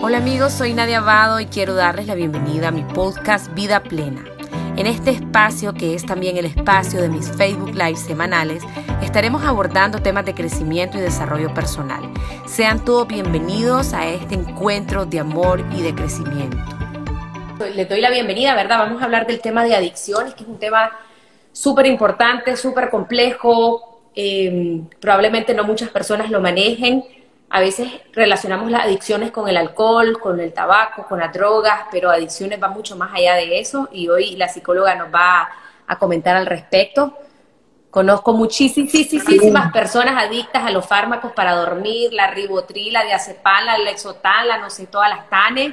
Hola 0.00 0.18
amigos, 0.18 0.52
soy 0.52 0.74
Nadia 0.74 0.98
Abado 0.98 1.40
y 1.40 1.46
quiero 1.46 1.74
darles 1.74 2.06
la 2.06 2.14
bienvenida 2.14 2.68
a 2.68 2.70
mi 2.70 2.84
podcast 2.84 3.52
Vida 3.54 3.82
Plena. 3.82 4.24
En 4.76 4.86
este 4.86 5.10
espacio, 5.10 5.74
que 5.74 5.96
es 5.96 6.06
también 6.06 6.36
el 6.36 6.44
espacio 6.44 7.02
de 7.02 7.08
mis 7.08 7.28
Facebook 7.32 7.74
Live 7.74 7.96
semanales, 7.96 8.62
estaremos 9.02 9.42
abordando 9.44 9.98
temas 10.00 10.24
de 10.24 10.34
crecimiento 10.34 10.98
y 10.98 11.00
desarrollo 11.00 11.52
personal. 11.52 12.02
Sean 12.46 12.84
todos 12.84 13.08
bienvenidos 13.08 13.92
a 13.92 14.06
este 14.06 14.36
encuentro 14.36 15.04
de 15.04 15.18
amor 15.18 15.64
y 15.76 15.82
de 15.82 15.92
crecimiento. 15.92 16.58
Les 17.74 17.88
doy 17.88 18.00
la 18.00 18.10
bienvenida, 18.10 18.54
¿verdad? 18.54 18.78
Vamos 18.78 19.02
a 19.02 19.06
hablar 19.06 19.26
del 19.26 19.40
tema 19.40 19.64
de 19.64 19.74
adicciones, 19.74 20.32
que 20.34 20.44
es 20.44 20.48
un 20.48 20.60
tema 20.60 20.92
súper 21.50 21.86
importante, 21.86 22.56
súper 22.56 22.88
complejo. 22.88 24.00
Eh, 24.14 24.80
probablemente 25.00 25.54
no 25.54 25.64
muchas 25.64 25.88
personas 25.88 26.30
lo 26.30 26.40
manejen 26.40 27.02
a 27.50 27.60
veces 27.60 27.90
relacionamos 28.12 28.70
las 28.70 28.84
adicciones 28.84 29.30
con 29.30 29.48
el 29.48 29.56
alcohol, 29.56 30.18
con 30.20 30.38
el 30.38 30.52
tabaco, 30.52 31.06
con 31.06 31.18
las 31.18 31.32
drogas, 31.32 31.82
pero 31.90 32.10
adicciones 32.10 32.60
van 32.60 32.72
mucho 32.72 32.94
más 32.96 33.14
allá 33.14 33.34
de 33.34 33.58
eso 33.58 33.88
y 33.90 34.08
hoy 34.08 34.36
la 34.36 34.48
psicóloga 34.48 34.94
nos 34.94 35.12
va 35.12 35.48
a 35.86 35.98
comentar 35.98 36.36
al 36.36 36.44
respecto. 36.44 37.16
Conozco 37.90 38.34
muchísimas 38.34 39.72
personas 39.72 40.22
adictas 40.22 40.62
a 40.62 40.70
los 40.70 40.86
fármacos 40.86 41.32
para 41.32 41.54
dormir, 41.54 42.12
la 42.12 42.30
ribotril, 42.30 42.92
la 42.92 43.04
diazepam, 43.04 43.64
la 43.64 43.78
lexotan, 43.78 44.46
la 44.46 44.58
no 44.58 44.68
sé, 44.68 44.86
todas 44.86 45.08
las 45.08 45.30
tanes. 45.30 45.72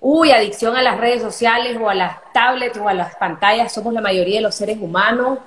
Uy, 0.00 0.32
adicción 0.32 0.76
a 0.76 0.82
las 0.82 0.98
redes 0.98 1.22
sociales 1.22 1.78
o 1.80 1.88
a 1.88 1.94
las 1.94 2.18
tablets 2.34 2.76
o 2.76 2.86
a 2.86 2.92
las 2.92 3.14
pantallas, 3.16 3.72
somos 3.72 3.94
la 3.94 4.02
mayoría 4.02 4.36
de 4.36 4.42
los 4.42 4.54
seres 4.54 4.76
humanos. 4.78 5.38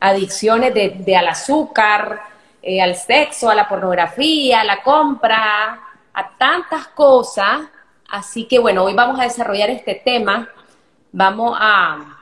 Adicciones 0.00 0.72
de, 0.72 0.96
de 0.98 1.16
al 1.16 1.28
azúcar, 1.28 2.31
eh, 2.62 2.80
al 2.80 2.94
sexo, 2.94 3.50
a 3.50 3.54
la 3.56 3.68
pornografía, 3.68 4.60
a 4.60 4.64
la 4.64 4.82
compra, 4.82 5.80
a 6.14 6.30
tantas 6.38 6.86
cosas. 6.88 7.60
Así 8.08 8.44
que 8.44 8.60
bueno, 8.60 8.84
hoy 8.84 8.94
vamos 8.94 9.18
a 9.18 9.24
desarrollar 9.24 9.68
este 9.70 10.00
tema. 10.04 10.48
Vamos 11.10 11.56
a, 11.60 12.18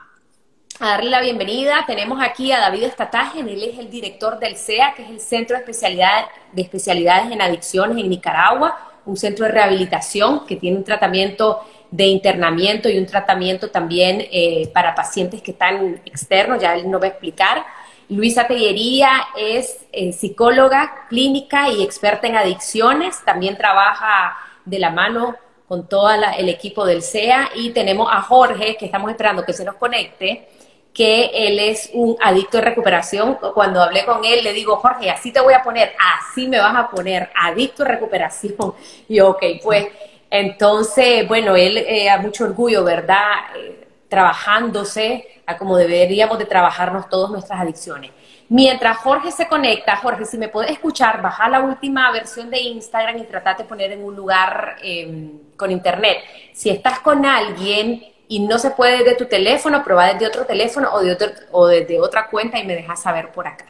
darle 0.79 1.11
la 1.11 1.21
bienvenida. 1.21 1.83
Tenemos 1.85 2.19
aquí 2.23 2.51
a 2.51 2.59
David 2.59 2.83
Estataje, 2.83 3.41
él 3.41 3.63
es 3.63 3.77
el 3.77 3.91
director 3.91 4.39
del 4.39 4.57
CEA, 4.57 4.93
que 4.95 5.03
es 5.03 5.09
el 5.11 5.19
Centro 5.19 5.55
de, 5.55 5.61
Especialidad, 5.61 6.25
de 6.51 6.61
Especialidades 6.63 7.31
en 7.31 7.39
Adicciones 7.39 7.97
en 7.97 8.09
Nicaragua, 8.09 8.77
un 9.05 9.15
centro 9.15 9.45
de 9.45 9.51
rehabilitación 9.51 10.45
que 10.47 10.55
tiene 10.55 10.77
un 10.77 10.83
tratamiento 10.83 11.61
de 11.91 12.05
internamiento 12.05 12.89
y 12.89 12.97
un 12.97 13.05
tratamiento 13.05 13.69
también 13.69 14.25
eh, 14.31 14.71
para 14.73 14.95
pacientes 14.95 15.41
que 15.41 15.51
están 15.51 16.01
externos, 16.05 16.59
ya 16.59 16.73
él 16.73 16.89
nos 16.89 16.99
va 16.99 17.05
a 17.05 17.09
explicar. 17.09 17.63
Luisa 18.11 18.45
Tellería 18.45 19.09
es 19.37 19.85
eh, 19.93 20.11
psicóloga 20.11 21.05
clínica 21.07 21.69
y 21.69 21.81
experta 21.81 22.27
en 22.27 22.35
adicciones. 22.35 23.23
También 23.23 23.57
trabaja 23.57 24.37
de 24.65 24.79
la 24.79 24.89
mano 24.89 25.37
con 25.65 25.87
todo 25.87 26.11
el 26.11 26.49
equipo 26.49 26.85
del 26.85 27.03
CEA. 27.03 27.51
Y 27.55 27.69
tenemos 27.69 28.09
a 28.11 28.21
Jorge, 28.21 28.75
que 28.75 28.83
estamos 28.83 29.11
esperando 29.11 29.45
que 29.45 29.53
se 29.53 29.63
nos 29.63 29.75
conecte, 29.75 30.49
que 30.93 31.31
él 31.33 31.57
es 31.57 31.89
un 31.93 32.17
adicto 32.21 32.57
de 32.57 32.65
recuperación. 32.65 33.37
Cuando 33.53 33.81
hablé 33.81 34.03
con 34.03 34.25
él, 34.25 34.43
le 34.43 34.51
digo, 34.51 34.75
Jorge, 34.75 35.09
así 35.09 35.31
te 35.31 35.39
voy 35.39 35.53
a 35.53 35.63
poner, 35.63 35.93
así 35.97 36.49
me 36.49 36.59
vas 36.59 36.75
a 36.75 36.89
poner, 36.89 37.31
adicto 37.33 37.83
de 37.85 37.91
recuperación. 37.91 38.73
Y 39.07 39.21
ok, 39.21 39.41
pues 39.63 39.87
entonces, 40.29 41.25
bueno, 41.29 41.55
él 41.55 41.77
eh, 41.77 42.09
a 42.09 42.17
mucho 42.17 42.43
orgullo, 42.43 42.83
¿verdad? 42.83 43.55
Eh, 43.55 43.80
trabajándose 44.11 45.41
a 45.45 45.57
como 45.57 45.77
deberíamos 45.77 46.37
de 46.37 46.43
trabajarnos 46.43 47.07
todas 47.07 47.31
nuestras 47.31 47.61
adicciones. 47.61 48.11
Mientras 48.49 48.97
Jorge 48.97 49.31
se 49.31 49.47
conecta, 49.47 49.95
Jorge, 49.95 50.25
si 50.25 50.37
me 50.37 50.49
puedes 50.49 50.69
escuchar, 50.69 51.21
baja 51.21 51.47
la 51.47 51.61
última 51.61 52.11
versión 52.11 52.49
de 52.49 52.59
Instagram 52.59 53.19
y 53.19 53.23
trata 53.23 53.53
de 53.53 53.63
poner 53.63 53.93
en 53.93 54.03
un 54.03 54.13
lugar 54.13 54.75
em, 54.83 55.39
con 55.55 55.71
internet. 55.71 56.17
Si 56.51 56.69
estás 56.69 56.99
con 56.99 57.25
alguien 57.25 58.03
y 58.27 58.39
no 58.41 58.59
se 58.59 58.71
puede 58.71 58.97
desde 58.97 59.15
tu 59.15 59.27
teléfono, 59.27 59.81
prueba 59.81 60.07
desde 60.07 60.27
otro 60.27 60.45
teléfono 60.45 60.89
o, 60.91 60.99
de 60.99 61.13
otro, 61.13 61.29
o 61.53 61.67
desde 61.67 62.01
otra 62.01 62.27
cuenta 62.27 62.59
y 62.59 62.67
me 62.67 62.75
dejas 62.75 63.01
saber 63.01 63.31
por 63.31 63.47
acá. 63.47 63.65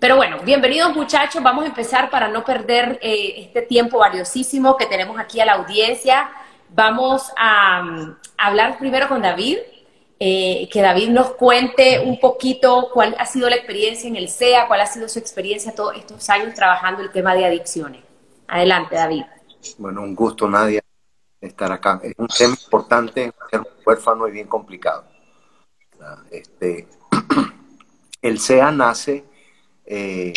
Pero 0.00 0.16
bueno, 0.16 0.38
bienvenidos 0.44 0.96
muchachos, 0.96 1.40
vamos 1.44 1.62
a 1.62 1.68
empezar 1.68 2.10
para 2.10 2.26
no 2.26 2.44
perder 2.44 2.98
eh, 3.00 3.34
este 3.36 3.62
tiempo 3.62 3.98
valiosísimo 3.98 4.76
que 4.76 4.86
tenemos 4.86 5.16
aquí 5.16 5.38
a 5.38 5.44
la 5.44 5.52
audiencia. 5.52 6.28
Vamos 6.74 7.30
a 7.36 8.16
hablar 8.36 8.78
primero 8.78 9.06
con 9.08 9.22
David, 9.22 9.58
eh, 10.18 10.68
que 10.72 10.82
David 10.82 11.10
nos 11.10 11.30
cuente 11.34 12.00
un 12.04 12.18
poquito 12.18 12.90
cuál 12.92 13.14
ha 13.16 13.26
sido 13.26 13.48
la 13.48 13.54
experiencia 13.54 14.08
en 14.08 14.16
el 14.16 14.28
SEA, 14.28 14.66
cuál 14.66 14.80
ha 14.80 14.86
sido 14.86 15.08
su 15.08 15.20
experiencia 15.20 15.72
todos 15.72 15.94
estos 15.96 16.28
años 16.30 16.52
trabajando 16.52 17.00
el 17.00 17.12
tema 17.12 17.32
de 17.36 17.44
adicciones. 17.44 18.02
Adelante, 18.48 18.96
David. 18.96 19.22
Bueno, 19.78 20.02
un 20.02 20.16
gusto, 20.16 20.50
Nadia, 20.50 20.82
estar 21.40 21.70
acá. 21.70 22.00
Es 22.02 22.14
un 22.16 22.26
tema 22.26 22.56
importante, 22.60 23.32
ser 23.52 23.62
huérfano 23.86 24.26
y 24.26 24.32
bien 24.32 24.48
complicado. 24.48 25.04
Este, 26.32 26.88
el 28.20 28.40
SEA 28.40 28.72
nace 28.72 29.24
eh, 29.86 30.32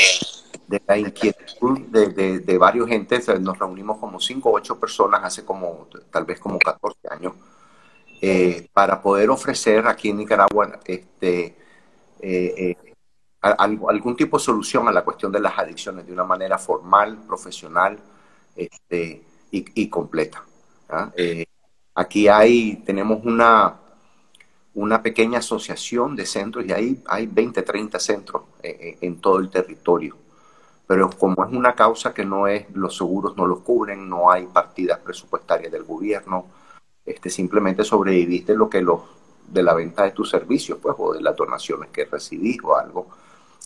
de 0.68 0.82
la 0.86 0.98
inquietud 0.98 1.80
de, 1.88 2.40
de, 2.40 2.58
varios 2.58 2.88
gentes. 2.88 3.28
Nos 3.40 3.58
reunimos 3.58 3.98
como 3.98 4.20
cinco 4.20 4.50
o 4.50 4.56
ocho 4.56 4.80
personas 4.80 5.24
hace 5.24 5.46
como, 5.46 5.88
tal 6.12 6.26
vez 6.26 6.40
como 6.40 6.60
14 6.60 7.00
años 7.10 7.34
eh, 8.20 8.68
para 8.74 9.00
poder 9.02 9.30
ofrecer 9.30 9.88
aquí 9.88 10.10
en 10.10 10.18
Nicaragua 10.18 10.80
este, 10.86 11.56
eh, 12.20 12.76
eh, 12.76 12.76
algún 13.42 14.16
tipo 14.16 14.40
de 14.40 14.44
solución 14.44 14.88
a 14.88 14.92
la 14.92 15.04
cuestión 15.04 15.32
de 15.32 15.40
las 15.40 15.58
adicciones 15.58 16.08
de 16.08 16.14
una 16.14 16.24
manera 16.24 16.58
formal, 16.58 17.20
profesional 17.28 18.00
este, 18.56 19.24
y, 19.52 19.88
completa. 19.88 20.44
¿ah? 20.90 21.12
aquí 21.94 22.28
hay, 22.28 22.78
tenemos 22.78 23.24
una, 23.24 23.80
una 24.78 25.02
pequeña 25.02 25.40
asociación 25.40 26.16
de 26.16 26.28
centros 26.28 26.64
y 26.66 26.72
ahí 26.72 27.02
hay 27.08 27.26
20, 27.26 27.64
30 27.64 28.00
centros 28.00 28.44
en 28.62 29.20
todo 29.20 29.40
el 29.40 29.50
territorio. 29.50 30.16
Pero 30.86 31.10
como 31.10 31.44
es 31.44 31.52
una 31.52 31.74
causa 31.74 32.14
que 32.14 32.24
no 32.24 32.48
es, 32.48 32.70
los 32.76 32.96
seguros 32.96 33.36
no 33.36 33.48
los 33.48 33.62
cubren, 33.62 34.08
no 34.08 34.30
hay 34.30 34.46
partidas 34.46 35.00
presupuestarias 35.00 35.72
del 35.72 35.84
gobierno, 35.84 36.46
este, 37.04 37.32
simplemente 37.32 37.84
sobreviviste 37.84 38.54
lo 38.56 38.70
que 38.70 38.84
los 38.84 39.02
de 39.48 39.64
la 39.64 39.74
venta 39.74 40.04
de 40.04 40.12
tus 40.12 40.30
servicios, 40.30 40.78
pues, 40.80 40.96
o 41.00 41.14
de 41.14 41.22
las 41.22 41.36
donaciones 41.36 41.90
que 41.90 42.06
recibís 42.06 42.60
o 42.64 42.78
algo. 42.78 43.08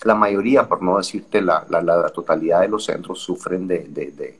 La 0.03 0.15
mayoría, 0.15 0.65
por 0.65 0.81
no 0.81 0.97
decirte 0.97 1.41
la, 1.41 1.65
totalidad 2.13 2.61
de 2.61 2.69
los 2.69 2.85
centros, 2.85 3.19
sufren 3.19 3.67
de 3.67 4.39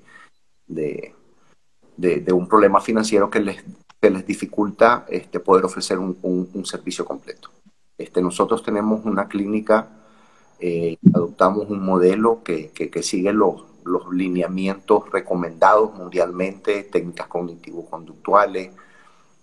un 2.32 2.48
problema 2.48 2.80
financiero 2.80 3.30
que 3.30 3.42
les, 3.42 3.62
que 4.02 4.10
les 4.10 4.26
dificulta 4.26 5.06
este, 5.08 5.40
poder 5.40 5.64
ofrecer 5.66 6.00
un, 6.00 6.66
servicio 6.66 7.06
completo. 7.06 7.52
Este, 7.98 8.22
nosotros 8.22 8.64
tenemos 8.64 9.06
una 9.06 9.28
clínica, 9.28 9.90
eh, 10.60 10.98
adoptamos 11.14 11.70
un 11.70 11.86
modelo 11.86 12.42
que, 12.44 12.72
sigue 13.04 13.32
los, 13.32 13.66
lineamientos 14.12 15.10
recomendados 15.12 15.94
mundialmente, 15.94 16.84
técnicas 16.84 17.28
cognitivo-conductuales, 17.28 18.72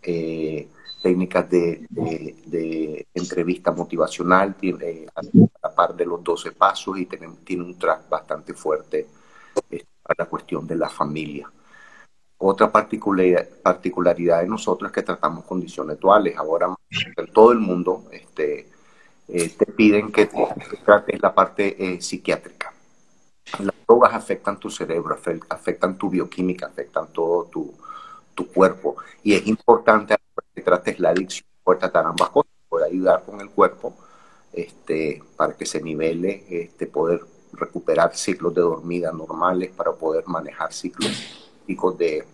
eh, 0.02 0.68
técnicas 1.02 1.48
de, 1.50 3.06
entrevista 3.14 3.70
motivacional, 3.70 4.56
tiene, 4.56 5.06
a 5.14 5.22
la 5.62 5.74
par 5.74 5.94
de 5.94 6.04
los 6.04 6.22
12 6.24 6.52
pasos 6.52 6.98
y 6.98 7.06
tiene, 7.06 7.62
un 7.62 7.78
track 7.78 8.08
bastante 8.08 8.54
fuerte 8.54 9.06
eh, 9.70 9.84
a 10.04 10.14
la 10.18 10.24
cuestión 10.26 10.66
de 10.66 10.76
la 10.76 10.88
familia. 10.88 11.48
Otra 12.38 12.70
particularidad, 12.70 14.40
de 14.40 14.46
nosotros 14.46 14.90
es 14.90 14.94
que 14.94 15.02
tratamos 15.02 15.44
condiciones 15.44 15.98
duales. 15.98 16.36
Ahora 16.36 16.74
en 16.88 17.32
todo 17.32 17.50
el 17.50 17.58
mundo 17.58 18.04
este, 18.12 18.68
eh, 19.26 19.48
te 19.50 19.66
piden 19.66 20.12
que 20.12 20.30
trates 20.84 21.20
la 21.20 21.34
parte 21.34 22.00
psiquiátrica. 22.00 22.72
Las 23.58 23.74
drogas 23.86 24.14
afectan 24.14 24.58
tu 24.58 24.70
cerebro, 24.70 25.18
afectan 25.48 25.98
tu 25.98 26.10
bioquímica, 26.10 26.66
afectan 26.66 27.08
todo 27.12 27.44
tu, 27.46 27.74
tu 28.34 28.46
cuerpo. 28.46 28.96
Y 29.24 29.34
es 29.34 29.46
importante 29.48 30.14
que 30.54 30.62
trates 30.62 31.00
la 31.00 31.10
adicción, 31.10 31.46
por 31.64 31.78
tratar 31.78 32.06
ambas 32.06 32.28
cosas, 32.30 32.52
por 32.68 32.84
ayudar 32.84 33.24
con 33.24 33.40
el 33.40 33.50
cuerpo 33.50 33.94
este, 34.52 35.22
para 35.36 35.54
que 35.54 35.66
se 35.66 35.82
nivele, 35.82 36.44
este, 36.48 36.86
poder 36.86 37.20
recuperar 37.52 38.16
ciclos 38.16 38.54
de 38.54 38.60
dormida 38.60 39.10
normales, 39.12 39.70
para 39.70 39.92
poder 39.92 40.26
manejar 40.26 40.72
ciclos 40.72 41.47
de, 41.96 42.24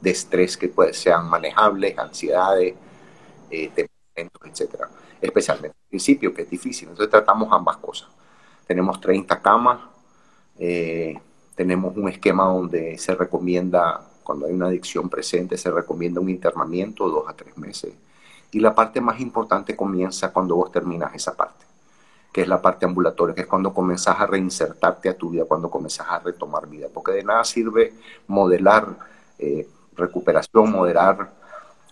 de 0.00 0.10
estrés 0.10 0.56
que 0.56 0.72
sean 0.92 1.28
manejables, 1.28 1.98
ansiedades, 1.98 2.74
eh, 3.50 3.70
temperamentos, 3.74 4.42
etcétera. 4.46 4.88
Especialmente 5.20 5.76
al 5.82 5.88
principio, 5.88 6.34
que 6.34 6.42
es 6.42 6.50
difícil. 6.50 6.88
Entonces 6.88 7.10
tratamos 7.10 7.48
ambas 7.52 7.76
cosas. 7.78 8.08
Tenemos 8.66 9.00
30 9.00 9.40
camas, 9.42 9.80
eh, 10.58 11.18
tenemos 11.54 11.96
un 11.96 12.08
esquema 12.08 12.44
donde 12.44 12.98
se 12.98 13.14
recomienda 13.14 14.08
cuando 14.24 14.46
hay 14.46 14.52
una 14.52 14.66
adicción 14.66 15.08
presente 15.08 15.56
se 15.56 15.70
recomienda 15.70 16.20
un 16.20 16.30
internamiento 16.30 17.08
dos 17.08 17.28
a 17.28 17.34
tres 17.34 17.56
meses. 17.56 17.92
Y 18.50 18.60
la 18.60 18.74
parte 18.74 19.00
más 19.00 19.20
importante 19.20 19.76
comienza 19.76 20.32
cuando 20.32 20.56
vos 20.56 20.72
terminas 20.72 21.14
esa 21.14 21.36
parte, 21.36 21.63
que 22.34 22.42
es 22.42 22.48
la 22.48 22.60
parte 22.60 22.84
ambulatoria, 22.84 23.32
que 23.32 23.42
es 23.42 23.46
cuando 23.46 23.72
comenzás 23.72 24.18
a 24.18 24.26
reinsertarte 24.26 25.08
a 25.08 25.16
tu 25.16 25.30
vida, 25.30 25.44
cuando 25.44 25.70
comenzás 25.70 26.08
a 26.10 26.18
retomar 26.18 26.66
vida. 26.66 26.88
Porque 26.92 27.12
de 27.12 27.22
nada 27.22 27.44
sirve 27.44 27.94
modelar, 28.26 28.88
eh, 29.38 29.68
recuperación, 29.94 30.72
moderar, 30.72 31.30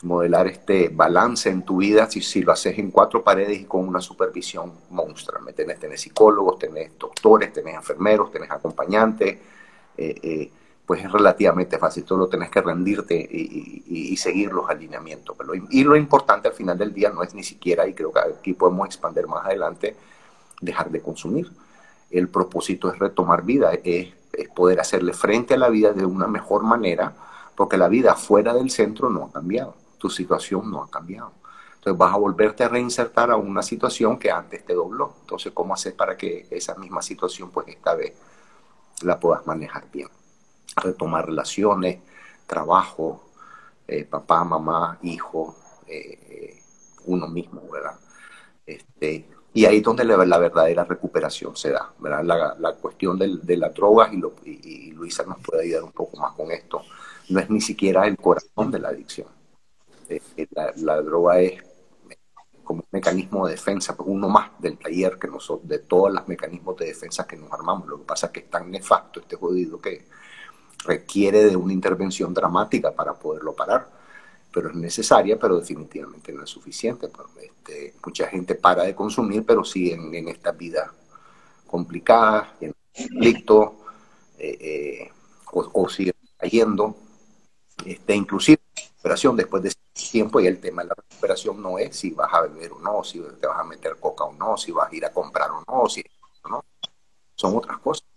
modelar 0.03 0.49
este 0.49 0.89
balance 0.89 1.49
en 1.49 1.63
tu 1.63 1.77
vida, 1.77 2.11
si, 2.11 2.21
si 2.23 2.43
lo 2.43 2.51
haces 2.51 2.77
en 2.77 2.91
cuatro 2.91 3.23
paredes 3.23 3.61
y 3.61 3.67
con 3.67 3.87
una 3.87 4.01
supervisión 4.01 4.73
monstrua. 4.91 5.41
¿me 5.41 5.53
tenés, 5.53 5.79
tenés 5.79 6.01
psicólogos, 6.01 6.59
tenés 6.59 6.99
doctores, 6.99 7.53
tenés 7.53 7.77
enfermeros, 7.77 8.33
tenés 8.33 8.51
acompañantes, 8.51 9.39
eh, 9.97 10.21
eh, 10.25 10.51
pues 10.85 11.05
es 11.05 11.13
relativamente 11.13 11.79
fácil. 11.79 12.03
Tú 12.03 12.17
lo 12.17 12.27
tenés 12.27 12.51
que 12.51 12.61
rendirte 12.61 13.15
y, 13.15 14.17
seguir 14.17 14.53
los 14.53 14.69
alineamientos. 14.69 15.37
y 15.71 15.85
lo 15.85 15.95
importante 15.95 16.49
al 16.49 16.55
final 16.55 16.77
del 16.77 16.93
día 16.93 17.11
no 17.11 17.23
es 17.23 17.33
ni 17.33 17.45
siquiera, 17.45 17.87
y 17.87 17.95
creo 17.95 18.13
que 18.13 18.19
aquí 18.19 18.55
podemos 18.55 18.87
expandir 18.87 19.29
más 19.29 19.47
adelante, 19.47 19.97
dejar 20.63 20.91
de 20.91 21.03
consumir. 21.03 21.53
El 22.11 22.29
propósito 22.29 22.91
es 22.91 22.99
retomar 22.99 23.43
vida, 23.43 23.73
es, 23.85 24.15
poder 24.55 24.81
hacerle 24.81 25.13
frente 25.13 25.55
a 25.55 25.59
la 25.59 25.69
vida 25.69 25.93
de 25.93 26.07
una 26.07 26.27
mejor 26.27 26.63
manera, 26.63 27.13
porque 27.55 27.77
la 27.77 27.89
vida 27.89 28.15
fuera 28.15 28.55
del 28.55 28.71
centro 28.71 29.11
no 29.11 29.25
ha 29.25 29.33
cambiado, 29.33 29.75
tu 29.99 30.09
situación 30.09 30.71
no 30.71 30.83
ha 30.83 30.91
cambiado. 30.91 31.33
Entonces 31.75 31.99
vas 31.99 32.15
a 32.15 32.19
volverte 32.19 32.65
a 32.65 32.69
reinsertar 32.69 33.31
a 33.31 33.37
una 33.37 33.63
situación 33.63 34.19
que 34.19 34.31
antes 34.31 34.65
te 34.65 34.73
dobló. 34.73 35.17
Entonces, 35.21 35.53
¿cómo 35.53 35.75
hacer 35.75 35.97
para 35.97 36.17
que 36.17 36.47
esa 36.51 36.75
misma 36.77 37.03
situación, 37.03 37.51
pues 37.51 37.69
esta 37.69 37.95
vez, 37.95 38.15
la 39.03 39.19
puedas 39.19 39.47
manejar 39.47 39.91
bien? 39.93 40.09
Retomar 40.77 41.27
relaciones, 41.27 41.99
trabajo, 42.47 43.25
eh, 43.87 44.05
papá, 44.05 44.45
mamá, 44.45 44.99
hijo, 45.03 45.57
eh, 45.87 46.63
uno 47.05 47.27
mismo, 47.29 47.63
¿verdad? 47.71 47.99
Este, 48.65 49.27
y 49.55 49.67
ahí 49.67 49.79
es 49.79 49.83
donde 49.83 50.05
la, 50.05 50.39
verdadera 50.39 50.85
recuperación 50.85 51.55
se 51.57 51.71
da. 51.71 51.93
La, 52.01 52.73
cuestión 52.81 53.19
de 53.19 53.57
las 53.57 53.75
drogas, 53.75 54.13
y, 54.13 54.17
lo, 54.17 54.33
y, 54.45 54.93
Luisa 54.93 55.25
nos 55.25 55.39
puede 55.41 55.65
ayudar 55.65 55.85
un 55.85 55.93
poco 55.93 56.17
más 56.17 56.33
con 56.33 56.51
esto, 56.51 56.83
no 57.29 57.41
es 57.41 57.51
ni 57.51 57.61
siquiera 57.61 58.07
el 58.07 58.17
corazón 58.17 58.71
de 58.71 58.79
la 58.79 58.89
adicción. 58.89 59.29
Eh, 60.09 60.21
eh, 60.37 60.47
la, 60.77 61.01
droga 61.03 61.41
es 61.41 61.63
como 62.65 62.81
un 62.81 62.89
mecanismo 62.91 63.47
de 63.47 63.53
defensa, 63.53 63.95
pues 63.95 64.09
uno 64.09 64.29
más 64.29 64.51
del 64.59 64.79
taller 64.79 65.19
que 65.19 65.29
nosotros, 65.29 65.69
de 65.69 65.81
todos 65.81 66.13
los 66.13 66.27
mecanismos 66.29 66.77
de 66.79 66.87
defensa 66.87 67.27
que 67.27 67.37
nos 67.37 67.53
armamos. 67.53 67.89
Lo 67.89 67.99
que 67.99 68.05
pasa 68.05 68.27
es 68.27 68.33
que 68.33 68.41
es 68.41 68.51
tan 68.51 68.71
nefasto 68.71 69.21
este 69.21 69.37
jodido 69.37 69.79
que 69.79 70.07
requiere 70.85 71.45
de 71.45 71.57
una 71.57 71.73
intervención 71.73 72.33
dramática 72.33 72.93
para 72.93 73.15
poderlo 73.15 73.55
parar 73.55 74.02
pero 74.53 74.71
es 74.71 74.75
necesaria, 74.77 75.39
pero 75.39 75.59
definitivamente 75.59 76.33
no 76.33 76.45
es 76.45 76.51
suficiente. 76.51 77.09
Pues, 77.09 77.29
este, 77.41 77.95
mucha 78.05 78.29
gente 78.29 78.55
para 78.55 78.85
de 78.85 78.95
consumir, 78.95 79.45
pero 79.45 79.65
siguen 79.65 80.15
en 80.15 80.29
esta 80.29 80.53
vida 80.53 80.93
complicada, 81.67 82.55
en 82.61 82.75
conflicto, 82.95 83.79
eh, 84.39 84.59
eh, 84.61 85.13
o, 85.53 85.89
siguen 85.89 86.15
cayendo. 86.37 86.97
Este, 87.85 88.15
inclusive 88.15 88.61
recuperación 88.77 89.37
después 89.37 89.63
de 89.63 89.73
tiempo, 89.93 90.41
y 90.41 90.47
el 90.47 90.61
tema 90.61 90.83
de 90.83 90.89
la 90.89 90.95
recuperación 90.95 91.61
no 91.61 91.79
es 91.79 91.97
si 91.97 92.11
vas 92.11 92.33
a 92.33 92.43
beber 92.43 92.73
o 92.73 92.79
no, 92.79 93.03
si 93.03 93.21
te 93.41 93.47
vas 93.47 93.59
a 93.59 93.65
meter 93.65 93.97
coca 93.99 94.25
o 94.25 94.33
no, 94.33 94.57
si 94.57 94.73
vas 94.73 94.91
a 94.91 94.95
ir 94.95 95.05
a 95.05 95.13
comprar 95.13 95.51
o 95.51 95.63
no, 95.67 95.89
si 95.89 96.05
no. 96.49 96.65
Son 97.35 97.57
otras 97.57 97.79
cosas. 97.79 98.12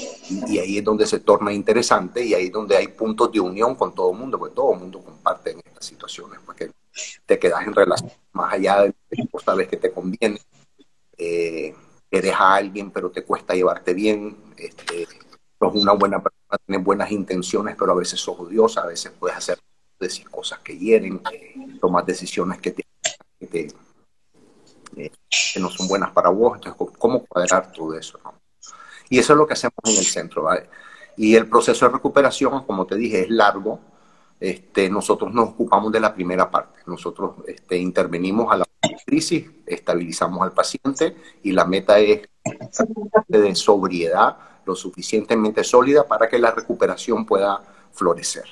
Eh, 0.00 0.42
y, 0.48 0.58
ahí 0.58 0.78
es 0.78 0.84
donde 0.84 1.06
se 1.06 1.20
torna 1.20 1.52
interesante 1.52 2.24
y 2.24 2.34
ahí 2.34 2.46
es 2.46 2.52
donde 2.52 2.76
hay 2.76 2.88
puntos 2.88 3.30
de 3.32 3.40
unión 3.40 3.74
con 3.74 3.94
todo 3.94 4.12
el 4.12 4.18
mundo, 4.18 4.38
porque 4.38 4.54
todo 4.54 4.74
el 4.74 4.80
mundo 4.80 5.02
comparte 5.02 5.52
en 5.52 5.58
estas 5.64 5.84
situaciones, 5.84 6.40
porque 6.44 6.70
te 7.26 7.38
quedas 7.38 7.66
en 7.66 7.74
relación 7.74 8.10
más 8.32 8.52
allá 8.52 8.82
de 8.82 8.94
que 9.10 9.26
sabes 9.44 9.68
que 9.68 9.76
te 9.76 9.92
conviene, 9.92 10.40
eh, 11.16 11.74
eres 12.10 12.34
a 12.34 12.54
alguien 12.54 12.90
pero 12.90 13.10
te 13.10 13.24
cuesta 13.24 13.54
llevarte 13.54 13.94
bien, 13.94 14.36
este, 14.56 15.06
sos 15.58 15.74
una 15.74 15.92
buena 15.92 16.22
persona, 16.22 16.58
tienes 16.66 16.84
buenas 16.84 17.10
intenciones, 17.10 17.76
pero 17.78 17.92
a 17.92 17.96
veces 17.96 18.20
sos 18.20 18.38
odiosa, 18.38 18.82
a 18.82 18.86
veces 18.86 19.12
puedes 19.18 19.36
hacer 19.36 19.58
decir 19.98 20.28
cosas 20.30 20.58
que 20.60 20.78
hieren, 20.78 21.20
tomar 21.80 22.06
decisiones 22.06 22.58
que, 22.58 22.70
te, 22.70 22.86
que, 23.38 23.68
eh, 24.96 25.10
que, 25.52 25.60
no 25.60 25.70
son 25.70 25.88
buenas 25.88 26.10
para 26.12 26.30
vos, 26.30 26.56
entonces 26.56 26.96
cómo 26.98 27.24
cuadrar 27.26 27.70
todo 27.70 27.94
eso, 27.98 28.18
¿no? 28.24 28.39
Y 29.10 29.18
eso 29.18 29.34
es 29.34 29.36
lo 29.36 29.46
que 29.46 29.52
hacemos 29.52 29.74
en 29.84 29.96
el 29.96 30.06
centro. 30.06 30.48
Y 31.16 31.34
el 31.34 31.48
proceso 31.48 31.84
de 31.84 31.92
recuperación, 31.92 32.64
como 32.64 32.86
te 32.86 32.94
dije, 32.94 33.22
es 33.22 33.30
largo. 33.30 33.80
Este, 34.38 34.88
nosotros 34.88 35.34
nos 35.34 35.50
ocupamos 35.50 35.92
de 35.92 36.00
la 36.00 36.14
primera 36.14 36.50
parte. 36.50 36.80
Nosotros 36.86 37.34
este, 37.46 37.76
intervenimos 37.76 38.50
a 38.50 38.56
la 38.56 38.66
crisis, 39.04 39.50
estabilizamos 39.66 40.40
al 40.42 40.52
paciente 40.52 41.16
y 41.42 41.52
la 41.52 41.64
meta 41.64 41.98
es 41.98 42.28
de 43.28 43.54
sobriedad 43.54 44.36
lo 44.64 44.74
suficientemente 44.74 45.64
sólida 45.64 46.06
para 46.06 46.28
que 46.28 46.38
la 46.38 46.52
recuperación 46.52 47.26
pueda 47.26 47.60
florecer. 47.92 48.44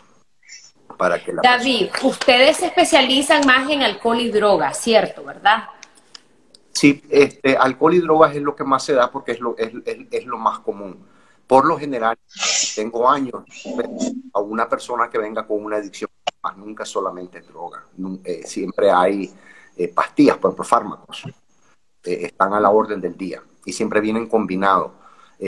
Para 0.96 1.22
que 1.22 1.32
David, 1.42 1.90
ustedes 2.02 2.56
se 2.56 2.66
especializan 2.66 3.46
más 3.46 3.70
en 3.70 3.82
alcohol 3.82 4.20
y 4.20 4.30
drogas, 4.30 4.78
¿cierto? 4.80 5.22
¿Verdad? 5.24 5.68
Sí, 6.78 7.02
este, 7.08 7.56
alcohol 7.56 7.94
y 7.94 7.98
drogas 7.98 8.36
es 8.36 8.42
lo 8.42 8.54
que 8.54 8.62
más 8.62 8.84
se 8.84 8.92
da 8.92 9.10
porque 9.10 9.32
es 9.32 9.40
lo, 9.40 9.56
es, 9.58 9.72
es, 10.12 10.24
lo 10.26 10.38
más 10.38 10.60
común. 10.60 11.04
Por 11.44 11.66
lo 11.66 11.76
general, 11.76 12.16
tengo 12.76 13.10
años 13.10 13.42
a 14.32 14.38
una 14.38 14.68
persona 14.68 15.10
que 15.10 15.18
venga 15.18 15.44
con 15.44 15.64
una 15.64 15.78
adicción, 15.78 16.08
más 16.40 16.56
nunca 16.56 16.84
solamente 16.84 17.40
droga. 17.40 17.84
Eh, 18.22 18.42
siempre 18.44 18.92
hay 18.92 19.28
eh, 19.76 19.88
pastillas, 19.88 20.36
por 20.36 20.50
ejemplo, 20.50 20.64
fármacos. 20.64 21.24
Eh, 22.04 22.26
están 22.26 22.54
a 22.54 22.60
la 22.60 22.70
orden 22.70 23.00
del 23.00 23.16
día 23.16 23.42
y 23.64 23.72
siempre 23.72 24.00
vienen 24.00 24.28
combinados. 24.28 24.92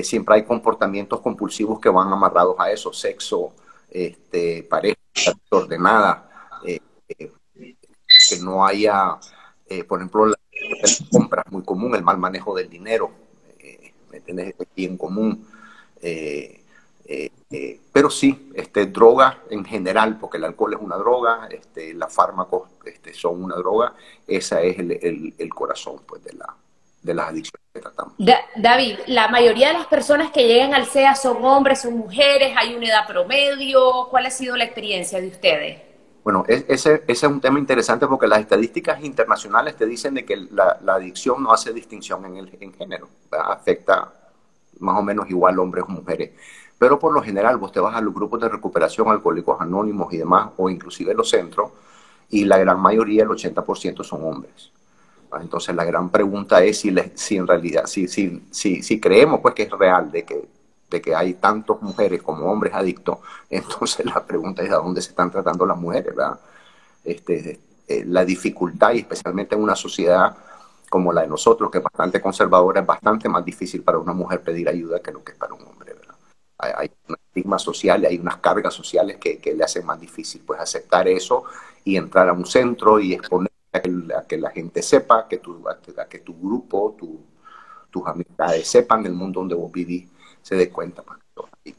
siempre 0.03 0.35
hay 0.35 0.44
comportamientos 0.44 1.21
compulsivos 1.21 1.79
que 1.79 1.91
van 1.91 2.12
amarrados 2.12 2.56
a 2.59 2.73
eso, 2.73 2.93
sexo, 2.93 3.53
este, 3.88 4.65
pareja 4.65 4.99
ordenada, 5.50 6.29
que 6.65 8.37
no 8.43 8.67
haya, 8.67 9.17
por 9.87 10.00
ejemplo, 10.00 10.26
la 10.26 10.40
compras 11.11 11.44
muy 11.50 11.62
común, 11.62 11.94
el 11.94 12.03
mal 12.03 12.19
manejo 12.19 12.55
del 12.55 12.69
dinero, 12.69 13.11
eh, 13.59 13.93
¿me 14.11 14.55
Bien 14.75 14.97
común. 14.97 15.47
Eh, 16.03 16.61
eh, 17.12 17.31
eh, 17.50 17.81
pero 17.93 18.09
sí, 18.09 18.53
este, 18.55 18.87
droga 18.87 19.41
en 19.50 19.65
general, 19.65 20.17
porque 20.21 20.37
el 20.37 20.44
alcohol 20.44 20.75
es 20.75 20.81
una 20.81 20.97
droga, 20.97 21.49
este, 21.50 21.93
los 21.93 22.12
fármacos 22.12 22.71
este, 22.85 23.12
son 23.12 23.43
una 23.43 23.56
droga, 23.56 23.94
esa 24.29 24.62
es 24.62 24.79
el, 24.79 25.35
el, 25.37 25.50
corazón 25.53 26.00
pues, 26.06 26.23
de, 26.23 26.35
la, 26.35 26.55
de 27.03 27.15
las 27.15 27.31
adicciones 27.31 27.67
que 27.75 27.81
tratamos. 27.81 28.15
David, 28.55 29.00
la 29.09 29.26
mayoría 29.26 29.69
de 29.69 29.75
las 29.75 29.87
personas 29.88 30.31
que 30.31 30.47
llegan 30.47 30.73
al 30.73 30.87
SEA 30.87 31.17
son 31.17 31.44
hombres, 31.44 31.81
son 31.81 31.94
mujeres, 31.94 32.55
hay 32.56 32.76
una 32.76 32.87
edad 32.87 33.09
promedio, 33.09 34.06
¿cuál 34.09 34.26
ha 34.26 34.31
sido 34.31 34.56
la 34.56 34.62
experiencia 34.62 35.21
de 35.21 35.26
ustedes? 35.26 35.89
Bueno, 36.23 36.45
ese, 36.49 37.03
es 37.07 37.23
un 37.23 37.41
tema 37.41 37.59
interesante 37.59 38.07
porque 38.07 38.27
las 38.27 38.41
estadísticas 38.41 39.03
internacionales 39.03 39.77
te 39.77 39.87
dicen 39.87 40.15
de 40.15 40.25
que 40.25 40.37
la, 40.37 40.79
adicción 40.87 41.43
no 41.43 41.53
hace 41.53 41.73
distinción 41.73 42.25
en, 42.27 42.37
el, 42.37 42.59
en 42.61 42.75
género, 42.75 43.09
afecta 43.31 44.12
más 44.81 44.99
o 44.99 45.03
menos 45.03 45.31
igual 45.31 45.59
hombres 45.59 45.85
o 45.89 45.93
mujeres. 45.93 46.33
Pero 46.79 46.99
por 46.99 47.12
lo 47.12 47.23
general 47.23 47.57
vos 47.57 47.73
te 47.73 47.81
vas 47.81 47.95
a 47.95 48.00
los 48.00 48.15
grupos 48.15 48.41
de 48.41 48.49
recuperación, 48.49 49.09
alcohólicos 49.09 49.61
anónimos 49.61 50.12
y 50.12 50.19
demás, 50.19 50.50
o 50.57 50.69
inclusive 50.69 51.15
los 51.15 51.29
centros, 51.31 51.71
y 52.31 52.45
la 52.45 52.59
gran 52.59 52.81
mayoría, 52.81 53.23
el 53.23 53.29
80% 53.29 54.05
son 54.05 54.25
hombres. 54.25 54.71
Entonces 55.41 55.75
la 55.75 55.85
gran 55.85 56.11
pregunta 56.11 56.62
es 56.62 56.81
si, 56.81 56.95
si 57.15 57.37
en 57.37 57.47
realidad, 57.47 57.87
si, 57.87 58.09
si, 58.09 58.43
si, 58.50 58.83
si 58.83 59.00
creemos 59.00 59.41
pues 59.41 59.55
que 59.55 59.62
es 59.65 59.71
real 59.71 60.11
de 60.11 60.25
que 60.25 60.49
de 60.90 61.00
que 61.00 61.14
hay 61.14 61.35
tantas 61.35 61.80
mujeres 61.80 62.23
como 62.23 62.50
hombres 62.50 62.75
adictos, 62.75 63.18
entonces 63.50 64.04
la 64.04 64.25
pregunta 64.26 64.62
es 64.62 64.70
a 64.70 64.76
dónde 64.76 65.00
se 65.00 65.11
están 65.11 65.30
tratando 65.30 65.64
las 65.64 65.78
mujeres, 65.78 66.14
¿verdad? 66.14 66.38
Este, 67.04 67.61
eh, 67.87 68.04
la 68.06 68.25
dificultad, 68.25 68.92
y 68.92 68.99
especialmente 68.99 69.54
en 69.54 69.62
una 69.62 69.76
sociedad 69.76 70.37
como 70.90 71.12
la 71.12 71.23
de 71.23 71.28
nosotros, 71.28 71.70
que 71.70 71.78
es 71.78 71.85
bastante 71.85 72.20
conservadora, 72.20 72.80
es 72.80 72.87
bastante 72.87 73.28
más 73.28 73.44
difícil 73.44 73.82
para 73.82 73.99
una 73.99 74.12
mujer 74.12 74.42
pedir 74.42 74.68
ayuda 74.68 75.00
que 75.00 75.12
lo 75.12 75.23
que 75.23 75.32
es 75.32 75.38
para 75.38 75.54
un 75.54 75.62
hombre, 75.62 75.94
¿verdad? 75.94 76.16
Hay, 76.59 76.90
un 77.09 77.16
estigma 77.26 77.59
social, 77.59 78.04
hay 78.04 78.18
unas 78.18 78.37
cargas 78.38 78.75
sociales 78.75 79.16
que, 79.18 79.40
le 79.54 79.64
hacen 79.64 79.87
más 79.87 80.00
difícil 80.00 80.42
pues 80.44 80.61
aceptar 80.61 81.09
eso 81.09 81.44
y 81.85 81.97
entrar 81.97 82.28
a 82.28 82.32
un 82.32 82.44
centro 82.44 82.99
y 82.99 83.14
exponer 83.14 83.50
a 83.73 83.80
que, 84.26 84.37
la 84.37 84.50
gente 84.50 84.82
sepa, 84.82 85.26
que 85.28 85.38
tu, 85.38 85.64
a 85.68 85.78
que 86.09 86.18
tu 86.18 86.38
grupo, 86.38 86.97
tus 87.90 88.06
amistades 88.06 88.68
sepan 88.68 89.06
el 89.06 89.12
mundo 89.12 89.40
donde 89.40 89.54
vos 89.54 89.70
vivís 89.70 90.09
se 90.50 90.57
dé 90.57 90.69
cuenta 90.69 91.02
para 91.02 91.21
que 91.62 91.75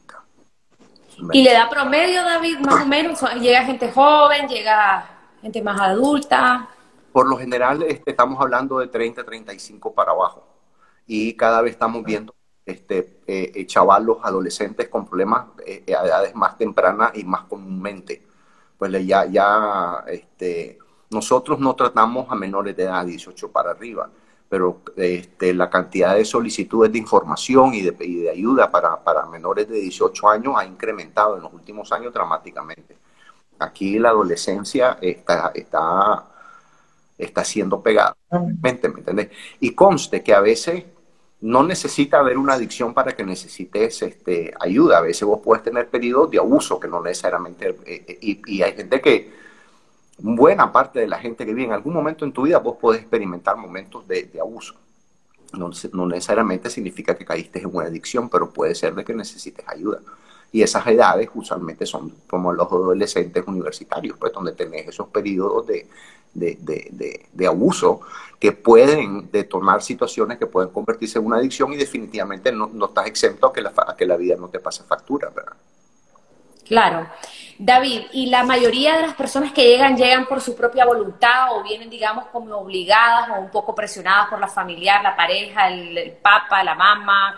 ¿Y 1.32 1.44
le 1.44 1.52
da 1.52 1.68
promedio, 1.68 2.22
David, 2.22 2.58
más 2.60 2.82
o 2.82 2.86
menos? 2.86 3.22
¿Llega 3.38 3.64
gente 3.64 3.92
joven? 3.92 4.48
¿Llega 4.48 5.04
gente 5.42 5.60
más 5.62 5.78
adulta? 5.78 6.68
Por 7.12 7.28
lo 7.28 7.36
general 7.36 7.82
este, 7.82 8.10
estamos 8.10 8.40
hablando 8.40 8.78
de 8.78 8.88
30, 8.88 9.22
35 9.24 9.92
para 9.92 10.12
abajo. 10.12 10.48
Y 11.06 11.34
cada 11.34 11.60
vez 11.60 11.72
estamos 11.72 12.02
viendo 12.02 12.34
este, 12.64 13.20
eh, 13.26 13.52
eh, 13.54 13.66
chavalos, 13.66 14.18
adolescentes 14.22 14.88
con 14.88 15.06
problemas 15.06 15.48
eh, 15.66 15.84
a 15.94 16.06
edades 16.06 16.34
más 16.34 16.56
tempranas 16.56 17.12
y 17.14 17.24
más 17.24 17.42
comúnmente. 17.42 18.22
Pues 18.78 18.90
ya, 19.06 19.26
ya 19.26 20.02
este, 20.06 20.78
nosotros 21.10 21.60
no 21.60 21.76
tratamos 21.76 22.26
a 22.30 22.34
menores 22.34 22.74
de 22.74 22.84
edad, 22.84 23.04
18 23.04 23.52
para 23.52 23.72
arriba 23.72 24.08
pero 24.52 24.82
este, 24.96 25.54
la 25.54 25.70
cantidad 25.70 26.14
de 26.14 26.26
solicitudes 26.26 26.92
de 26.92 26.98
información 26.98 27.72
y 27.72 27.80
de, 27.80 27.92
de 27.92 28.28
ayuda 28.28 28.70
para, 28.70 29.02
para, 29.02 29.24
menores 29.24 29.66
de 29.66 29.76
18 29.76 30.28
años 30.28 30.52
ha 30.58 30.66
incrementado 30.66 31.36
en 31.36 31.42
los 31.44 31.54
últimos 31.54 31.90
años 31.90 32.12
dramáticamente. 32.12 32.98
Aquí 33.58 33.98
la 33.98 34.10
adolescencia 34.10 34.98
está, 35.00 35.52
está, 35.54 36.26
está 37.16 37.44
siendo 37.46 37.82
pegada, 37.82 38.14
¿me 38.30 38.68
entiendes? 38.68 39.30
Y 39.58 39.70
conste 39.74 40.22
que 40.22 40.34
a 40.34 40.40
veces 40.40 40.84
no 41.40 41.62
necesita 41.62 42.18
haber 42.18 42.36
una 42.36 42.52
adicción 42.52 42.92
para 42.92 43.12
que 43.16 43.24
necesites 43.24 44.02
este, 44.02 44.52
ayuda. 44.60 44.98
A 44.98 45.00
veces 45.00 45.22
vos 45.26 45.40
puedes 45.42 45.64
tener 45.64 45.88
periodos 45.88 46.30
de 46.30 46.36
abuso 46.36 46.78
que 46.78 46.88
no 46.88 47.00
necesariamente... 47.00 47.70
Eh, 47.86 48.04
eh, 48.06 48.18
y, 48.20 48.42
y 48.56 48.62
hay 48.62 48.74
gente 48.74 49.00
que 49.00 49.32
buena 50.18 50.72
parte 50.72 51.00
de 51.00 51.08
la 51.08 51.18
gente 51.18 51.44
que 51.44 51.54
vive 51.54 51.68
en 51.68 51.72
algún 51.72 51.94
momento 51.94 52.24
en 52.24 52.32
tu 52.32 52.42
vida, 52.42 52.58
vos 52.58 52.76
podés 52.76 53.00
experimentar 53.00 53.56
momentos 53.56 54.06
de, 54.06 54.30
abuso. 54.40 54.74
No, 55.52 56.06
necesariamente 56.06 56.70
significa 56.70 57.14
que 57.14 57.26
caíste 57.26 57.60
en 57.60 57.74
una 57.74 57.86
adicción, 57.86 58.28
pero 58.30 58.50
puede 58.50 58.74
ser 58.74 58.94
de 58.94 59.04
que 59.04 59.14
necesites 59.14 59.66
ayuda. 59.68 60.00
Y 60.50 60.62
esas 60.62 60.86
edades 60.86 61.28
usualmente 61.34 61.84
son 61.86 62.14
como 62.28 62.52
los 62.52 62.66
adolescentes 62.66 63.44
universitarios, 63.46 64.16
pues 64.18 64.32
donde 64.32 64.52
tenés 64.52 64.88
esos 64.88 65.08
periodos 65.08 65.66
de, 65.66 65.86
de, 66.34 67.26
de, 67.32 67.46
abuso 67.46 68.00
que 68.38 68.52
pueden 68.52 69.30
detonar 69.30 69.82
situaciones 69.82 70.38
que 70.38 70.46
pueden 70.46 70.70
convertirse 70.70 71.18
en 71.18 71.26
una 71.26 71.36
adicción 71.36 71.72
y 71.72 71.76
definitivamente 71.76 72.52
no, 72.52 72.70
no 72.72 72.86
estás 72.86 73.06
exento 73.06 73.46
a 73.46 73.52
que, 73.52 73.60
la, 73.60 73.72
a 73.76 73.96
que 73.96 74.06
la 74.06 74.16
vida 74.16 74.36
no 74.36 74.48
te 74.48 74.58
pase 74.58 74.84
factura, 74.84 75.30
¿verdad? 75.30 75.56
Claro. 76.72 77.06
David, 77.58 78.04
¿y 78.12 78.30
la 78.30 78.44
mayoría 78.44 78.96
de 78.96 79.02
las 79.02 79.14
personas 79.14 79.52
que 79.52 79.62
llegan 79.62 79.94
llegan 79.94 80.24
por 80.24 80.40
su 80.40 80.56
propia 80.56 80.86
voluntad 80.86 81.54
o 81.54 81.62
vienen, 81.62 81.90
digamos, 81.90 82.24
como 82.32 82.56
obligadas 82.56 83.28
o 83.28 83.42
un 83.42 83.50
poco 83.50 83.74
presionadas 83.74 84.30
por 84.30 84.40
la 84.40 84.48
familiar, 84.48 85.02
la 85.02 85.14
pareja, 85.14 85.68
el, 85.68 86.12
papá, 86.22 86.64
la 86.64 86.74
mamá? 86.74 87.36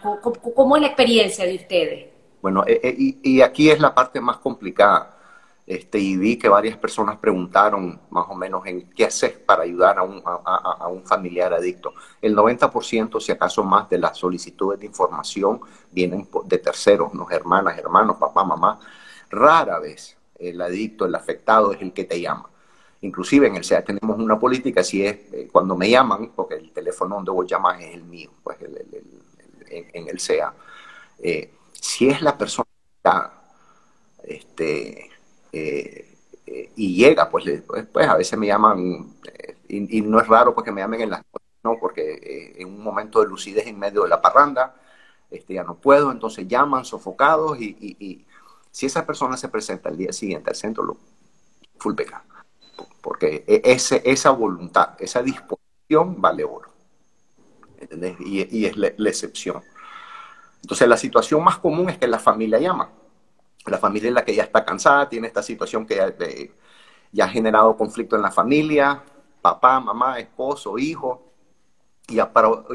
¿Cómo, 0.54 0.76
es 0.76 0.82
la 0.82 0.86
experiencia 0.86 1.44
de 1.44 1.56
ustedes? 1.56 2.06
Bueno, 2.40 2.62
eh, 2.64 2.80
eh, 2.84 2.94
y, 3.24 3.40
aquí 3.40 3.68
es 3.68 3.80
la 3.80 3.92
parte 3.92 4.20
más 4.20 4.36
complicada. 4.36 5.18
Este, 5.66 5.98
y 5.98 6.16
vi 6.16 6.38
que 6.38 6.48
varias 6.48 6.76
personas 6.76 7.16
preguntaron 7.16 8.00
más 8.10 8.26
o 8.28 8.36
menos 8.36 8.64
en 8.66 8.88
qué 8.90 9.06
hacer 9.06 9.44
para 9.44 9.64
ayudar 9.64 9.98
a 9.98 10.04
un, 10.04 10.22
a 10.24 10.86
un 10.86 11.04
familiar 11.04 11.52
adicto. 11.52 11.92
El 12.22 12.36
90%, 12.36 13.20
si 13.20 13.32
acaso 13.32 13.64
más, 13.64 13.90
de 13.90 13.98
las 13.98 14.16
solicitudes 14.16 14.78
de 14.78 14.86
información 14.86 15.60
vienen 15.90 16.28
de 16.44 16.58
terceros, 16.58 17.12
¿no? 17.14 17.28
hermanas, 17.28 17.76
hermanos, 17.76 18.16
papá, 18.16 18.44
mamá 18.44 18.78
Rara 19.34 19.78
vez 19.78 20.16
el 20.38 20.60
adicto, 20.60 21.06
el 21.06 21.14
afectado 21.14 21.72
es 21.72 21.80
el 21.80 21.92
que 21.92 22.04
te 22.04 22.20
llama. 22.20 22.48
Inclusive 23.00 23.46
en 23.46 23.56
el 23.56 23.64
SEA 23.64 23.84
tenemos 23.84 24.18
una 24.18 24.38
política, 24.38 24.82
si 24.82 25.04
es 25.04 25.16
eh, 25.32 25.48
cuando 25.50 25.76
me 25.76 25.90
llaman, 25.90 26.32
porque 26.34 26.54
el 26.54 26.72
teléfono 26.72 27.16
donde 27.16 27.30
vos 27.30 27.46
llamas 27.46 27.80
es 27.80 27.94
el 27.94 28.04
mío, 28.04 28.30
pues 28.42 28.58
en, 28.62 30.08
el 30.08 30.18
SEA. 30.18 30.52
Eh, 31.22 31.52
si 31.72 32.08
es 32.08 32.22
la 32.22 32.36
persona 32.36 32.66
este, 34.22 35.10
eh, 35.52 36.08
y 36.76 36.96
llega, 36.96 37.28
pues, 37.28 37.44
pues, 37.66 37.86
pues, 37.92 38.08
a 38.08 38.16
veces 38.16 38.38
me 38.38 38.46
llaman, 38.46 39.14
y, 39.68 40.00
no 40.00 40.20
es 40.20 40.26
raro 40.26 40.54
porque 40.54 40.72
me 40.72 40.80
llamen 40.80 41.02
en 41.02 41.10
las 41.10 41.22
no, 41.62 41.78
porque 41.80 42.54
en 42.58 42.68
un 42.68 42.82
momento 42.82 43.20
de 43.20 43.26
lucidez 43.26 43.66
en 43.66 43.78
medio 43.78 44.02
de 44.02 44.10
la 44.10 44.20
parranda, 44.20 44.76
este, 45.30 45.54
ya 45.54 45.64
no 45.64 45.76
puedo, 45.76 46.12
entonces 46.12 46.46
llaman 46.46 46.84
sofocados 46.84 47.58
y 47.58 48.26
si 48.74 48.86
esa 48.86 49.06
persona 49.06 49.36
se 49.36 49.48
presenta 49.48 49.88
el 49.88 49.96
día 49.96 50.12
siguiente 50.12 50.50
al 50.50 50.56
centro, 50.56 50.82
lo, 50.82 50.96
full 51.78 51.94
beca. 51.94 52.24
Porque 53.00 53.44
e, 53.46 53.62
ese, 53.64 54.02
esa 54.04 54.30
voluntad, 54.30 54.96
esa 54.98 55.22
disposición 55.22 56.20
vale 56.20 56.42
oro. 56.42 56.70
¿Entendés? 57.78 58.16
Y, 58.18 58.66
es 58.66 58.76
la, 58.76 58.88
excepción. 58.88 59.62
Entonces 60.60 60.88
la 60.88 60.96
situación 60.96 61.44
más 61.44 61.58
común 61.58 61.88
es 61.88 61.98
que 61.98 62.08
la 62.08 62.18
familia 62.18 62.58
llama. 62.58 62.90
La 63.66 63.78
familia 63.78 64.08
es 64.08 64.14
la 64.14 64.24
que 64.24 64.34
ya 64.34 64.42
está 64.42 64.64
cansada, 64.64 65.08
tiene 65.08 65.28
esta 65.28 65.42
situación 65.44 65.86
que 65.86 66.50
ya, 67.12 67.24
ha 67.26 67.28
generado 67.28 67.76
conflicto 67.76 68.16
en 68.16 68.22
la 68.22 68.32
familia, 68.32 69.04
papá, 69.40 69.78
mamá, 69.78 70.18
esposo, 70.18 70.76
hijo. 70.78 71.30
Y, 72.08 72.18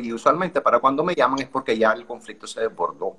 y 0.01 0.13
usualmente 0.13 0.61
para 0.61 0.79
cuando 0.79 1.03
me 1.03 1.13
llaman 1.13 1.41
es 1.41 1.49
porque 1.49 1.77
ya 1.77 1.91
el 1.91 2.05
conflicto 2.05 2.47
se 2.47 2.61
desbordó 2.61 3.17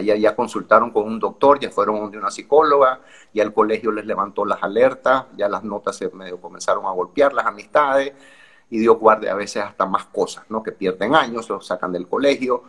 ya, 0.00 0.16
ya 0.16 0.34
consultaron 0.34 0.90
con 0.90 1.04
un 1.04 1.18
doctor, 1.18 1.58
ya 1.60 1.70
fueron 1.70 2.10
de 2.10 2.18
una 2.18 2.30
psicóloga, 2.30 3.00
ya 3.34 3.42
el 3.42 3.52
colegio 3.52 3.92
les 3.92 4.06
levantó 4.06 4.44
las 4.44 4.62
alertas, 4.62 5.26
ya 5.36 5.48
las 5.48 5.64
notas 5.64 5.96
se 5.96 6.08
medio 6.10 6.40
comenzaron 6.40 6.86
a 6.86 6.90
golpear, 6.90 7.32
las 7.32 7.46
amistades, 7.46 8.12
y 8.70 8.78
Dios 8.78 8.98
guarde 8.98 9.28
a 9.28 9.34
veces 9.34 9.62
hasta 9.62 9.84
más 9.84 10.06
cosas, 10.06 10.44
¿no? 10.48 10.62
Que 10.62 10.72
pierden 10.72 11.14
años, 11.14 11.48
los 11.50 11.66
sacan 11.66 11.92
del 11.92 12.08
colegio 12.08 12.62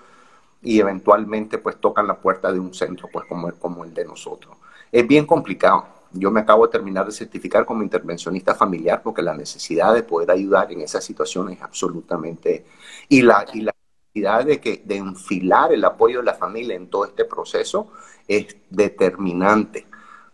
y 0.62 0.80
eventualmente 0.80 1.58
pues 1.60 1.77
tocan 1.77 2.08
la 2.08 2.18
puerta 2.18 2.51
de 2.51 2.60
un 2.60 2.74
centro 2.74 3.08
pues 3.12 3.25
como, 3.25 3.51
como 3.53 3.84
el 3.86 3.94
de 3.94 4.06
nosotros. 4.06 4.58
Es 4.92 5.08
bien 5.08 5.25
complicado. 5.25 5.86
Yo 6.12 6.30
me 6.30 6.42
acabo 6.42 6.65
de 6.68 6.72
terminar 6.72 7.06
de 7.06 7.12
certificar 7.12 7.65
como 7.65 7.84
intervencionista 7.84 8.53
familiar 8.53 9.01
porque 9.01 9.22
la 9.22 9.34
necesidad 9.34 9.94
de 9.94 10.03
poder 10.03 10.30
ayudar 10.32 10.72
en 10.72 10.82
esa 10.82 11.01
situación 11.01 11.50
es 11.51 11.62
absolutamente... 11.62 12.65
Y 13.10 13.22
la, 13.22 13.46
y 13.53 13.62
la 13.62 13.74
de, 14.13 14.62
que, 14.62 14.84
de 14.86 14.98
enfilar 14.98 15.74
el 15.74 15.84
apoyo 15.84 16.20
de 16.20 16.25
la 16.25 16.36
familia 16.36 16.75
en 16.75 16.88
todo 16.88 17.05
este 17.05 17.25
proceso 17.25 17.91
es 18.27 18.55
determinante 18.70 19.88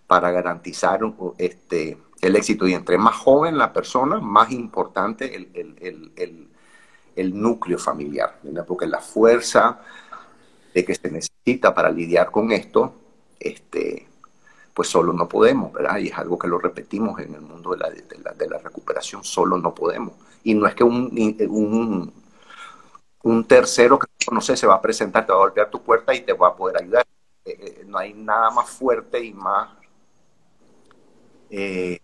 para 0.06 0.32
garantizar 0.32 1.00
este, 1.38 1.98
el 2.22 2.36
éxito. 2.36 2.68
Y 2.68 2.74
entre 2.74 2.98
más 2.98 3.16
joven 3.16 3.58
la 3.58 3.72
persona, 3.72 4.20
más 4.20 4.52
importante 4.52 5.34
el, 5.34 7.34
núcleo 7.34 7.78
familiar, 7.78 8.40
porque 8.68 8.88
la 8.88 9.00
fuerza 9.00 9.80
de 10.74 10.86
que 10.86 10.96
se 10.96 11.10
necesita 11.10 11.74
para 11.74 11.90
lidiar 11.90 12.32
con 12.32 12.52
esto, 12.52 12.94
este, 13.40 14.08
pues 14.74 14.90
solo 14.90 15.14
no 15.14 15.28
podemos, 15.28 15.72
¿verdad? 15.72 15.98
Y 15.98 16.08
es 16.08 16.18
algo 16.18 16.38
que 16.38 16.48
lo 16.48 16.60
repetimos 16.60 17.20
en 17.20 17.34
el 17.34 17.42
mundo 17.42 17.72
de 17.72 17.78
la, 17.78 17.90
de 17.90 18.48
la, 18.48 18.58
recuperación, 18.58 19.24
solo 19.24 19.58
no 19.58 19.74
podemos. 19.74 20.14
Y 20.44 20.54
no 20.54 20.68
es 20.68 20.76
que 20.76 20.84
un 20.84 22.12
un 23.24 23.44
tercero 23.46 24.00
que 24.00 24.08
no 24.32 24.42
sé, 24.42 24.56
se 24.56 24.68
va 24.68 24.76
a 24.76 24.82
presentar, 24.82 25.26
te 25.26 25.32
va 25.32 25.40
a 25.40 25.42
golpear 25.42 25.70
tu 25.70 25.82
puerta 25.82 26.14
y 26.14 26.22
te 26.22 26.34
va 26.34 26.50
a 26.50 26.56
poder 26.56 26.82
ayudar. 26.82 27.06
Eh, 27.46 27.58
eh, 27.60 27.86
no 27.88 27.98
hay 27.98 28.14
nada 28.14 28.52
más 28.52 28.70
fuerte 28.70 29.24
y 29.24 29.34
más, 29.34 29.70
eh, 31.50 32.00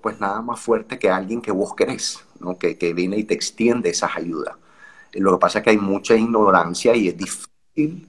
pues 0.00 0.18
nada 0.20 0.40
más 0.40 0.60
fuerte 0.60 0.98
que 0.98 1.10
alguien 1.10 1.42
que 1.42 1.52
vos 1.52 1.74
querés, 1.74 2.24
¿no? 2.38 2.58
que, 2.58 2.78
que 2.78 2.94
viene 2.94 3.18
y 3.18 3.24
te 3.24 3.34
extiende 3.34 3.90
esas 3.90 4.16
ayudas. 4.16 4.56
Lo 5.12 5.32
que 5.32 5.38
pasa 5.38 5.58
es 5.58 5.64
que 5.64 5.70
hay 5.70 5.78
mucha 5.78 6.14
ignorancia 6.14 6.94
y 6.94 7.08
es 7.08 7.16
difícil 7.16 8.06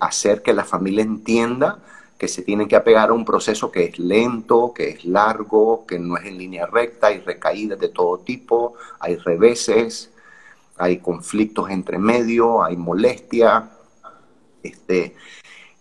hacer 0.00 0.42
que 0.42 0.54
la 0.54 0.64
familia 0.64 1.02
entienda 1.02 1.82
se 2.28 2.42
tienen 2.42 2.68
que 2.68 2.76
apegar 2.76 3.10
a 3.10 3.12
un 3.12 3.24
proceso 3.24 3.70
que 3.70 3.84
es 3.84 3.98
lento, 3.98 4.72
que 4.74 4.90
es 4.90 5.04
largo, 5.04 5.86
que 5.86 5.98
no 5.98 6.16
es 6.16 6.24
en 6.24 6.38
línea 6.38 6.66
recta, 6.66 7.08
hay 7.08 7.20
recaídas 7.20 7.78
de 7.78 7.88
todo 7.88 8.18
tipo, 8.18 8.74
hay 9.00 9.16
reveses, 9.16 10.10
hay 10.76 10.98
conflictos 10.98 11.70
entre 11.70 11.98
medio, 11.98 12.62
hay 12.62 12.76
molestia, 12.76 13.70
este, 14.62 15.14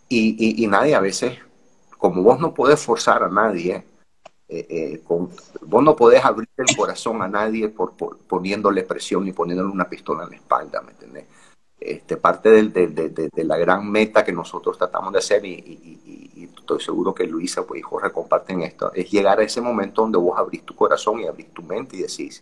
y, 0.09 0.67
nadie 0.67 0.93
a 0.93 0.99
veces, 0.99 1.39
como 1.97 2.21
vos 2.21 2.39
no 2.39 2.53
podés 2.53 2.79
forzar 2.79 3.23
a 3.23 3.29
nadie, 3.29 3.83
eh, 4.47 4.67
eh, 4.69 5.03
vos 5.07 5.83
no 5.83 5.95
podés 5.95 6.23
abrir 6.23 6.49
el 6.57 6.75
corazón 6.75 7.21
a 7.21 7.27
nadie 7.27 7.69
por, 7.69 7.93
poniéndole 8.27 8.83
presión 8.83 9.27
y 9.27 9.33
poniéndole 9.33 9.71
una 9.71 9.89
pistola 9.89 10.25
en 10.25 10.31
la 10.31 10.35
espalda, 10.35 10.81
¿me 10.81 10.91
entendés? 10.91 11.25
Este, 11.85 12.15
parte 12.15 12.49
de, 12.49 13.29
la 13.43 13.57
gran 13.57 13.91
meta 13.91 14.23
que 14.23 14.31
nosotros 14.31 14.77
tratamos 14.77 15.11
de 15.11 15.19
hacer 15.19 15.43
y, 15.43 16.49
estoy 16.57 16.79
seguro 16.79 17.13
que 17.13 17.27
Luisa 17.27 17.63
pues, 17.67 17.81
y 17.81 17.83
Jorge 17.83 18.09
comparten 18.09 18.61
esto, 18.61 18.93
es 18.93 19.11
llegar 19.11 19.39
a 19.39 19.43
ese 19.43 19.59
momento 19.59 20.01
donde 20.01 20.17
vos 20.17 20.37
abrís 20.39 20.63
tu 20.63 20.73
corazón 20.75 21.19
y 21.19 21.27
abrís 21.27 21.53
tu 21.53 21.61
mente 21.61 21.97
y 21.97 22.03
decís, 22.03 22.41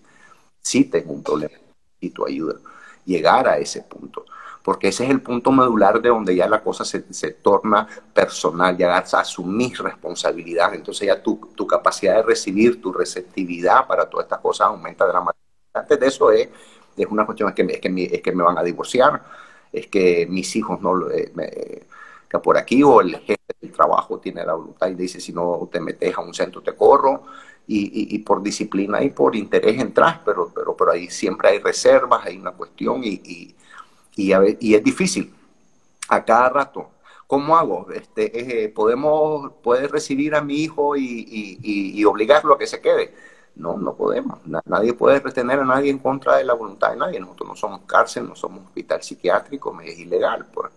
sí 0.61 0.85
tengo 0.85 1.13
un 1.13 1.23
problema 1.23 1.55
y 1.99 2.11
tu 2.11 2.23
ayuda. 2.23 2.59
Llegar 3.03 3.47
a 3.47 3.57
ese 3.57 3.81
punto. 3.81 4.25
Porque 4.63 4.89
ese 4.89 5.05
es 5.05 5.09
el 5.09 5.21
punto 5.21 5.51
medular 5.51 5.99
de 5.99 6.09
donde 6.09 6.35
ya 6.35 6.47
la 6.47 6.61
cosa 6.61 6.85
se, 6.85 7.11
se 7.11 7.31
torna 7.31 7.87
personal, 8.13 8.77
ya 8.77 8.95
asumir 8.95 9.81
responsabilidad. 9.81 10.75
Entonces 10.75 11.07
ya 11.07 11.21
tu, 11.23 11.49
tu 11.55 11.65
capacidad 11.65 12.17
de 12.17 12.21
recibir, 12.21 12.79
tu 12.79 12.93
receptividad 12.93 13.87
para 13.87 14.07
todas 14.07 14.25
estas 14.25 14.39
cosas 14.39 14.67
aumenta 14.67 15.07
dramáticamente. 15.07 15.41
Antes 15.73 15.99
de 15.99 16.07
eso 16.07 16.31
es, 16.31 16.49
es 16.97 17.07
una 17.07 17.25
cuestión, 17.25 17.49
es 17.49 17.55
que, 17.55 17.63
es 17.63 17.79
que, 17.79 17.89
me, 17.89 18.03
es 18.03 18.21
que 18.21 18.31
me 18.31 18.43
van 18.43 18.57
a 18.57 18.63
divorciar, 18.63 19.21
es 19.71 19.87
que 19.87 20.27
mis 20.29 20.55
hijos 20.55 20.81
no... 20.81 21.09
Eh, 21.09 21.31
me, 21.33 21.49
que 22.31 22.39
por 22.39 22.57
aquí 22.57 22.81
o 22.81 23.01
el 23.01 23.17
jefe 23.17 23.41
del 23.59 23.73
trabajo 23.73 24.17
tiene 24.19 24.45
la 24.45 24.53
voluntad 24.53 24.87
y 24.87 24.95
dice 24.95 25.19
si 25.19 25.33
no 25.33 25.67
te 25.69 25.81
metes 25.81 26.17
a 26.17 26.21
un 26.21 26.33
centro 26.33 26.61
te 26.61 26.73
corro 26.73 27.23
y, 27.67 28.19
por 28.19 28.41
disciplina 28.41 29.01
y 29.03 29.09
por 29.11 29.35
interés 29.35 29.79
entras, 29.79 30.19
pero, 30.25 30.51
pero, 30.53 30.75
pero 30.75 30.91
ahí 30.91 31.09
siempre 31.09 31.49
hay 31.49 31.59
reservas, 31.59 32.25
hay 32.25 32.37
una 32.37 32.51
cuestión 32.51 33.03
y, 33.03 33.21
y, 33.23 33.55
y, 34.15 34.75
es 34.75 34.83
difícil 34.83 35.33
a 36.09 36.25
cada 36.25 36.49
rato. 36.49 36.89
¿Cómo 37.27 37.55
hago? 37.55 37.87
Este, 37.93 38.65
eh, 38.65 38.69
¿Podemos, 38.69 39.53
¿Puedes 39.63 39.89
recibir 39.89 40.35
a 40.35 40.41
mi 40.41 40.55
hijo 40.63 40.97
y, 40.97 42.03
obligarlo 42.03 42.55
a 42.55 42.57
que 42.57 42.67
se 42.67 42.81
quede? 42.81 43.13
No, 43.55 43.77
no 43.77 43.93
podemos. 43.95 44.39
nadie 44.65 44.93
puede 44.93 45.19
retener 45.19 45.59
a 45.59 45.65
nadie 45.65 45.91
en 45.91 45.99
contra 45.99 46.37
de 46.37 46.43
la 46.43 46.53
voluntad 46.53 46.91
de 46.91 46.97
nadie. 46.97 47.19
Nosotros 47.19 47.49
no 47.49 47.55
somos 47.55 47.81
cárcel, 47.85 48.27
no 48.27 48.35
somos 48.35 48.65
hospital 48.65 49.03
psiquiátrico, 49.03 49.79
es 49.81 49.99
ilegal, 49.99 50.47
pues. 50.53 50.71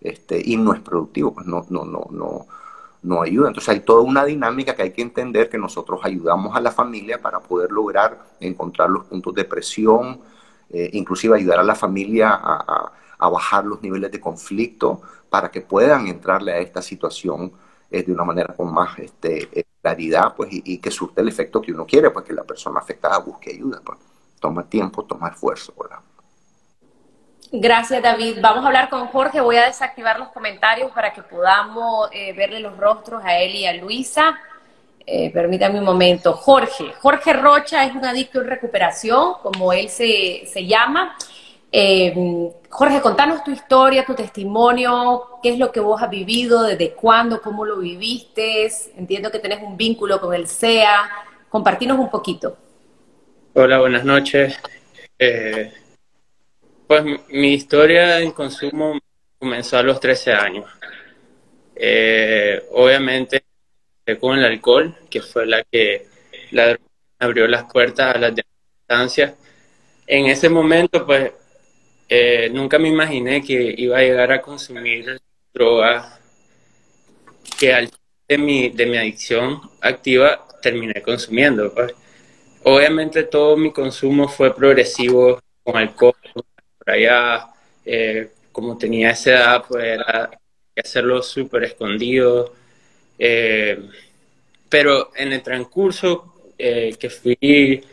Este, 0.00 0.40
y 0.44 0.56
no 0.56 0.74
es 0.74 0.80
productivo, 0.80 1.32
pues 1.32 1.46
no, 1.46 1.64
no, 1.70 1.84
no, 1.84 2.06
no, 2.10 2.46
no 3.02 3.22
ayuda. 3.22 3.48
Entonces 3.48 3.70
hay 3.70 3.80
toda 3.80 4.02
una 4.02 4.24
dinámica 4.24 4.74
que 4.74 4.82
hay 4.82 4.92
que 4.92 5.02
entender 5.02 5.48
que 5.48 5.58
nosotros 5.58 6.00
ayudamos 6.02 6.54
a 6.56 6.60
la 6.60 6.70
familia 6.70 7.20
para 7.22 7.40
poder 7.40 7.70
lograr 7.72 8.18
encontrar 8.40 8.90
los 8.90 9.04
puntos 9.04 9.34
de 9.34 9.44
presión, 9.44 10.20
eh, 10.70 10.90
inclusive 10.92 11.36
ayudar 11.36 11.60
a 11.60 11.64
la 11.64 11.74
familia 11.74 12.30
a, 12.32 12.90
bajar 13.30 13.64
los 13.64 13.80
niveles 13.80 14.12
de 14.12 14.20
conflicto 14.20 15.00
para 15.30 15.50
que 15.50 15.62
puedan 15.62 16.08
entrarle 16.08 16.52
a 16.52 16.58
esta 16.58 16.82
situación 16.82 17.50
eh, 17.90 18.02
de 18.02 18.12
una 18.12 18.24
manera 18.24 18.54
con 18.54 18.72
más 18.72 18.98
este, 18.98 19.48
claridad 19.84 20.34
pues, 20.34 20.48
y, 20.50 20.78
que 20.78 20.90
surte 20.90 21.20
el 21.20 21.28
efecto 21.28 21.60
que 21.60 21.70
uno 21.70 21.84
quiere, 21.84 22.10
pues 22.10 22.24
que 22.24 22.32
la 22.32 22.44
persona 22.44 22.80
afectada 22.80 23.18
busque 23.18 23.50
ayuda. 23.50 23.82
Pues. 23.84 23.98
Toma 24.40 24.66
tiempo, 24.66 25.04
toma 25.04 25.28
esfuerzo. 25.28 25.74
¿verdad? 25.78 25.98
Gracias, 27.52 28.02
David. 28.02 28.38
Vamos 28.40 28.64
a 28.64 28.68
hablar 28.68 28.88
con 28.88 29.06
Jorge. 29.08 29.42
Voy 29.42 29.56
a 29.56 29.66
desactivar 29.66 30.18
los 30.18 30.28
comentarios 30.28 30.90
para 30.92 31.12
que 31.12 31.22
podamos 31.22 32.08
eh, 32.12 32.32
verle 32.32 32.60
los 32.60 32.76
rostros 32.78 33.22
a 33.22 33.38
él 33.38 33.54
y 33.54 33.66
a 33.66 33.74
Luisa. 33.74 34.38
Eh, 35.06 35.30
permítame 35.30 35.78
un 35.78 35.84
momento. 35.84 36.32
Jorge. 36.32 36.94
Jorge 37.02 37.34
Rocha 37.34 37.84
es 37.84 37.94
un 37.94 38.06
adicto 38.06 38.40
en 38.40 38.48
recuperación, 38.48 39.34
como 39.42 39.70
él 39.74 39.90
se, 39.90 40.66
llama. 40.66 41.14
Eh, 41.76 42.14
Jorge, 42.70 43.00
contanos 43.00 43.42
tu 43.42 43.50
historia, 43.50 44.04
tu 44.04 44.14
testimonio, 44.14 45.40
qué 45.42 45.48
es 45.48 45.58
lo 45.58 45.72
que 45.72 45.80
vos 45.80 46.00
has 46.00 46.08
vivido, 46.08 46.62
desde 46.62 46.92
cuándo, 46.92 47.42
cómo 47.42 47.64
lo 47.64 47.78
viviste. 47.78 48.70
Entiendo 48.96 49.28
que 49.32 49.40
tenés 49.40 49.60
un 49.60 49.76
vínculo 49.76 50.20
con 50.20 50.32
el 50.32 50.46
SEA. 50.46 51.10
Compartinos 51.48 51.98
un 51.98 52.12
poquito. 52.12 52.56
Hola, 53.54 53.80
buenas 53.80 54.04
noches. 54.04 54.56
Pues 56.86 57.04
mi 57.30 57.54
historia 57.54 58.20
en 58.20 58.30
consumo 58.30 58.96
comenzó 59.40 59.76
a 59.76 59.82
los 59.82 59.98
13 59.98 60.32
años. 60.32 60.70
Eh, 61.74 62.68
obviamente 62.70 63.42
con 64.20 64.38
el 64.38 64.44
alcohol, 64.44 64.94
que 65.10 65.20
fue 65.20 65.44
la 65.44 65.64
que 65.64 66.06
la 66.52 66.78
abrió 67.18 67.48
las 67.48 67.64
puertas 67.64 68.14
a 68.14 68.18
las 68.20 68.32
distancias. 68.32 69.34
En 70.06 70.26
ese 70.26 70.48
momento, 70.48 71.04
pues, 71.04 71.32
eh, 72.08 72.50
nunca 72.52 72.78
me 72.78 72.88
imaginé 72.88 73.42
que 73.42 73.74
iba 73.76 73.98
a 73.98 74.02
llegar 74.02 74.32
a 74.32 74.42
consumir 74.42 75.20
drogas 75.52 76.20
que 77.58 77.72
al 77.72 77.90
de 78.28 78.38
mi, 78.38 78.70
de 78.70 78.86
mi 78.86 78.96
adicción 78.96 79.60
activa 79.80 80.46
terminé 80.62 81.02
consumiendo. 81.02 81.72
Pues. 81.72 81.94
Obviamente 82.64 83.24
todo 83.24 83.56
mi 83.56 83.72
consumo 83.72 84.28
fue 84.28 84.54
progresivo 84.54 85.40
con 85.62 85.76
alcohol, 85.76 86.14
allá, 86.86 87.48
eh, 87.84 88.30
como 88.52 88.78
tenía 88.78 89.10
esa 89.10 89.30
edad, 89.30 89.64
pues 89.68 89.84
era 89.84 90.30
hacerlo 90.76 91.22
súper 91.22 91.64
escondido. 91.64 92.54
Eh, 93.18 93.78
pero 94.68 95.12
en 95.16 95.32
el 95.32 95.42
transcurso 95.42 96.34
eh, 96.58 96.96
que 96.98 97.10
fui, 97.10 97.84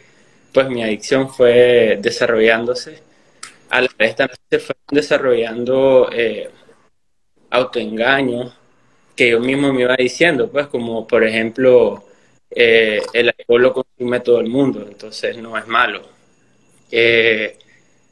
pues 0.53 0.69
mi 0.69 0.83
adicción 0.83 1.29
fue 1.29 1.97
desarrollándose. 2.01 3.01
A 3.71 3.81
la 3.81 3.89
vez 3.97 4.15
también 4.15 4.37
se 4.49 4.59
fue 4.59 4.75
desarrollando 4.91 6.09
autoengaños 7.49 8.53
que 9.15 9.31
yo 9.31 9.39
mismo 9.39 9.73
me 9.73 9.81
iba 9.81 9.95
diciendo, 9.95 10.49
pues 10.51 10.67
como 10.67 11.07
por 11.07 11.23
ejemplo, 11.23 12.03
el 12.49 13.33
alcohol 13.37 13.61
lo 13.61 13.73
consume 13.73 14.19
todo 14.19 14.39
el 14.39 14.47
mundo, 14.47 14.85
entonces 14.87 15.37
no 15.37 15.57
es 15.57 15.67
malo 15.67 16.01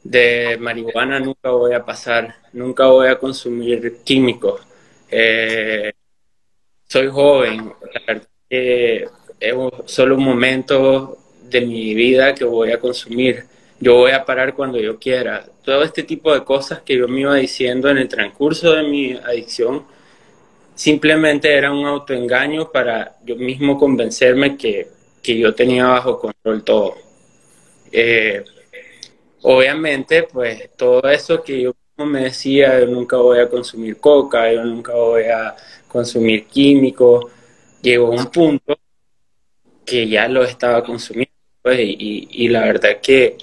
de 0.02 0.56
marihuana 0.58 1.20
nunca 1.20 1.50
voy 1.50 1.74
a 1.74 1.84
pasar, 1.84 2.34
nunca 2.52 2.86
voy 2.86 3.08
a 3.08 3.18
consumir 3.18 3.98
químicos. 4.04 4.60
Eh, 5.10 5.92
soy 6.88 7.08
joven, 7.08 7.72
es 8.48 9.08
solo 9.86 10.16
un 10.16 10.24
momento 10.24 11.18
de 11.42 11.60
mi 11.62 11.94
vida 11.94 12.34
que 12.34 12.44
voy 12.44 12.72
a 12.72 12.80
consumir. 12.80 13.44
Yo 13.80 13.94
voy 13.96 14.10
a 14.12 14.24
parar 14.26 14.54
cuando 14.54 14.78
yo 14.78 14.98
quiera. 14.98 15.46
Todo 15.64 15.82
este 15.82 16.02
tipo 16.02 16.34
de 16.34 16.44
cosas 16.44 16.82
que 16.82 16.96
yo 16.98 17.08
me 17.08 17.20
iba 17.20 17.34
diciendo 17.34 17.88
en 17.88 17.96
el 17.96 18.08
transcurso 18.08 18.72
de 18.72 18.82
mi 18.82 19.12
adicción 19.12 19.84
simplemente 20.74 21.52
era 21.52 21.72
un 21.72 21.86
autoengaño 21.86 22.70
para 22.70 23.16
yo 23.24 23.36
mismo 23.36 23.78
convencerme 23.78 24.56
que, 24.56 24.88
que 25.22 25.38
yo 25.38 25.54
tenía 25.54 25.86
bajo 25.86 26.18
control 26.18 26.62
todo. 26.62 26.94
Eh, 27.92 28.44
obviamente, 29.42 30.22
pues 30.24 30.70
todo 30.76 31.02
eso 31.08 31.42
que 31.42 31.62
yo 31.62 31.74
me 31.98 32.24
decía, 32.24 32.80
yo 32.80 32.86
nunca 32.86 33.16
voy 33.16 33.40
a 33.40 33.48
consumir 33.48 33.98
coca, 33.98 34.52
yo 34.52 34.64
nunca 34.64 34.94
voy 34.94 35.24
a 35.24 35.54
consumir 35.88 36.46
químicos, 36.46 37.26
llegó 37.82 38.08
a 38.08 38.10
un 38.10 38.26
punto 38.26 38.78
que 39.84 40.08
ya 40.08 40.28
lo 40.28 40.44
estaba 40.44 40.82
consumiendo, 40.82 41.32
pues, 41.62 41.78
y, 41.80 42.28
y 42.30 42.48
la 42.48 42.60
verdad 42.62 43.00
que 43.02 43.36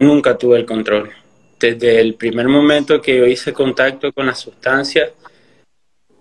nunca 0.00 0.36
tuve 0.36 0.58
el 0.58 0.66
control. 0.66 1.12
Desde 1.58 2.00
el 2.00 2.14
primer 2.14 2.48
momento 2.48 3.00
que 3.00 3.16
yo 3.16 3.26
hice 3.26 3.52
contacto 3.52 4.12
con 4.12 4.26
la 4.26 4.34
sustancia, 4.34 5.12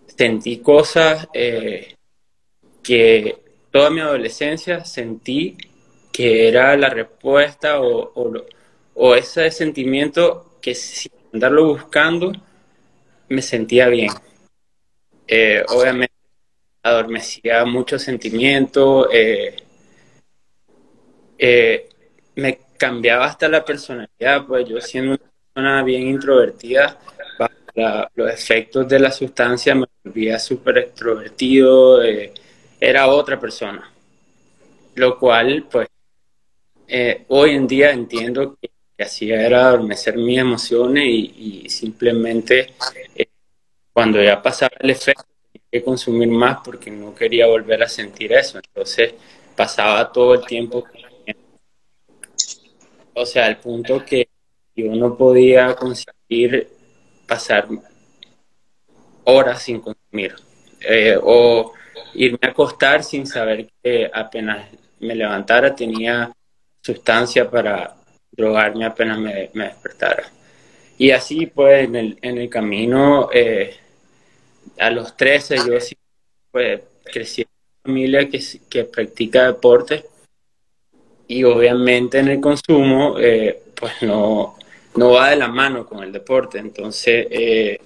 sentí 0.06 0.60
cosas 0.60 1.28
eh, 1.34 1.96
que 2.84 3.38
toda 3.72 3.90
mi 3.90 4.02
adolescencia 4.02 4.84
sentí 4.86 5.58
que 6.12 6.48
era 6.50 6.76
la 6.76 6.90
respuesta 6.90 7.80
o, 7.82 8.12
o, 8.94 9.16
ese 9.16 9.50
sentimiento 9.52 10.58
que 10.62 10.76
sin 10.76 11.12
andarlo 11.34 11.68
buscando 11.68 12.34
me 13.30 13.42
sentía 13.42 13.88
bien. 13.88 14.12
Eh, 15.28 15.64
obviamente 15.70 16.14
adormecía 16.84 17.64
muchos 17.66 18.02
sentimientos, 18.02 19.08
eh, 19.14 19.56
eh, 21.38 21.88
me 22.36 22.60
cambiaba 22.80 23.26
hasta 23.26 23.48
la 23.48 23.64
personalidad, 23.64 24.48
pues 24.48 24.68
yo 24.68 24.82
siendo 24.82 25.12
una 25.12 25.20
persona 25.54 25.84
bien 25.84 26.08
introvertida, 26.08 26.98
los 28.16 28.34
efectos 28.34 28.88
de 28.90 29.00
la 29.00 29.12
sustancia 29.12 29.76
me 29.76 29.86
volvía 30.04 30.40
súper 30.40 30.80
extrovertido, 30.80 32.02
era 32.80 33.08
otra 33.08 33.40
persona, 33.40 33.92
lo 34.96 35.20
cual 35.20 35.68
pues 35.70 35.88
hoy 37.28 37.52
en 37.52 37.68
día 37.68 37.92
entiendo 37.92 38.58
que 38.60 38.70
que 39.00 39.06
hacía 39.06 39.46
era 39.46 39.70
adormecer 39.70 40.18
mis 40.18 40.40
emociones 40.40 41.06
y, 41.08 41.70
simplemente 41.70 42.74
eh, 43.16 43.28
cuando 43.94 44.22
ya 44.22 44.42
pasaba 44.42 44.72
el 44.78 44.90
efecto 44.90 45.24
tenía 45.54 45.68
que 45.72 45.84
consumir 45.86 46.28
más 46.28 46.58
porque 46.66 46.92
no 46.92 47.16
quería 47.16 47.48
volver 47.48 47.82
a 47.82 47.88
sentir 47.88 48.34
eso. 48.34 48.58
Entonces 48.58 49.14
pasaba 49.56 50.12
todo 50.12 50.34
el 50.34 50.46
tiempo. 50.46 50.84
O 53.20 53.26
sea, 53.26 53.48
al 53.48 53.58
punto 53.58 54.06
que 54.06 54.30
yo 54.74 54.96
no 54.96 55.18
podía 55.18 55.76
conseguir 55.76 56.70
pasar 57.28 57.68
horas 59.26 59.62
sin 59.62 59.82
consumir. 59.82 60.36
Eh, 60.80 61.20
o 61.22 61.74
irme 62.14 62.40
a 62.44 62.48
acostar 62.48 63.04
sin 63.04 63.28
saber 63.28 63.68
que 63.84 64.10
apenas 64.14 64.70
me 65.02 65.16
levantara 65.16 65.76
tenía 65.76 66.32
sustancia 66.82 67.52
para, 67.52 67.94
drogarme 68.32 68.86
apenas 68.86 69.20
me, 69.20 69.50
despertara. 69.54 70.32
Y 70.98 71.12
así 71.12 71.46
pues 71.48 71.90
en 71.90 71.98
el, 71.98 72.20
en 72.22 72.38
el 72.38 72.50
camino, 72.50 73.30
eh, 73.34 73.76
a 74.78 74.90
los 74.92 75.18
13 75.18 75.58
yo 75.58 75.74
pues, 76.52 76.82
crecí 77.04 77.42
en 77.42 77.48
una 77.50 77.84
familia 77.84 78.30
que, 78.30 78.42
que 78.70 78.86
practica 78.86 79.48
deporte 79.48 80.06
y 81.30 81.44
obviamente 81.44 82.18
en 82.18 82.28
el 82.28 82.42
consumo 82.42 83.16
eh, 83.20 83.62
pues 83.76 84.02
no, 84.02 84.58
no 84.96 85.12
va 85.12 85.30
de 85.30 85.36
la 85.36 85.48
mano 85.48 85.86
con 85.86 86.04
el 86.04 86.12
deporte. 86.12 86.58
Entonces 86.58 87.28
eh, 87.30 87.80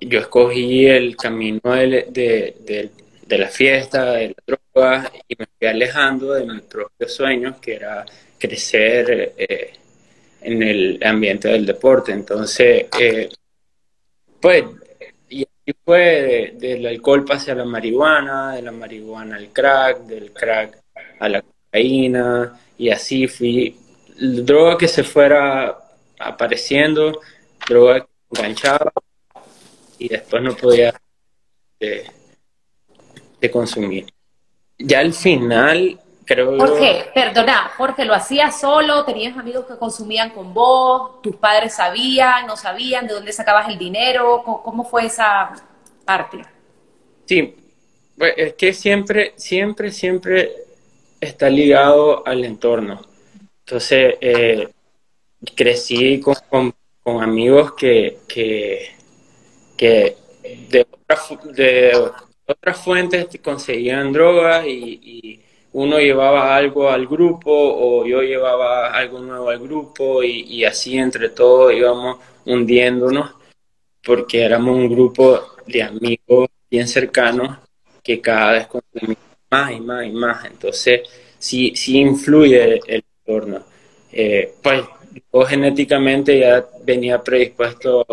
yo 0.00 0.20
escogí 0.20 0.86
el 0.86 1.16
camino 1.16 1.60
de, 1.64 2.06
de, 2.08 2.90
de, 3.26 3.38
la 3.38 3.48
fiesta, 3.48 4.12
de 4.12 4.28
la 4.28 4.34
droga 4.46 5.12
y 5.28 5.36
me 5.38 5.46
fui 5.58 5.68
alejando 5.68 6.32
de 6.32 6.46
mis 6.46 6.62
propios 6.62 7.12
sueños 7.14 7.58
que 7.58 7.74
era 7.74 8.06
crecer 8.38 9.34
eh, 9.36 9.72
en 10.40 10.62
el 10.62 10.98
ambiente 11.04 11.48
del 11.48 11.66
deporte. 11.66 12.12
Entonces, 12.12 12.86
eh, 12.98 13.28
pues, 14.40 14.64
y 15.28 15.42
así 15.42 15.78
fue 15.84 16.54
del 16.56 16.86
alcohol 16.86 17.26
pasé 17.26 17.50
a 17.50 17.56
la 17.56 17.66
marihuana, 17.66 18.54
de 18.54 18.62
la 18.62 18.72
marihuana 18.72 19.36
al 19.36 19.52
crack, 19.52 19.98
del 20.06 20.32
crack 20.32 20.78
a 21.18 21.28
la 21.28 21.44
cocaína, 21.70 22.58
y 22.76 22.90
así 22.90 23.26
fui. 23.26 23.76
Droga 24.18 24.76
que 24.76 24.88
se 24.88 25.02
fuera 25.02 25.78
apareciendo, 26.18 27.20
droga 27.66 28.00
que 28.00 28.40
enganchaba, 28.40 28.92
y 29.98 30.08
después 30.08 30.42
no 30.42 30.54
podía 30.54 30.94
de, 31.78 32.10
de 33.40 33.50
consumir. 33.50 34.06
Ya 34.78 35.00
al 35.00 35.12
final 35.12 35.98
creo 36.24 36.58
Jorge, 36.58 37.10
perdona, 37.14 37.70
Jorge, 37.76 38.04
¿lo 38.04 38.14
hacías 38.14 38.60
solo? 38.60 39.04
¿Tenías 39.04 39.36
amigos 39.36 39.66
que 39.66 39.76
consumían 39.76 40.30
con 40.30 40.54
vos? 40.54 41.20
¿Tus 41.22 41.36
padres 41.36 41.74
sabían, 41.74 42.46
no 42.46 42.56
sabían 42.56 43.06
de 43.06 43.14
dónde 43.14 43.32
sacabas 43.32 43.68
el 43.68 43.78
dinero? 43.78 44.42
¿Cómo, 44.44 44.84
fue 44.84 45.06
esa 45.06 45.50
parte? 46.04 46.42
Sí, 47.26 47.56
pues 48.16 48.34
es 48.36 48.54
que 48.54 48.72
siempre, 48.72 49.32
siempre, 49.36 49.90
siempre 49.90 50.52
está 51.20 51.50
ligado 51.50 52.26
al 52.26 52.44
entorno. 52.44 53.00
Entonces, 53.64 54.14
eh, 54.20 54.68
crecí 55.54 56.20
con, 56.20 56.74
amigos 57.04 57.72
que, 57.74 58.18
que, 58.28 58.90
que 59.76 60.16
de, 60.68 60.86
de 61.54 62.12
otras 62.46 62.78
fuentes 62.78 63.26
conseguían 63.42 64.12
drogas 64.12 64.66
y, 64.66 65.40
uno 65.72 66.00
llevaba 66.00 66.56
algo 66.56 66.90
al 66.90 67.06
grupo 67.06 67.52
o 67.52 68.04
yo 68.04 68.22
llevaba 68.22 68.88
algo 68.92 69.20
nuevo 69.20 69.50
al 69.50 69.60
grupo 69.60 70.20
y, 70.24 70.64
así 70.64 70.98
entre 70.98 71.28
todos 71.28 71.72
íbamos 71.72 72.18
hundiéndonos 72.44 73.34
porque 74.02 74.42
éramos 74.42 74.74
un 74.74 74.88
grupo 74.88 75.40
de 75.66 75.84
amigos 75.84 76.48
bien 76.68 76.88
cercanos 76.88 77.58
que 78.02 78.20
cada 78.20 78.52
vez 78.52 78.66
más 79.50 79.72
y 79.72 79.80
más 79.80 80.06
y 80.06 80.10
más. 80.10 80.44
Entonces, 80.44 81.02
sí, 81.38 81.72
sí 81.76 81.98
influye 81.98 82.80
el 82.86 83.04
entorno. 83.26 83.64
Eh, 84.12 84.54
pues 84.62 84.82
yo 85.32 85.42
genéticamente 85.42 86.38
ya 86.38 86.66
venía 86.84 87.22
predispuesto 87.22 88.06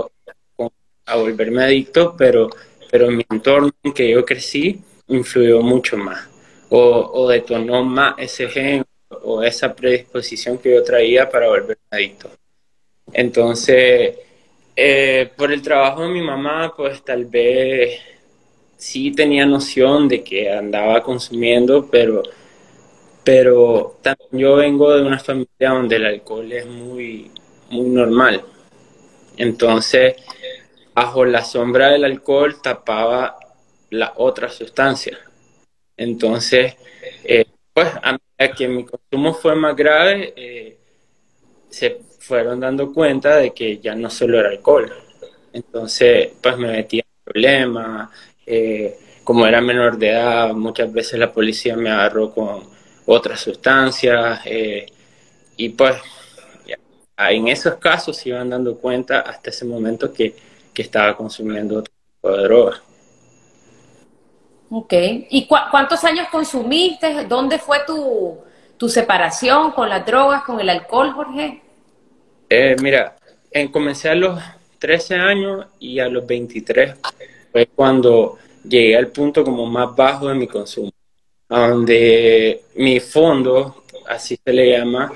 a 1.06 1.16
volverme 1.16 1.64
adicto, 1.64 2.16
pero 2.18 2.50
pero 2.90 3.12
mi 3.12 3.26
entorno 3.30 3.70
en 3.84 3.94
que 3.94 4.10
yo 4.10 4.24
crecí 4.26 4.82
influyó 5.08 5.62
mucho 5.62 5.98
más 5.98 6.28
o, 6.70 6.80
o 7.14 7.28
detonó 7.30 7.84
más 7.84 8.16
ese 8.18 8.48
gen 8.48 8.86
o 9.10 9.44
esa 9.44 9.74
predisposición 9.76 10.58
que 10.58 10.74
yo 10.74 10.84
traía 10.84 11.30
para 11.30 11.48
volverme 11.48 11.84
adicto. 11.92 12.30
Entonces, 13.14 14.18
eh, 14.76 15.32
por 15.38 15.52
el 15.52 15.62
trabajo 15.62 16.04
de 16.04 16.10
mi 16.10 16.22
mamá, 16.22 16.74
pues 16.76 17.04
tal 17.04 17.26
vez 17.26 18.00
sí 18.78 19.12
tenía 19.12 19.46
noción 19.46 20.08
de 20.08 20.24
que 20.24 20.52
andaba 20.52 21.04
consumiendo, 21.04 21.88
pero, 21.92 22.24
pero 23.24 23.98
también 24.02 24.30
yo 24.32 24.56
vengo 24.56 24.96
de 24.96 25.02
una 25.04 25.20
familia 25.20 25.70
donde 25.72 25.98
el 25.98 26.06
alcohol 26.06 26.52
es 26.52 26.66
muy, 26.66 27.32
muy 27.70 27.90
normal. 27.90 28.44
Entonces, 29.38 30.16
bajo 30.96 31.26
la 31.26 31.44
sombra 31.46 31.90
del 31.90 32.06
alcohol 32.06 32.62
tapaba 32.62 33.38
la 33.92 34.14
otra 34.18 34.50
sustancia. 34.50 35.18
Entonces, 35.98 36.76
eh, 37.24 37.46
pues 37.74 37.90
a 38.04 38.14
medida 38.14 38.56
que 38.56 38.68
mi 38.68 38.86
consumo 38.86 39.34
fue 39.34 39.56
más 39.56 39.76
grave, 39.76 40.34
eh, 40.38 40.78
se 41.70 42.02
fueron 42.20 42.60
dando 42.60 42.94
cuenta 42.94 43.38
de 43.38 43.54
que 43.54 43.80
ya 43.80 43.96
no 43.96 44.10
solo 44.10 44.40
era 44.40 44.50
alcohol. 44.50 44.92
Entonces, 45.54 46.32
pues 46.42 46.58
me 46.58 46.70
metía 46.72 47.02
en 47.04 47.24
problemas. 47.24 48.10
Eh, 48.48 48.98
como 49.24 49.46
era 49.46 49.62
menor 49.62 49.98
de 49.98 50.10
edad, 50.10 50.54
muchas 50.54 50.92
veces 50.92 51.20
la 51.20 51.32
policía 51.32 51.76
me 51.76 51.92
agarró 51.92 52.34
con 52.34 52.64
otras 53.06 53.40
sustancias. 53.42 54.42
y 55.58 55.70
pues, 55.70 55.96
en 57.18 57.48
esos 57.48 57.76
casos 57.76 58.18
se 58.18 58.30
iban 58.30 58.50
dando 58.50 58.78
cuenta 58.78 59.22
hasta 59.22 59.50
ese 59.50 59.66
momento 59.66 60.14
que 60.14 60.36
que 60.78 60.84
estaba 60.84 61.18
consumiendo 61.18 61.80
otro 61.80 61.92
tipo 61.92 62.38
de 62.38 62.44
droga. 62.44 62.82
Ok. 64.70 64.94
¿Y 65.32 65.48
cuántos 65.48 66.04
años 66.04 66.28
consumiste? 66.32 67.26
¿Dónde 67.26 67.58
fue 67.58 67.80
tu, 67.88 68.38
tu, 68.78 68.88
separación 68.88 69.72
con 69.72 69.90
las 69.90 70.06
drogas, 70.06 70.44
con 70.44 70.60
el 70.60 70.70
alcohol, 70.70 71.14
Jorge? 71.14 71.64
Eh, 72.48 72.76
mira, 72.80 73.16
en, 73.50 73.72
comencé 73.72 74.10
a 74.10 74.14
los 74.14 74.40
13 74.78 75.16
años 75.16 75.66
y 75.80 75.98
a 75.98 76.10
los 76.10 76.28
23 76.28 76.94
fue 77.58 77.66
cuando 77.66 78.38
llegué 78.64 78.96
al 78.96 79.08
punto 79.08 79.44
como 79.44 79.66
más 79.66 79.96
bajo 79.96 80.28
de 80.28 80.36
mi 80.36 80.46
consumo, 80.46 80.92
donde 81.50 82.62
mi 82.76 83.00
fondo, 83.00 83.84
así 84.08 84.38
se 84.44 84.54
le 84.54 84.78
llama, 84.78 85.12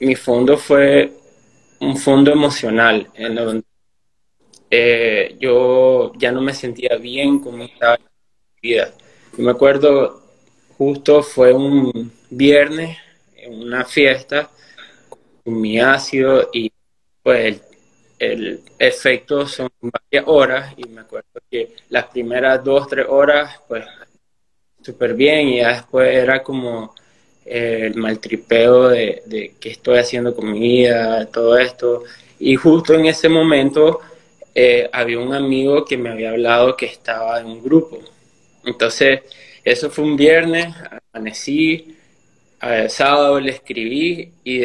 mi 0.00 0.16
fondo 0.16 0.56
fue 0.56 1.12
un 1.78 1.96
fondo 1.96 2.32
emocional, 2.32 3.06
en 3.14 3.34
donde 3.36 3.64
eh, 4.68 5.36
yo 5.38 6.12
ya 6.16 6.32
no 6.32 6.40
me 6.40 6.54
sentía 6.54 6.96
bien 6.96 7.38
con 7.38 7.60
estaba 7.60 7.94
en 7.94 8.02
mi 8.02 8.70
vida. 8.70 8.92
Yo 9.36 9.44
me 9.44 9.52
acuerdo, 9.52 10.22
justo 10.76 11.22
fue 11.22 11.52
un 11.52 12.10
viernes, 12.30 12.98
en 13.36 13.62
una 13.62 13.84
fiesta, 13.84 14.50
con 15.44 15.60
mi 15.60 15.78
ácido 15.78 16.50
y 16.52 16.72
pues 17.22 17.62
el, 18.20 18.60
efecto 18.78 19.46
son 19.46 19.70
varias 19.80 20.24
horas 20.26 20.74
y 20.76 20.88
me 20.88 21.00
acuerdo 21.00 21.40
que 21.50 21.74
las 21.88 22.06
primeras 22.06 22.62
dos, 22.62 22.86
tres 22.88 23.06
horas, 23.08 23.60
pues 23.66 23.84
súper 24.82 25.14
bien 25.14 25.48
y 25.48 25.60
después 25.60 26.14
era 26.14 26.42
como 26.42 26.94
el 27.44 27.94
maltripeo 27.96 28.88
de, 28.88 29.22
de 29.26 29.54
qué 29.58 29.70
estoy 29.70 29.98
haciendo 29.98 30.34
con 30.34 30.52
mi 30.52 30.60
vida, 30.60 31.26
todo 31.26 31.58
esto. 31.58 32.04
Y 32.38 32.56
justo 32.56 32.94
en 32.94 33.06
ese 33.06 33.28
momento 33.28 34.00
eh, 34.54 34.88
había 34.92 35.18
un 35.18 35.34
amigo 35.34 35.84
que 35.84 35.96
me 35.96 36.10
había 36.10 36.30
hablado 36.30 36.76
que 36.76 36.86
estaba 36.86 37.40
en 37.40 37.46
un 37.46 37.62
grupo. 37.62 37.98
Entonces, 38.64 39.20
eso 39.64 39.90
fue 39.90 40.04
un 40.04 40.16
viernes, 40.16 40.74
amanecí, 41.12 41.96
el 42.60 42.90
sábado 42.90 43.40
le 43.40 43.52
escribí 43.52 44.32
y 44.44 44.60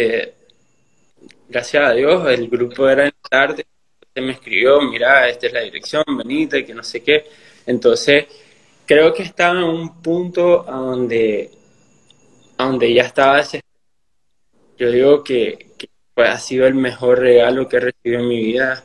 gracias 1.47 1.89
a 1.89 1.93
Dios 1.93 2.27
el 2.29 2.49
grupo 2.49 2.87
era 2.87 3.05
en 3.05 3.13
tarde, 3.29 3.65
se 4.13 4.21
me 4.21 4.31
escribió, 4.31 4.81
mira, 4.81 5.27
esta 5.27 5.47
es 5.47 5.53
la 5.53 5.61
dirección, 5.61 6.03
venite, 6.17 6.65
que 6.65 6.73
no 6.73 6.83
sé 6.83 7.03
qué. 7.03 7.25
Entonces, 7.65 8.25
creo 8.85 9.13
que 9.13 9.23
estaba 9.23 9.59
en 9.59 9.65
un 9.65 10.01
punto 10.01 10.63
donde, 10.63 11.51
donde 12.57 12.93
ya 12.93 13.03
estaba 13.03 13.41
ese... 13.41 13.61
Yo 14.77 14.89
digo 14.91 15.23
que, 15.23 15.71
pues, 16.13 16.29
ha 16.29 16.37
sido 16.37 16.65
el 16.65 16.75
mejor 16.75 17.19
regalo 17.19 17.67
que 17.67 17.77
he 17.77 17.79
recibido 17.81 18.21
en 18.21 18.27
mi 18.27 18.41
vida 18.41 18.83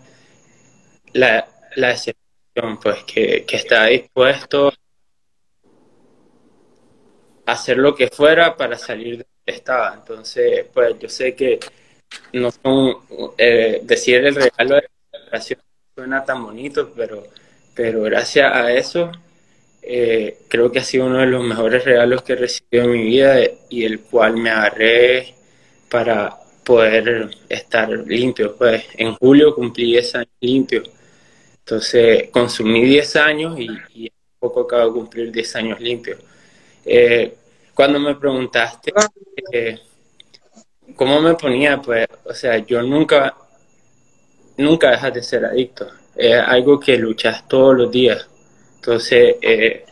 la, 1.12 1.48
la 1.76 1.90
excepción, 1.92 2.78
pues, 2.82 3.04
que, 3.04 3.44
está 3.48 3.86
dispuesto 3.86 4.72
a 7.46 7.52
hacer 7.52 7.78
lo 7.78 7.94
que 7.94 8.08
fuera 8.08 8.56
para 8.56 8.76
salir 8.76 9.18
de 9.18 9.24
donde 9.24 9.58
estaba. 9.58 9.94
Entonces, 9.94 10.66
pues, 10.72 10.98
yo 10.98 11.08
sé 11.08 11.34
que 11.36 11.60
no 12.32 12.50
son, 12.50 12.96
eh, 13.38 13.80
decir 13.82 14.24
el 14.24 14.34
regalo 14.34 14.76
de 14.76 14.82
la 14.82 15.18
celebración 15.18 15.60
suena 15.94 16.24
tan 16.24 16.44
bonito, 16.44 16.92
pero, 16.96 17.24
pero 17.74 18.02
gracias 18.02 18.52
a 18.52 18.72
eso, 18.72 19.10
eh, 19.82 20.38
creo 20.48 20.70
que 20.70 20.80
ha 20.80 20.84
sido 20.84 21.06
uno 21.06 21.18
de 21.18 21.26
los 21.26 21.44
mejores 21.44 21.84
regalos 21.84 22.22
que 22.22 22.34
he 22.34 22.36
recibido 22.36 22.84
en 22.84 22.92
mi 22.92 23.04
vida 23.04 23.36
y 23.68 23.84
el 23.84 24.00
cual 24.00 24.36
me 24.36 24.50
agarré 24.50 25.34
para 25.90 26.36
poder 26.64 27.30
estar 27.48 27.88
limpio. 27.90 28.56
Pues 28.56 28.84
en 28.96 29.14
julio 29.14 29.54
cumplí 29.54 29.96
ese 29.96 30.18
año 30.18 30.30
limpio 30.40 30.82
entonces, 31.70 32.30
consumí 32.32 32.84
10 32.84 33.14
años 33.14 33.56
y, 33.56 34.10
poco 34.40 34.62
acabo 34.62 34.86
de 34.86 34.92
cumplir 34.92 35.30
10 35.30 35.54
años 35.56 35.80
limpios. 35.80 36.18
Eh, 36.84 37.32
cuando 37.72 38.00
me 38.00 38.16
preguntaste 38.16 38.92
eh, 39.52 39.78
cómo 41.00 41.22
me 41.22 41.32
ponía, 41.32 41.80
pues, 41.80 42.06
o 42.26 42.34
sea, 42.34 42.58
yo 42.58 42.82
nunca, 42.82 43.34
nunca 44.58 44.90
dejas 44.90 45.14
de 45.14 45.22
ser 45.22 45.46
adicto. 45.46 45.90
Es 46.14 46.34
algo 46.34 46.78
que 46.78 46.98
luchas 46.98 47.48
todos 47.48 47.74
los 47.74 47.90
días. 47.90 48.28
Entonces, 48.74 49.36
eh, 49.40 49.86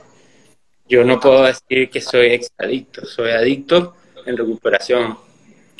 yo 0.86 1.04
no 1.04 1.18
puedo 1.18 1.44
decir 1.44 1.88
que 1.88 2.02
soy 2.02 2.26
exadicto, 2.26 3.06
soy 3.06 3.30
adicto 3.30 3.94
en 4.26 4.36
recuperación. 4.36 5.16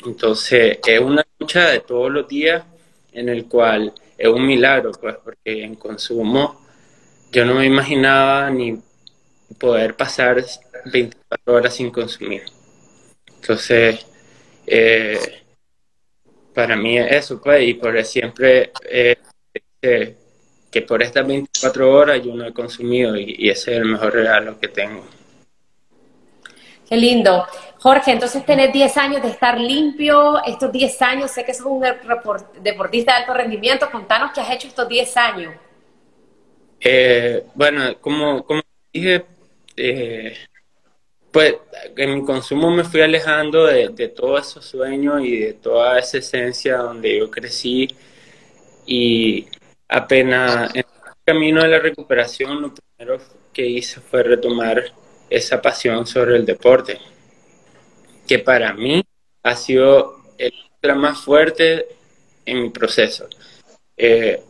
Entonces, 0.03 0.79
es 0.83 0.99
una 0.99 1.23
lucha 1.37 1.69
de 1.69 1.81
todos 1.81 2.09
los 2.09 2.27
días 2.27 2.63
en 3.11 3.29
el 3.29 3.45
cual 3.45 3.93
es 4.17 4.27
un 4.27 4.47
milagro, 4.47 4.93
pues, 4.99 5.15
porque 5.23 5.63
en 5.63 5.75
consumo 5.75 6.59
yo 7.31 7.45
no 7.45 7.53
me 7.53 7.67
imaginaba 7.67 8.49
ni 8.49 8.81
poder 9.59 9.95
pasar 9.95 10.43
24 10.85 11.53
horas 11.53 11.75
sin 11.75 11.91
consumir. 11.91 12.45
Entonces, 13.35 14.07
eh, 14.69 15.19
para 16.53 16.75
mí 16.75 16.97
es 16.97 17.11
eso, 17.11 17.41
pues, 17.41 17.67
y 17.67 17.73
por 17.73 18.03
siempre 18.03 18.71
eh, 18.89 19.15
que 20.71 20.81
por 20.83 21.01
estas 21.01 21.25
24 21.25 21.91
horas 21.91 22.23
yo 22.23 22.33
no 22.35 22.45
he 22.45 22.53
consumido 22.53 23.15
y, 23.17 23.35
y 23.37 23.49
ese 23.49 23.71
es 23.71 23.77
el 23.77 23.85
mejor 23.85 24.13
regalo 24.13 24.59
que 24.59 24.67
tengo. 24.67 25.03
Qué 26.87 26.97
lindo. 26.97 27.45
Jorge, 27.79 28.11
entonces 28.11 28.45
tenés 28.45 28.73
10 28.73 28.97
años 28.97 29.21
de 29.21 29.29
estar 29.29 29.59
limpio, 29.59 30.43
estos 30.43 30.71
10 30.71 31.01
años, 31.01 31.31
sé 31.31 31.45
que 31.45 31.53
sos 31.53 31.67
un 31.67 31.83
deportista 32.61 33.13
de 33.13 33.19
alto 33.19 33.33
rendimiento, 33.33 33.89
contanos 33.89 34.31
qué 34.33 34.41
has 34.41 34.51
hecho 34.51 34.67
estos 34.67 34.89
10 34.89 35.17
años. 35.17 35.53
Eh, 36.81 37.45
bueno, 37.53 37.97
como, 38.01 38.43
como 38.43 38.61
dije, 38.91 39.23
pues 41.31 41.55
en 41.95 42.15
mi 42.15 42.25
consumo 42.25 42.71
me 42.71 42.83
fui 42.83 43.01
alejando 43.01 43.65
de, 43.65 43.89
de 43.89 44.07
todos 44.09 44.47
esos 44.47 44.65
sueños 44.65 45.21
y 45.23 45.37
de 45.37 45.53
toda 45.53 45.99
esa 45.99 46.17
esencia 46.17 46.77
donde 46.77 47.19
yo 47.19 47.29
crecí 47.29 47.87
y 48.85 49.47
apenas 49.87 50.73
en 50.73 50.79
el 50.79 50.85
camino 51.23 51.61
de 51.61 51.67
la 51.69 51.79
recuperación 51.79 52.61
lo 52.61 52.73
primero 52.73 53.19
que 53.53 53.65
hice 53.65 54.01
fue 54.01 54.23
retomar 54.23 54.83
esa 55.29 55.61
pasión 55.61 56.07
sobre 56.07 56.35
el 56.35 56.45
deporte, 56.45 56.99
que 58.27 58.39
para 58.39 58.73
mí 58.73 59.03
ha 59.43 59.55
sido 59.55 60.17
el 60.37 60.95
más 60.95 61.19
fuerte 61.19 61.87
en 62.45 62.63
mi 62.63 62.69
proceso. 62.69 63.27
Eh, 63.95 64.41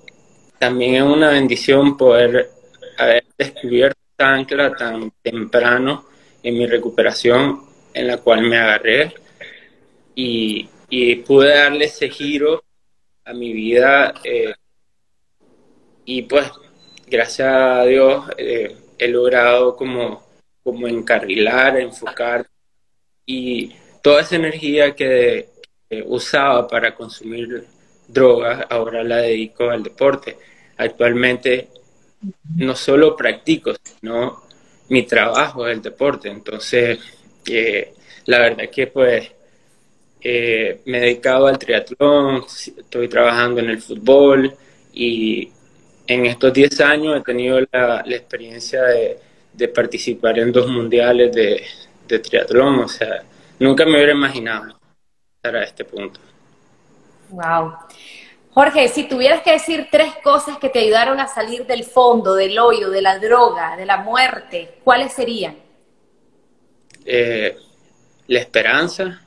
también 0.57 0.95
es 0.95 1.03
una 1.03 1.29
bendición 1.29 1.97
poder 1.97 2.49
haber 2.97 3.25
descubierto 3.37 3.99
esta 4.11 4.33
ancla 4.33 4.75
tan 4.75 5.11
temprano 5.21 6.05
en 6.43 6.57
mi 6.57 6.65
recuperación 6.65 7.61
en 7.93 8.07
la 8.07 8.17
cual 8.17 8.41
me 8.41 8.57
agarré 8.57 9.13
y, 10.15 10.67
pude 11.27 11.55
darle 11.55 11.85
ese 11.85 12.09
giro 12.09 12.63
a 13.23 13.33
mi 13.33 13.53
vida 13.53 14.13
eh, 14.23 14.53
y 16.05 16.23
pues 16.23 16.51
gracias 17.07 17.47
a 17.47 17.85
Dios 17.85 18.25
eh, 18.37 18.75
he 18.97 19.07
logrado 19.07 19.75
como, 19.75 20.23
como 20.63 20.87
encarrilar, 20.87 21.77
enfocar 21.77 22.47
y 23.25 23.75
toda 24.01 24.21
esa 24.21 24.35
energía 24.35 24.95
que, 24.95 25.49
usaba 26.05 26.67
para 26.67 26.93
consumir 26.93 27.65
drogas 28.07 28.63
ahora 28.69 29.03
la 29.03 29.17
dedico 29.17 29.71
al 29.71 29.81
deporte. 29.81 30.37
Actualmente 30.77 31.69
no 32.57 32.75
solo 32.75 33.15
practico, 33.15 33.73
sino 33.81 34.43
mi 34.89 35.03
trabajo 35.03 35.67
es 35.67 35.75
el 35.75 35.81
deporte. 35.81 36.29
Entonces, 36.29 36.99
eh, 37.45 37.93
la 38.25 38.39
verdad 38.39 38.69
que 38.69 38.87
pues 38.87 39.31
eh, 40.21 40.81
me 40.85 40.97
he 40.97 41.01
dedicado 41.01 41.47
al 41.47 41.57
triatlón, 41.57 42.43
estoy 42.45 43.07
trabajando 43.07 43.61
en 43.61 43.69
el 43.69 43.81
fútbol 43.81 44.53
y 44.93 45.49
en 46.07 46.25
estos 46.25 46.51
10 46.51 46.81
años 46.81 47.17
he 47.17 47.23
tenido 47.23 47.59
la, 47.71 48.03
experiencia 48.07 48.81
de, 48.83 49.67
participar 49.69 50.39
en 50.39 50.51
dos 50.51 50.67
mundiales 50.67 51.31
de, 51.33 52.19
triatlón. 52.19 52.79
O 52.79 52.87
sea, 52.87 53.23
nunca 53.59 53.85
me 53.85 53.93
hubiera 53.93 54.13
imaginado 54.13 54.75
estar 55.35 55.55
a 55.55 55.63
este 55.63 55.85
punto. 55.85 56.19
Wow. 57.29 57.73
Jorge, 58.59 58.89
si 58.89 59.07
tuvieras 59.07 59.41
que 59.41 59.53
decir 59.53 59.87
tres 59.89 60.11
cosas 60.21 60.57
que 60.57 60.67
te 60.67 60.79
ayudaron 60.79 61.17
a 61.21 61.27
salir 61.27 61.65
del 61.65 61.85
fondo, 61.85 62.35
del 62.35 62.59
hoyo, 62.59 62.89
de 62.89 63.01
la 63.01 63.17
droga, 63.17 63.77
de 63.77 63.85
la 63.85 63.99
muerte, 63.99 64.79
¿cuáles 64.83 65.13
serían? 65.13 65.55
Eh, 67.05 67.55
la 68.27 68.39
esperanza, 68.39 69.25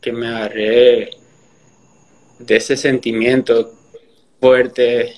que 0.00 0.10
me 0.10 0.26
agarré 0.26 1.10
de 2.40 2.56
ese 2.56 2.76
sentimiento 2.76 3.74
fuerte 4.40 5.14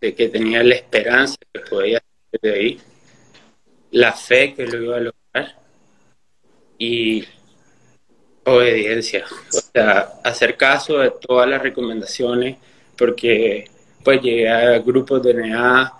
de 0.00 0.14
que 0.14 0.28
tenía 0.28 0.62
la 0.62 0.76
esperanza 0.76 1.34
que 1.52 1.62
podía 1.68 2.00
salir 2.30 2.40
de 2.40 2.60
ahí, 2.60 2.80
la 3.90 4.12
fe 4.12 4.54
que 4.54 4.68
lo 4.68 4.84
iba 4.84 4.96
a 4.98 5.00
lograr 5.00 5.58
y 6.78 7.24
obediencia, 8.44 9.24
o 9.48 9.60
sea, 9.72 10.12
hacer 10.22 10.56
caso 10.56 10.98
de 10.98 11.10
todas 11.10 11.48
las 11.48 11.60
recomendaciones 11.60 12.58
porque 13.00 13.64
pues 14.04 14.20
llegué 14.20 14.46
a 14.46 14.78
grupos 14.78 15.22
de 15.22 15.32
NA 15.32 15.90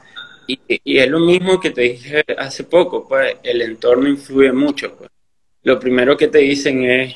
y, 0.46 0.60
y, 0.68 0.98
es 0.98 1.08
lo 1.08 1.18
mismo 1.18 1.58
que 1.58 1.70
te 1.70 1.80
dije 1.80 2.22
hace 2.36 2.64
poco, 2.64 3.08
pues 3.08 3.36
el 3.42 3.62
entorno 3.62 4.06
influye 4.06 4.52
mucho. 4.52 4.94
Pues. 4.96 5.08
Lo 5.62 5.80
primero 5.80 6.14
que 6.14 6.28
te 6.28 6.38
dicen 6.38 6.84
es 6.84 7.14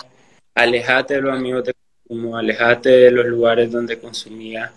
alejate 0.55 1.14
de 1.14 1.20
los 1.20 1.37
amigos 1.37 1.64
de 1.64 1.75
consumo, 1.75 2.35
alejate 2.35 2.88
de 2.88 3.11
los 3.11 3.27
lugares 3.27 3.70
donde 3.70 3.99
consumía 3.99 4.73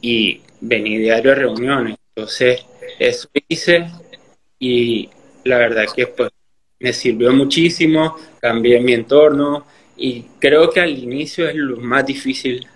y 0.00 0.40
vení 0.60 0.98
diario 0.98 1.30
a 1.30 1.36
reuniones. 1.36 1.96
Entonces, 2.16 2.66
eso 2.98 3.28
hice 3.48 3.86
y 4.58 5.08
la 5.44 5.58
verdad 5.58 5.84
que 5.94 6.08
pues 6.08 6.30
me 6.80 6.92
sirvió 6.92 7.32
muchísimo, 7.32 8.16
cambié 8.40 8.80
mi 8.80 8.92
entorno 8.92 9.66
y 9.96 10.22
creo 10.40 10.68
que 10.70 10.80
al 10.80 10.98
inicio 10.98 11.48
es 11.48 11.54
lo 11.54 11.76
más 11.76 12.04
difícil 12.04 12.66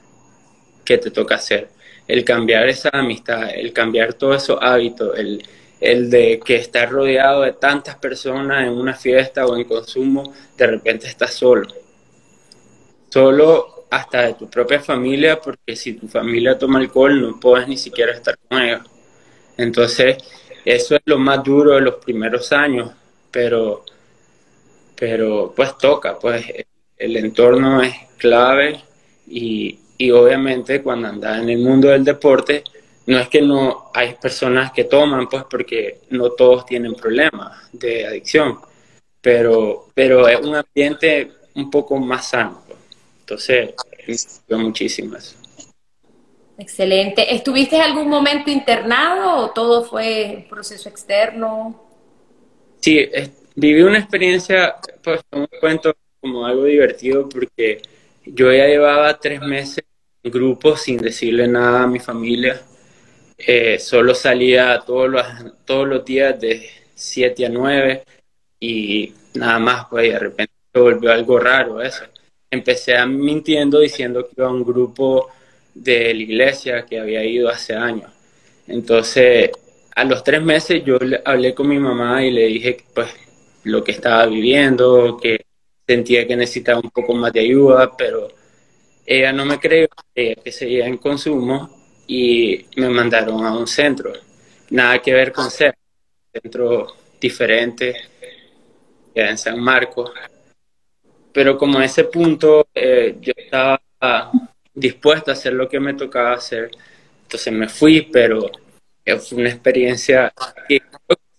que 0.90 0.98
te 0.98 1.12
toca 1.12 1.36
hacer. 1.36 1.68
El 2.08 2.24
cambiar 2.24 2.68
esa 2.68 2.90
amistad, 2.92 3.48
el 3.54 3.72
cambiar 3.72 4.14
todos 4.14 4.42
esos 4.42 4.58
hábitos, 4.60 5.16
el, 5.16 5.40
el 5.80 6.10
de 6.10 6.40
que 6.44 6.56
estar 6.56 6.90
rodeado 6.90 7.42
de 7.42 7.52
tantas 7.52 7.94
personas 7.94 8.66
en 8.66 8.72
una 8.72 8.94
fiesta 8.94 9.46
o 9.46 9.56
en 9.56 9.62
consumo, 9.64 10.34
de 10.56 10.66
repente 10.66 11.06
estás 11.06 11.32
solo. 11.32 11.68
Solo 13.08 13.86
hasta 13.88 14.22
de 14.22 14.34
tu 14.34 14.50
propia 14.50 14.80
familia, 14.80 15.40
porque 15.40 15.76
si 15.76 15.92
tu 15.92 16.08
familia 16.08 16.58
toma 16.58 16.80
alcohol 16.80 17.20
no 17.20 17.38
puedes 17.38 17.68
ni 17.68 17.76
siquiera 17.76 18.12
estar 18.12 18.36
con 18.48 18.60
ellos. 18.60 18.82
Entonces, 19.56 20.16
eso 20.64 20.96
es 20.96 21.02
lo 21.04 21.18
más 21.18 21.44
duro 21.44 21.76
de 21.76 21.82
los 21.82 21.94
primeros 22.04 22.50
años, 22.52 22.90
pero, 23.30 23.84
pero 24.98 25.52
pues 25.54 25.78
toca, 25.78 26.18
pues 26.18 26.44
el 26.96 27.16
entorno 27.16 27.80
es 27.80 27.94
clave 28.18 28.80
y, 29.28 29.78
y 30.00 30.10
obviamente 30.12 30.82
cuando 30.82 31.08
andas 31.08 31.42
en 31.42 31.50
el 31.50 31.58
mundo 31.58 31.88
del 31.88 32.02
deporte, 32.02 32.64
no 33.04 33.18
es 33.18 33.28
que 33.28 33.42
no 33.42 33.90
hay 33.92 34.14
personas 34.14 34.72
que 34.72 34.84
toman, 34.84 35.28
pues 35.28 35.44
porque 35.44 35.98
no 36.08 36.30
todos 36.30 36.64
tienen 36.64 36.94
problemas 36.94 37.68
de 37.70 38.06
adicción, 38.06 38.58
pero, 39.20 39.88
pero 39.92 40.26
es 40.26 40.40
un 40.40 40.56
ambiente 40.56 41.32
un 41.54 41.70
poco 41.70 41.98
más 41.98 42.30
sano. 42.30 42.62
Pues. 42.66 42.78
Entonces, 43.20 43.74
me 44.48 44.56
muchísimo 44.56 45.18
eso. 45.18 45.36
Excelente. 46.56 47.34
¿Estuviste 47.34 47.76
en 47.76 47.82
algún 47.82 48.08
momento 48.08 48.50
internado 48.50 49.36
o 49.36 49.50
todo 49.50 49.84
fue 49.84 50.36
un 50.38 50.48
proceso 50.48 50.88
externo? 50.88 51.78
Sí, 52.80 53.06
viví 53.54 53.82
una 53.82 53.98
experiencia, 53.98 54.76
pues 55.04 55.20
como 55.28 55.46
cuento, 55.60 55.94
como 56.22 56.46
algo 56.46 56.64
divertido 56.64 57.28
porque 57.28 57.82
yo 58.24 58.50
ya 58.50 58.64
llevaba 58.64 59.18
tres 59.18 59.42
meses 59.42 59.84
grupo 60.24 60.76
sin 60.76 60.98
decirle 60.98 61.48
nada 61.48 61.84
a 61.84 61.86
mi 61.86 61.98
familia. 61.98 62.60
Eh, 63.38 63.78
solo 63.78 64.14
salía 64.14 64.80
todos 64.86 65.08
los, 65.08 65.26
todos 65.64 65.88
los 65.88 66.04
días 66.04 66.38
de 66.40 66.68
7 66.94 67.46
a 67.46 67.48
9 67.48 68.04
y 68.60 69.14
nada 69.34 69.58
más, 69.58 69.86
pues 69.88 70.12
de 70.12 70.18
repente 70.18 70.52
se 70.72 70.80
volvió 70.80 71.12
algo 71.12 71.38
raro 71.38 71.80
eso. 71.82 72.04
Empecé 72.50 72.96
a 72.96 73.06
mintiendo 73.06 73.80
diciendo 73.80 74.26
que 74.26 74.34
iba 74.36 74.48
a 74.48 74.52
un 74.52 74.64
grupo 74.64 75.30
de 75.74 76.12
la 76.14 76.22
iglesia 76.22 76.84
que 76.84 77.00
había 77.00 77.24
ido 77.24 77.48
hace 77.48 77.74
años. 77.74 78.10
Entonces, 78.66 79.50
a 79.94 80.04
los 80.04 80.22
tres 80.22 80.42
meses 80.42 80.84
yo 80.84 80.98
hablé 81.24 81.54
con 81.54 81.68
mi 81.68 81.78
mamá 81.78 82.24
y 82.24 82.30
le 82.30 82.46
dije 82.46 82.84
pues 82.94 83.08
lo 83.64 83.82
que 83.84 83.92
estaba 83.92 84.26
viviendo, 84.26 85.18
que 85.20 85.44
sentía 85.86 86.26
que 86.26 86.36
necesitaba 86.36 86.80
un 86.80 86.90
poco 86.90 87.14
más 87.14 87.32
de 87.32 87.40
ayuda, 87.40 87.96
pero 87.96 88.28
ella 89.06 89.32
no 89.32 89.44
me 89.44 89.58
creyó, 89.58 89.88
que 90.14 90.52
seguía 90.52 90.86
en 90.86 90.98
consumo 90.98 91.80
y 92.06 92.66
me 92.76 92.88
mandaron 92.88 93.44
a 93.44 93.56
un 93.56 93.66
centro. 93.66 94.12
Nada 94.70 95.00
que 95.00 95.12
ver 95.12 95.32
con 95.32 95.50
ser, 95.50 95.76
centro 96.32 96.94
diferente, 97.20 97.94
en 99.14 99.38
San 99.38 99.60
Marcos. 99.60 100.12
Pero 101.32 101.56
como 101.56 101.78
a 101.78 101.84
ese 101.84 102.04
punto 102.04 102.68
eh, 102.74 103.16
yo 103.20 103.32
estaba 103.36 103.80
dispuesto 104.74 105.30
a 105.30 105.34
hacer 105.34 105.52
lo 105.52 105.68
que 105.68 105.80
me 105.80 105.94
tocaba 105.94 106.34
hacer, 106.34 106.70
entonces 107.22 107.52
me 107.52 107.68
fui, 107.68 108.02
pero 108.02 108.50
fue 109.18 109.38
una 109.38 109.48
experiencia 109.48 110.32
que 110.68 110.82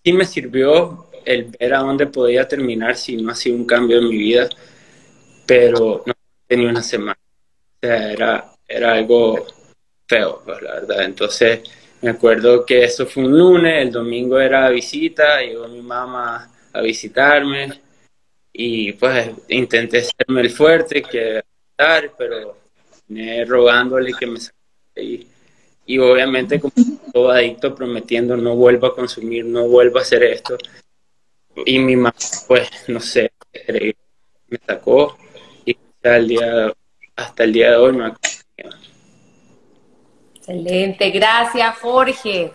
sí 0.04 0.14
me 0.14 0.26
sirvió 0.26 1.08
el 1.26 1.46
ver 1.60 1.74
a 1.74 1.80
dónde 1.80 2.08
podía 2.08 2.48
terminar 2.48 2.96
si 2.96 3.18
no 3.18 3.32
hacía 3.32 3.54
un 3.54 3.66
cambio 3.66 4.00
en 4.00 4.10
mi 4.10 4.18
vida, 4.18 4.50
pero 5.46 6.04
no 6.06 6.14
tenía 6.48 6.70
una 6.70 6.82
semana 6.82 7.18
era, 7.82 8.52
era 8.68 8.94
algo 8.94 9.46
feo, 10.08 10.42
pues, 10.46 10.62
la 10.62 10.74
verdad. 10.76 11.04
Entonces, 11.04 11.62
me 12.02 12.12
acuerdo 12.12 12.66
que 12.66 12.84
eso 12.84 13.06
fue 13.06 13.24
un 13.24 13.38
lunes, 13.38 13.82
el 13.82 13.92
domingo 13.92 14.40
era 14.40 14.70
visita, 14.70 15.42
llegó 15.42 15.68
mi 15.68 15.82
mamá 15.82 16.52
a 16.74 16.82
visitarme 16.82 17.82
y 18.54 18.94
pues 18.94 19.30
intenté 19.50 20.04
serme 20.04 20.42
el 20.42 20.50
fuerte, 20.50 21.02
que 21.02 21.42
pero 22.18 22.58
me 23.08 23.44
rogándole 23.46 24.14
que 24.14 24.28
me 24.28 24.40
y, 24.96 25.28
y 25.86 25.98
obviamente 25.98 26.60
como 26.60 26.74
todo 27.12 27.32
adicto 27.32 27.74
prometiendo 27.74 28.38
no 28.38 28.56
vuelvo 28.56 28.88
a 28.88 28.96
consumir, 28.96 29.46
no 29.46 29.68
vuelvo 29.68 30.00
a 30.00 30.02
hacer 30.02 30.24
esto. 30.24 30.58
Y 31.66 31.80
mi 31.80 31.96
mamá, 31.96 32.16
pues, 32.48 32.70
no 32.88 33.00
sé, 33.00 33.32
me 34.48 34.60
sacó 34.66 35.18
y 35.66 35.76
al 36.04 36.28
día 36.28 36.74
hasta 37.42 37.46
el 37.46 37.54
día 37.54 37.72
de 37.72 37.78
hoy 37.78 37.98
no 37.98 38.06
ha 38.06 38.14
Excelente, 40.36 41.10
gracias 41.10 41.78
Jorge. 41.80 42.54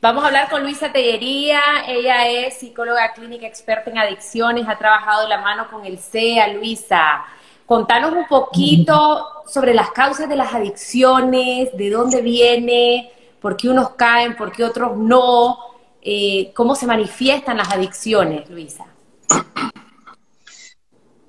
Vamos 0.00 0.22
a 0.22 0.26
hablar 0.28 0.48
con 0.48 0.62
Luisa 0.62 0.92
Tellería, 0.92 1.60
ella 1.88 2.28
es 2.28 2.58
psicóloga 2.58 3.12
clínica 3.14 3.48
experta 3.48 3.90
en 3.90 3.98
adicciones, 3.98 4.68
ha 4.68 4.78
trabajado 4.78 5.22
de 5.22 5.28
la 5.28 5.40
mano 5.40 5.68
con 5.68 5.84
el 5.84 5.98
CEA. 5.98 6.52
Luisa, 6.52 7.24
contanos 7.66 8.12
un 8.12 8.26
poquito 8.28 9.26
sobre 9.46 9.74
las 9.74 9.90
causas 9.90 10.28
de 10.28 10.36
las 10.36 10.54
adicciones, 10.54 11.76
de 11.76 11.90
dónde 11.90 12.22
viene, 12.22 13.10
por 13.40 13.56
qué 13.56 13.68
unos 13.68 13.90
caen, 13.90 14.36
por 14.36 14.52
qué 14.52 14.62
otros 14.62 14.96
no, 14.96 15.58
eh, 16.00 16.52
cómo 16.54 16.76
se 16.76 16.86
manifiestan 16.86 17.56
las 17.56 17.72
adicciones, 17.72 18.48
Luisa. 18.50 18.84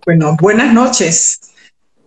Bueno, 0.06 0.36
buenas 0.40 0.72
noches. 0.74 1.50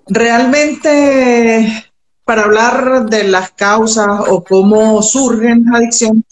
Realmente, 0.07 1.93
para 2.25 2.43
hablar 2.43 3.07
de 3.07 3.25
las 3.25 3.53
causas 3.53 4.09
o 4.29 4.43
cómo 4.43 5.03
surgen 5.03 5.65
las 5.67 5.77
adicciones, 5.77 6.25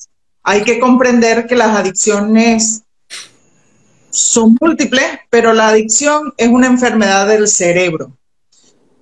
hay 0.42 0.62
que 0.62 0.80
comprender 0.80 1.46
que 1.46 1.56
las 1.56 1.76
adicciones 1.76 2.82
son 4.10 4.56
múltiples, 4.60 5.04
pero 5.30 5.52
la 5.52 5.68
adicción 5.68 6.32
es 6.36 6.48
una 6.48 6.66
enfermedad 6.66 7.28
del 7.28 7.46
cerebro. 7.48 8.16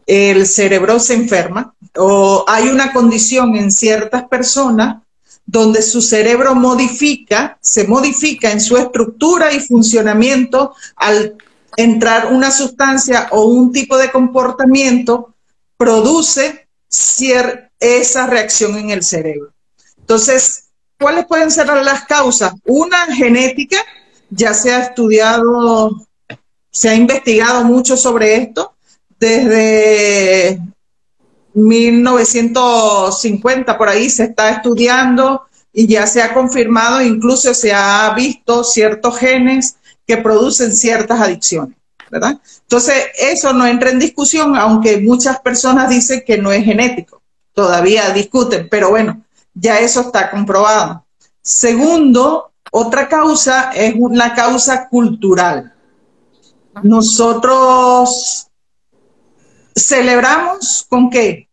El 0.07 0.46
cerebro 0.46 1.00
se 1.00 1.14
enferma 1.14 1.74
o 1.96 2.44
hay 2.46 2.68
una 2.68 2.92
condición 2.92 3.57
en 3.57 3.70
ciertas 3.70 4.24
personas 4.28 5.02
donde 5.44 5.81
su 5.81 6.02
cerebro 6.02 6.54
modifica, 6.54 7.59
se 7.62 7.87
modifica 7.87 8.50
en 8.50 8.61
su 8.61 8.76
estructura 8.76 9.52
y 9.52 9.61
funcionamiento 9.61 10.74
al 10.94 11.37
entrar 11.79 12.33
una 12.33 12.51
sustancia 12.51 13.29
o 13.31 13.47
un 13.47 13.73
tipo 13.73 13.97
de 13.97 14.11
comportamiento, 14.11 15.35
produce 15.79 16.69
esa 17.81 18.27
reacción 18.27 18.77
en 18.77 18.91
el 18.91 19.03
cerebro. 19.03 19.53
Entonces, 19.99 20.69
¿Cuáles 21.01 21.27
pueden 21.27 21.51
ser 21.51 21.67
las 21.69 22.05
causas? 22.07 22.55
Una 22.67 23.07
genética, 23.14 23.77
ya 24.31 24.53
se 24.53 24.73
ha 24.73 24.81
estudiado, 24.81 26.05
se 26.73 26.88
ha 26.88 26.95
investigado 26.95 27.62
mucho 27.64 27.97
sobre 27.97 28.35
esto 28.35 28.73
desde 29.19 30.61
1950 31.55 33.79
por 33.79 33.88
ahí 33.88 34.11
se 34.11 34.25
está 34.25 34.51
estudiando 34.51 35.43
y 35.73 35.87
ya 35.88 36.07
se 36.07 36.23
ha 36.23 36.35
confirmado, 36.35 37.01
incluso 37.03 37.55
se 37.55 37.73
ha 37.73 38.12
visto 38.14 38.62
ciertos 38.64 39.19
genes 39.19 39.78
que 40.09 40.16
producen 40.16 40.75
ciertas 40.75 41.21
adicciones, 41.21 41.77
¿verdad? 42.11 42.40
Entonces, 42.62 42.94
eso 43.18 43.53
no 43.53 43.66
entra 43.66 43.90
en 43.90 43.99
discusión, 43.99 44.57
aunque 44.57 44.97
muchas 45.03 45.38
personas 45.40 45.90
dicen 45.90 46.23
que 46.27 46.38
no 46.38 46.51
es 46.51 46.64
genético, 46.64 47.21
todavía 47.53 48.09
discuten, 48.11 48.68
pero 48.71 48.88
bueno, 48.88 49.23
ya 49.53 49.79
eso 49.79 50.01
está 50.01 50.31
comprobado. 50.31 51.05
Segundo, 51.42 52.53
otra 52.73 53.07
causa 53.07 53.71
es 53.73 53.94
una 53.99 54.35
causa 54.35 54.88
cultural. 54.88 55.75
Nosotros 56.83 58.47
celebramos 59.77 60.87
con 60.88 61.11
qué? 61.11 61.51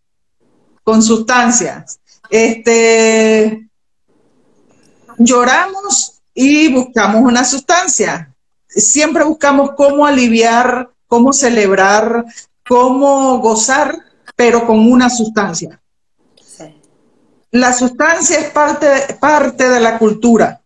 Con 0.82 1.04
sustancias. 1.04 2.00
Este, 2.30 3.68
lloramos 5.18 6.22
y 6.34 6.72
buscamos 6.72 7.22
una 7.22 7.44
sustancia. 7.44 8.35
Siempre 8.76 9.24
buscamos 9.24 9.72
cómo 9.76 10.06
aliviar, 10.06 10.90
cómo 11.08 11.32
celebrar, 11.32 12.26
cómo 12.68 13.40
gozar, 13.40 13.98
pero 14.36 14.68
con 14.68 14.92
una 14.92 15.10
sustancia. 15.10 15.82
La 17.52 17.72
sustancia 17.72 18.38
es 18.38 18.50
parte, 18.50 18.88
parte 19.20 19.70
de 19.70 19.80
la 19.80 19.98
cultura, 19.98 20.62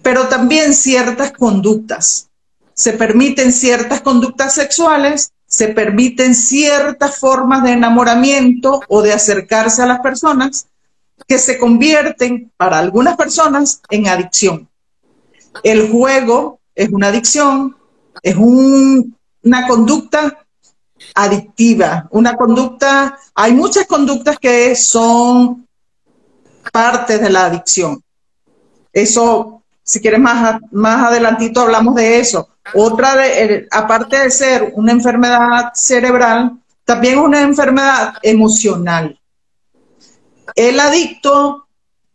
pero 0.00 0.28
también 0.28 0.72
ciertas 0.72 1.32
conductas. 1.32 2.28
Se 2.72 2.92
permiten 2.92 3.52
ciertas 3.52 4.00
conductas 4.00 4.54
sexuales, 4.54 5.32
se 5.48 5.68
permiten 5.68 6.36
ciertas 6.36 7.18
formas 7.18 7.64
de 7.64 7.72
enamoramiento 7.72 8.80
o 8.88 9.02
de 9.02 9.12
acercarse 9.12 9.82
a 9.82 9.86
las 9.86 10.00
personas 10.00 10.68
que 11.26 11.38
se 11.38 11.58
convierten 11.58 12.52
para 12.56 12.78
algunas 12.78 13.16
personas 13.16 13.80
en 13.90 14.06
adicción. 14.06 14.68
El 15.64 15.90
juego 15.90 16.60
es 16.76 16.90
una 16.90 17.08
adicción, 17.08 17.74
es 18.22 18.36
una 18.36 19.66
conducta 19.66 20.44
adictiva, 21.14 22.06
una 22.10 22.36
conducta, 22.36 23.18
hay 23.34 23.52
muchas 23.54 23.86
conductas 23.86 24.38
que 24.38 24.76
son 24.76 25.66
parte 26.70 27.18
de 27.18 27.30
la 27.30 27.46
adicción. 27.46 28.02
Eso, 28.92 29.62
si 29.82 30.00
quieres 30.00 30.20
más, 30.20 30.60
más 30.70 31.06
adelantito 31.06 31.62
hablamos 31.62 31.94
de 31.94 32.20
eso. 32.20 32.50
Otra, 32.74 33.16
de, 33.16 33.66
aparte 33.70 34.18
de 34.18 34.30
ser 34.30 34.72
una 34.74 34.92
enfermedad 34.92 35.72
cerebral, 35.74 36.58
también 36.84 37.14
es 37.14 37.20
una 37.20 37.40
enfermedad 37.40 38.14
emocional. 38.22 39.18
El 40.54 40.78
adicto 40.78 41.66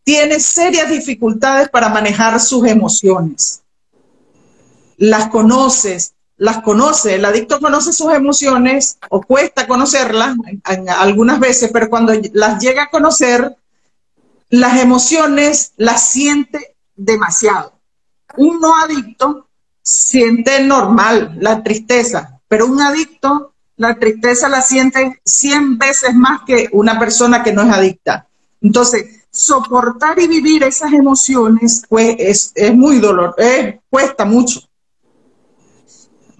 tiene 0.04 0.40
serias 0.40 0.90
dificultades 0.90 1.70
para 1.70 1.90
manejar 1.90 2.40
sus 2.40 2.68
emociones. 2.68 3.62
Las 5.02 5.30
conoces, 5.30 6.14
las 6.38 6.62
conoce, 6.62 7.16
el 7.16 7.26
adicto 7.26 7.60
conoce 7.60 7.92
sus 7.92 8.14
emociones 8.14 9.00
o 9.10 9.20
cuesta 9.20 9.66
conocerlas 9.66 10.36
algunas 11.00 11.40
veces, 11.40 11.72
pero 11.74 11.90
cuando 11.90 12.14
las 12.34 12.62
llega 12.62 12.84
a 12.84 12.90
conocer, 12.92 13.58
las 14.52 14.80
emociones 14.80 15.74
las 15.78 16.08
siente 16.08 16.76
demasiado. 16.96 17.74
Un 18.38 18.60
no 18.60 18.78
adicto 18.78 19.48
siente 19.82 20.64
normal 20.64 21.36
la 21.40 21.64
tristeza, 21.64 22.40
pero 22.48 22.68
un 22.68 22.80
adicto 22.80 23.56
la 23.78 23.98
tristeza 23.98 24.50
la 24.50 24.62
siente 24.62 25.20
100 25.26 25.80
veces 25.80 26.14
más 26.14 26.42
que 26.46 26.70
una 26.74 27.00
persona 27.00 27.42
que 27.42 27.54
no 27.54 27.64
es 27.64 27.74
adicta. 27.74 28.28
Entonces, 28.62 29.26
soportar 29.32 30.20
y 30.20 30.28
vivir 30.28 30.62
esas 30.62 30.94
emociones 30.94 31.82
pues, 31.90 32.16
es, 32.20 32.52
es 32.54 32.76
muy 32.76 33.00
dolor, 33.00 33.36
cuesta 33.90 34.26
mucho 34.26 34.62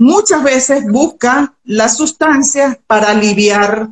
muchas 0.02 0.44
veces 0.44 0.84
busca 0.92 1.56
las 1.64 1.96
sustancias 1.96 2.76
para 2.88 3.12
aliviar. 3.12 3.88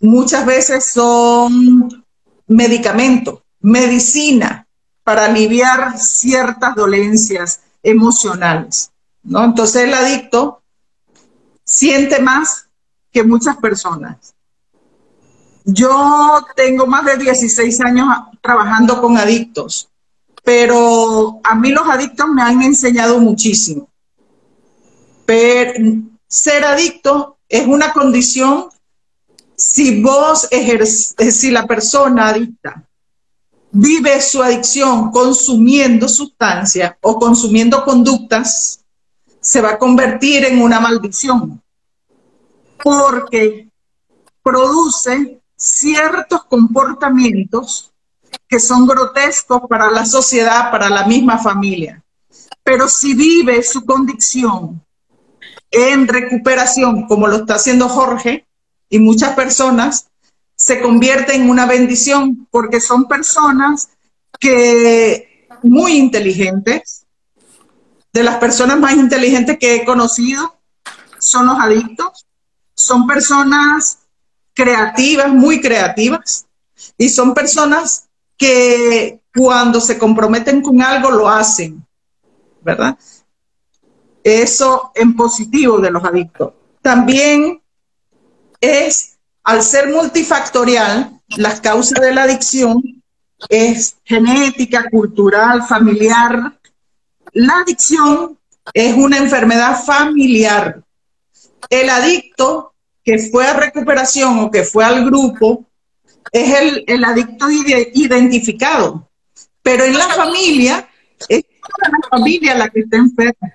Muchas 0.00 0.46
veces 0.46 0.84
son 0.84 2.04
medicamentos, 2.46 3.40
medicina 3.58 4.64
para 5.02 5.24
aliviar 5.24 5.98
ciertas 5.98 6.76
dolencias 6.76 7.60
emocionales. 7.82 8.92
¿no? 9.24 9.44
Entonces 9.44 9.82
el 9.82 9.94
adicto 9.94 10.62
siente 11.64 12.20
más 12.20 12.68
que 13.10 13.24
muchas 13.24 13.56
personas. 13.56 14.32
Yo 15.64 16.46
tengo 16.54 16.86
más 16.86 17.04
de 17.04 17.16
16 17.16 17.80
años 17.80 18.06
trabajando 18.40 19.00
con 19.00 19.18
adictos, 19.18 19.88
pero 20.44 21.40
a 21.42 21.56
mí 21.56 21.70
los 21.70 21.88
adictos 21.88 22.28
me 22.28 22.42
han 22.42 22.62
enseñado 22.62 23.18
muchísimo. 23.18 23.88
Pero 25.26 26.02
ser 26.26 26.64
adicto 26.64 27.38
es 27.48 27.66
una 27.66 27.92
condición 27.92 28.68
si 29.56 30.02
vos 30.02 30.48
ejerces, 30.50 31.14
eh, 31.18 31.30
si 31.30 31.50
la 31.50 31.66
persona 31.66 32.28
adicta 32.28 32.86
vive 33.72 34.20
su 34.22 34.42
adicción 34.42 35.10
consumiendo 35.10 36.08
sustancias 36.08 36.94
o 37.02 37.18
consumiendo 37.18 37.84
conductas, 37.84 38.80
se 39.40 39.60
va 39.60 39.72
a 39.72 39.78
convertir 39.78 40.44
en 40.44 40.62
una 40.62 40.80
maldición, 40.80 41.62
porque 42.82 43.68
produce 44.42 45.40
ciertos 45.56 46.44
comportamientos 46.44 47.92
que 48.48 48.60
son 48.60 48.86
grotescos 48.86 49.62
para 49.68 49.90
la 49.90 50.06
sociedad, 50.06 50.70
para 50.70 50.88
la 50.88 51.06
misma 51.06 51.38
familia. 51.38 52.02
Pero 52.62 52.88
si 52.88 53.14
vive 53.14 53.62
su 53.62 53.84
condición 53.84 54.82
en 55.70 56.08
recuperación, 56.08 57.06
como 57.06 57.28
lo 57.28 57.36
está 57.36 57.56
haciendo 57.56 57.88
Jorge 57.88 58.46
y 58.88 58.98
muchas 58.98 59.34
personas, 59.34 60.08
se 60.56 60.80
convierte 60.80 61.34
en 61.34 61.50
una 61.50 61.66
bendición 61.66 62.46
porque 62.50 62.80
son 62.80 63.06
personas 63.06 63.90
que 64.40 65.48
muy 65.62 65.92
inteligentes, 65.92 67.04
de 68.12 68.22
las 68.22 68.36
personas 68.36 68.78
más 68.78 68.94
inteligentes 68.94 69.58
que 69.58 69.76
he 69.76 69.84
conocido, 69.84 70.56
son 71.18 71.46
los 71.46 71.58
adictos, 71.58 72.26
son 72.74 73.06
personas 73.06 73.98
creativas, 74.54 75.28
muy 75.28 75.60
creativas, 75.60 76.46
y 76.96 77.08
son 77.10 77.34
personas 77.34 78.08
que 78.36 79.20
cuando 79.34 79.80
se 79.80 79.98
comprometen 79.98 80.62
con 80.62 80.80
algo 80.80 81.10
lo 81.10 81.28
hacen, 81.28 81.86
¿verdad? 82.62 82.98
Eso 84.26 84.90
en 84.96 85.14
positivo 85.14 85.78
de 85.78 85.92
los 85.92 86.02
adictos. 86.02 86.52
También 86.82 87.62
es, 88.60 89.18
al 89.44 89.62
ser 89.62 89.88
multifactorial, 89.88 91.20
las 91.36 91.60
causas 91.60 92.00
de 92.00 92.12
la 92.12 92.24
adicción 92.24 92.82
es 93.48 93.98
genética, 94.04 94.90
cultural, 94.90 95.62
familiar. 95.62 96.58
La 97.34 97.60
adicción 97.60 98.36
es 98.74 98.96
una 98.96 99.18
enfermedad 99.18 99.84
familiar. 99.84 100.82
El 101.70 101.88
adicto 101.88 102.74
que 103.04 103.20
fue 103.30 103.46
a 103.46 103.52
recuperación 103.52 104.40
o 104.40 104.50
que 104.50 104.64
fue 104.64 104.84
al 104.84 105.04
grupo 105.04 105.66
es 106.32 106.52
el, 106.52 106.84
el 106.88 107.04
adicto 107.04 107.48
identificado. 107.48 109.08
Pero 109.62 109.84
en 109.84 109.96
la 109.96 110.08
familia, 110.08 110.88
es 111.28 111.44
toda 111.44 111.90
la 111.92 112.08
familia 112.10 112.56
la 112.56 112.68
que 112.68 112.80
está 112.80 112.96
enferma. 112.96 113.52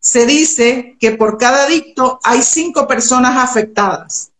Se 0.00 0.26
dice 0.26 0.96
que 0.98 1.12
por 1.12 1.38
cada 1.38 1.64
adicto 1.64 2.20
hay 2.22 2.42
cinco 2.42 2.86
personas 2.86 3.36
afectadas. 3.36 4.30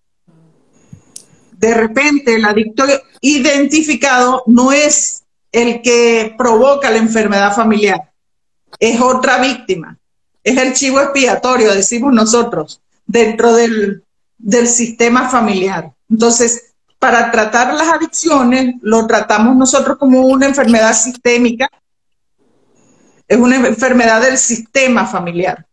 De 1.52 1.74
repente, 1.74 2.36
el 2.36 2.44
adicto 2.44 2.84
identificado 3.20 4.44
no 4.46 4.72
es 4.72 5.24
el 5.50 5.82
que 5.82 6.34
provoca 6.38 6.90
la 6.90 6.98
enfermedad 6.98 7.54
familiar, 7.54 8.12
es 8.78 9.00
otra 9.00 9.38
víctima, 9.38 9.98
es 10.44 10.56
el 10.56 10.72
chivo 10.74 11.00
expiatorio, 11.00 11.74
decimos 11.74 12.12
nosotros, 12.12 12.80
dentro 13.06 13.52
del, 13.54 14.04
del 14.36 14.68
sistema 14.68 15.28
familiar. 15.28 15.92
Entonces, 16.08 16.74
para 16.98 17.30
tratar 17.30 17.74
las 17.74 17.88
adicciones, 17.88 18.76
lo 18.82 19.06
tratamos 19.06 19.56
nosotros 19.56 19.98
como 19.98 20.20
una 20.20 20.46
enfermedad 20.46 20.94
sistémica 20.94 21.68
es 23.28 23.38
una 23.38 23.56
enfermedad 23.56 24.22
del 24.22 24.38
sistema 24.38 25.06
familiar. 25.06 25.66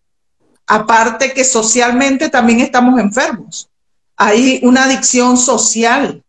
Aparte 0.68 1.32
que 1.34 1.46
socialmente 1.46 2.30
también 2.30 2.60
estamos 2.60 3.00
enfermos. 3.00 3.70
Hay 4.18 4.60
una 4.64 4.84
adicción 4.84 5.38
social. 5.38 6.22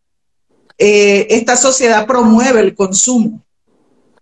Eh, 0.79 1.27
esta 1.31 1.57
sociedad 1.57 2.07
promueve 2.07 2.61
el 2.61 2.74
consumo, 2.74 3.43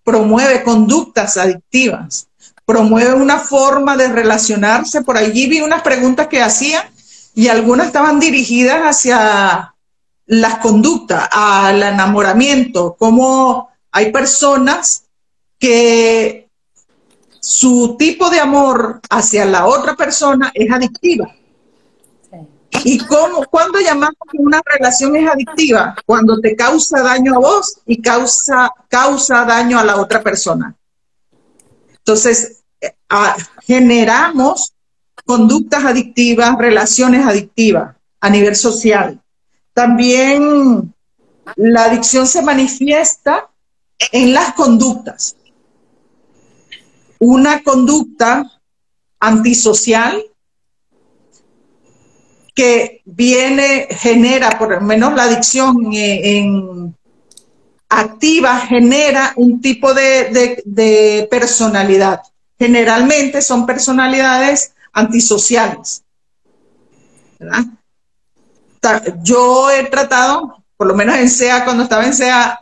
promueve 0.05 0.63
conductas 0.63 1.37
adictivas, 1.37 2.29
promueve 2.65 3.15
una 3.15 3.39
forma 3.39 3.97
de 3.97 4.09
relacionarse. 4.09 5.03
Por 5.03 5.19
allí 5.19 5.47
vi 5.47 5.61
unas 5.61 5.83
preguntas 5.83 6.29
que 6.29 6.41
hacían 6.41 6.85
y 7.35 7.49
algunas 7.49 7.89
estaban 7.89 8.21
dirigidas 8.21 8.83
hacia 8.83 9.75
las 10.27 10.59
conductas, 10.59 11.29
al 11.33 11.83
enamoramiento, 11.83 12.95
como 12.99 13.69
hay 13.91 14.11
personas 14.13 15.05
que 15.59 16.44
su 17.45 17.97
tipo 17.99 18.31
de 18.31 18.41
amor 18.41 19.03
hacia 19.11 19.45
la 19.45 19.67
otra 19.67 19.95
persona 19.95 20.51
es 20.55 20.73
adictiva. 20.73 21.31
¿Y 22.83 22.97
cómo, 23.01 23.45
cuándo 23.51 23.81
llamamos 23.81 24.17
que 24.33 24.39
una 24.39 24.63
relación 24.65 25.15
es 25.15 25.29
adictiva? 25.31 25.95
Cuando 26.07 26.41
te 26.41 26.57
causa 26.57 27.03
daño 27.03 27.35
a 27.35 27.39
vos 27.39 27.81
y 27.85 28.01
causa, 28.01 28.73
causa 28.89 29.45
daño 29.45 29.79
a 29.79 29.85
la 29.85 30.01
otra 30.01 30.23
persona. 30.23 30.75
Entonces, 31.99 32.63
eh, 32.81 32.95
generamos 33.63 34.73
conductas 35.27 35.85
adictivas, 35.85 36.57
relaciones 36.57 37.27
adictivas 37.27 37.95
a 38.23 38.31
nivel 38.31 38.57
social. 38.57 39.21
También 39.75 40.95
la 41.57 41.85
adicción 41.85 42.27
se 42.27 42.41
manifiesta 42.41 43.51
en 44.13 44.33
las 44.33 44.55
conductas 44.55 45.37
una 47.19 47.63
conducta 47.63 48.51
antisocial 49.21 50.23
que 52.55 53.03
viene, 53.05 53.89
genera, 53.91 54.59
por 54.59 54.71
lo 54.71 54.81
menos 54.81 55.15
la 55.15 55.25
adicción 55.25 55.77
activa, 57.89 58.61
genera 58.61 59.33
un 59.37 59.61
tipo 59.61 59.93
de, 59.93 61.27
personalidad. 61.31 62.23
Generalmente 62.59 63.43
son 63.43 63.67
personalidades 63.67 64.73
antisociales. 64.93 66.05
Yo 69.23 69.71
he 69.71 69.85
tratado, 69.85 70.63
por 70.77 70.87
lo 70.87 70.95
menos 70.95 71.17
en 71.17 71.29
SEA, 71.29 71.65
cuando 71.65 71.83
estaba 71.83 72.07
en 72.07 72.15
SEA, 72.15 72.61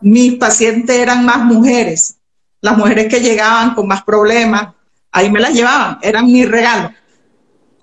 mis 0.00 0.34
pacientes 0.36 0.96
eran 0.96 1.24
más 1.24 1.38
mujeres 1.38 2.18
las 2.64 2.78
mujeres 2.78 3.08
que 3.08 3.20
llegaban 3.20 3.74
con 3.74 3.86
más 3.86 4.02
problemas, 4.04 4.72
ahí 5.12 5.30
me 5.30 5.38
las 5.38 5.52
llevaban, 5.52 5.98
eran 6.00 6.24
mi 6.24 6.46
regalo. 6.46 6.90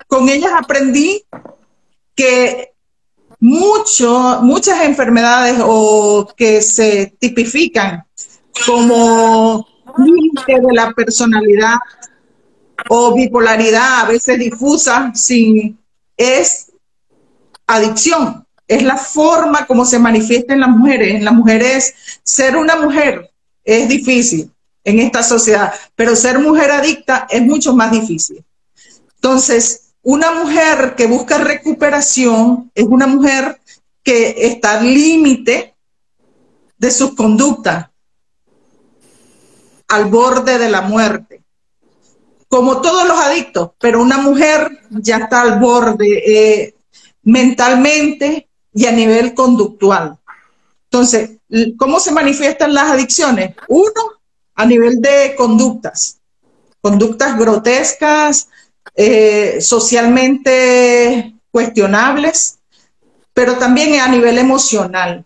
Con 0.08 0.28
ellas 0.28 0.50
aprendí 0.56 1.24
que 2.16 2.72
mucho, 3.38 4.40
muchas 4.42 4.82
enfermedades 4.82 5.62
o 5.64 6.26
que 6.36 6.60
se 6.62 7.14
tipifican 7.16 8.04
como 8.66 9.64
límite 9.98 10.54
de 10.60 10.72
la 10.74 10.90
personalidad 10.90 11.76
o 12.88 13.14
bipolaridad, 13.14 14.00
a 14.00 14.08
veces 14.08 14.36
difusa, 14.36 15.12
sin, 15.14 15.78
es 16.16 16.72
adicción. 17.68 18.44
Es 18.66 18.82
la 18.82 18.96
forma 18.96 19.64
como 19.66 19.84
se 19.84 20.00
manifiesta 20.00 20.54
en 20.54 20.60
las 20.60 20.70
mujeres. 20.70 21.14
En 21.14 21.24
las 21.24 21.34
mujeres, 21.34 21.94
ser 22.24 22.56
una 22.56 22.74
mujer 22.74 23.30
es 23.62 23.88
difícil 23.88 24.50
en 24.84 24.98
esta 24.98 25.22
sociedad, 25.22 25.72
pero 25.94 26.16
ser 26.16 26.38
mujer 26.38 26.70
adicta 26.70 27.26
es 27.30 27.42
mucho 27.42 27.74
más 27.74 27.92
difícil. 27.92 28.44
Entonces, 29.14 29.92
una 30.02 30.32
mujer 30.32 30.94
que 30.96 31.06
busca 31.06 31.38
recuperación 31.38 32.70
es 32.74 32.84
una 32.84 33.06
mujer 33.06 33.60
que 34.02 34.34
está 34.46 34.80
al 34.80 34.92
límite 34.92 35.76
de 36.76 36.90
sus 36.90 37.14
conductas, 37.14 37.88
al 39.88 40.06
borde 40.06 40.58
de 40.58 40.68
la 40.68 40.80
muerte. 40.80 41.42
Como 42.48 42.80
todos 42.80 43.06
los 43.06 43.18
adictos, 43.18 43.70
pero 43.78 44.02
una 44.02 44.18
mujer 44.18 44.80
ya 44.90 45.18
está 45.18 45.42
al 45.42 45.60
borde 45.60 46.22
eh, 46.26 46.74
mentalmente 47.22 48.48
y 48.74 48.86
a 48.86 48.92
nivel 48.92 49.34
conductual. 49.34 50.18
Entonces, 50.90 51.38
¿cómo 51.78 52.00
se 52.00 52.12
manifiestan 52.12 52.74
las 52.74 52.90
adicciones? 52.90 53.54
Uno, 53.68 54.20
a 54.54 54.66
nivel 54.66 55.00
de 55.00 55.34
conductas, 55.36 56.18
conductas 56.80 57.38
grotescas, 57.38 58.48
eh, 58.94 59.58
socialmente 59.60 61.34
cuestionables, 61.50 62.58
pero 63.32 63.56
también 63.56 64.00
a 64.00 64.08
nivel 64.08 64.38
emocional. 64.38 65.24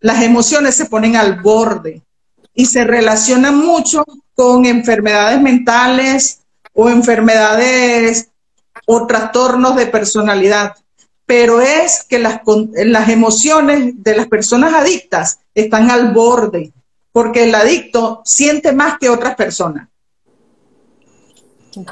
Las 0.00 0.22
emociones 0.22 0.74
se 0.74 0.86
ponen 0.86 1.16
al 1.16 1.40
borde 1.40 2.02
y 2.54 2.66
se 2.66 2.84
relacionan 2.84 3.56
mucho 3.56 4.04
con 4.34 4.66
enfermedades 4.66 5.40
mentales 5.40 6.40
o 6.74 6.90
enfermedades 6.90 8.28
o 8.86 9.06
trastornos 9.06 9.76
de 9.76 9.86
personalidad. 9.86 10.74
Pero 11.24 11.60
es 11.60 12.04
que 12.04 12.18
las, 12.18 12.40
las 12.74 13.08
emociones 13.08 13.94
de 14.02 14.16
las 14.16 14.28
personas 14.28 14.74
adictas 14.74 15.40
están 15.54 15.90
al 15.90 16.12
borde 16.12 16.72
porque 17.16 17.44
el 17.44 17.54
adicto 17.54 18.20
siente 18.26 18.72
más 18.72 18.98
que 18.98 19.08
otras 19.08 19.36
personas. 19.36 19.88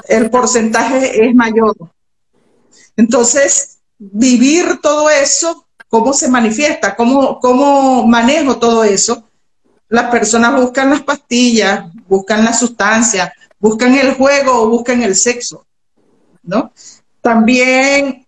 El 0.07 0.29
porcentaje 0.29 1.25
es 1.25 1.33
mayor. 1.33 1.75
Entonces, 2.95 3.79
vivir 3.97 4.81
todo 4.83 5.09
eso, 5.09 5.65
¿cómo 5.89 6.13
se 6.13 6.29
manifiesta? 6.29 6.95
¿Cómo, 6.95 7.39
cómo 7.39 8.05
manejo 8.05 8.59
todo 8.59 8.83
eso? 8.83 9.27
Las 9.89 10.11
personas 10.11 10.61
buscan 10.61 10.91
las 10.91 11.01
pastillas, 11.01 11.91
buscan 12.07 12.45
la 12.45 12.53
sustancia, 12.53 13.33
buscan 13.59 13.95
el 13.95 14.13
juego 14.13 14.61
o 14.61 14.69
buscan 14.69 15.01
el 15.01 15.15
sexo, 15.15 15.65
¿no? 16.43 16.71
También 17.19 18.27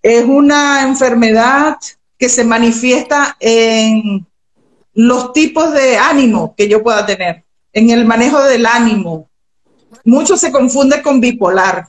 es 0.00 0.24
una 0.24 0.84
enfermedad 0.84 1.76
que 2.16 2.30
se 2.30 2.44
manifiesta 2.44 3.36
en 3.38 4.26
los 4.94 5.32
tipos 5.32 5.72
de 5.72 5.96
ánimo 5.96 6.54
que 6.56 6.68
yo 6.68 6.82
pueda 6.82 7.04
tener, 7.04 7.44
en 7.72 7.90
el 7.90 8.04
manejo 8.04 8.42
del 8.42 8.66
ánimo. 8.66 9.28
Mucho 10.04 10.36
se 10.36 10.52
confunde 10.52 11.02
con 11.02 11.20
bipolar. 11.20 11.88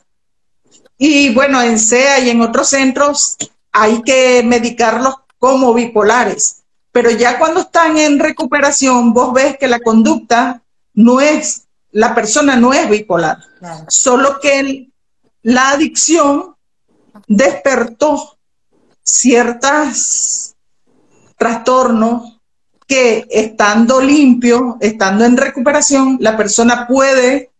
Y 0.97 1.33
bueno, 1.33 1.61
en 1.61 1.77
SEA 1.77 2.19
y 2.19 2.29
en 2.29 2.41
otros 2.41 2.69
centros 2.69 3.37
hay 3.71 4.01
que 4.01 4.41
medicarlos 4.43 5.15
como 5.37 5.73
bipolares. 5.73 6.63
Pero 6.91 7.11
ya 7.11 7.37
cuando 7.37 7.59
están 7.59 7.97
en 7.97 8.19
recuperación, 8.19 9.13
vos 9.13 9.33
ves 9.33 9.57
que 9.57 9.67
la 9.67 9.79
conducta 9.79 10.63
no 10.93 11.19
es, 11.19 11.67
la 11.91 12.15
persona 12.15 12.55
no 12.55 12.73
es 12.73 12.89
bipolar. 12.89 13.39
Solo 13.87 14.39
que 14.39 14.89
la 15.43 15.71
adicción 15.71 16.55
despertó 17.27 18.37
ciertos 19.03 20.55
trastornos 21.37 22.34
que 22.87 23.25
estando 23.29 24.01
limpio, 24.01 24.77
estando 24.79 25.25
en 25.25 25.37
recuperación, 25.37 26.17
la 26.19 26.37
persona 26.37 26.87
puede 26.87 27.51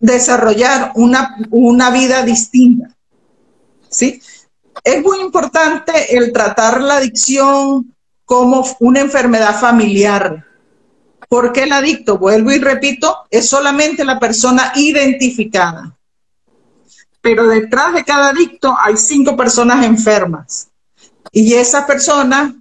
desarrollar 0.00 0.92
una, 0.96 1.36
una 1.50 1.90
vida 1.90 2.22
distinta. 2.22 2.90
¿Sí? 3.88 4.20
es 4.82 5.02
muy 5.02 5.20
importante 5.20 6.16
el 6.16 6.32
tratar 6.32 6.80
la 6.80 6.96
adicción 6.96 7.94
como 8.24 8.64
una 8.80 9.00
enfermedad 9.00 9.58
familiar. 9.58 10.44
Porque 11.28 11.64
el 11.64 11.72
adicto, 11.72 12.18
vuelvo 12.18 12.52
y 12.52 12.58
repito, 12.58 13.26
es 13.30 13.48
solamente 13.48 14.04
la 14.04 14.18
persona 14.18 14.72
identificada. 14.74 15.96
Pero 17.20 17.48
detrás 17.48 17.94
de 17.94 18.04
cada 18.04 18.28
adicto 18.28 18.74
hay 18.78 18.96
cinco 18.96 19.36
personas 19.36 19.84
enfermas. 19.86 20.68
Y 21.32 21.54
esa 21.54 21.86
persona, 21.86 22.54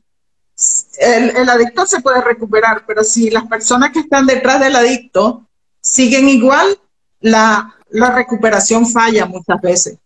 el, 0.97 1.49
adicto 1.49 1.85
se 1.85 2.01
puede 2.01 2.21
recuperar, 2.21 2.83
pero 2.85 3.03
si 3.03 3.29
las 3.29 3.45
personas 3.47 3.91
que 3.91 3.99
están 3.99 4.25
detrás 4.25 4.59
del 4.59 4.75
adicto 4.75 5.47
siguen 5.81 6.29
igual, 6.29 6.77
la, 7.19 7.75
la 7.89 8.11
recuperación 8.11 8.87
falla 8.87 9.25
muchas 9.25 9.59
veces. 9.61 9.97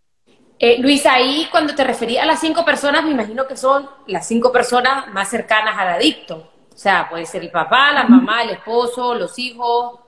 Eh, 0.58 0.78
Luisa, 0.80 1.12
ahí 1.12 1.46
cuando 1.50 1.74
te 1.74 1.84
refería 1.84 2.24
a 2.24 2.26
las 2.26 2.40
cinco 2.40 2.64
personas, 2.64 3.04
me 3.04 3.10
imagino 3.10 3.46
que 3.46 3.56
son 3.56 3.88
las 4.06 4.26
cinco 4.26 4.50
personas 4.50 5.12
más 5.12 5.28
cercanas 5.28 5.78
al 5.78 5.88
adicto. 5.88 6.50
O 6.74 6.78
sea, 6.78 7.08
puede 7.08 7.26
ser 7.26 7.42
el 7.42 7.50
papá, 7.50 7.92
la 7.92 8.04
mamá, 8.04 8.42
el 8.42 8.50
esposo, 8.50 9.14
los 9.14 9.38
hijos. 9.38 10.00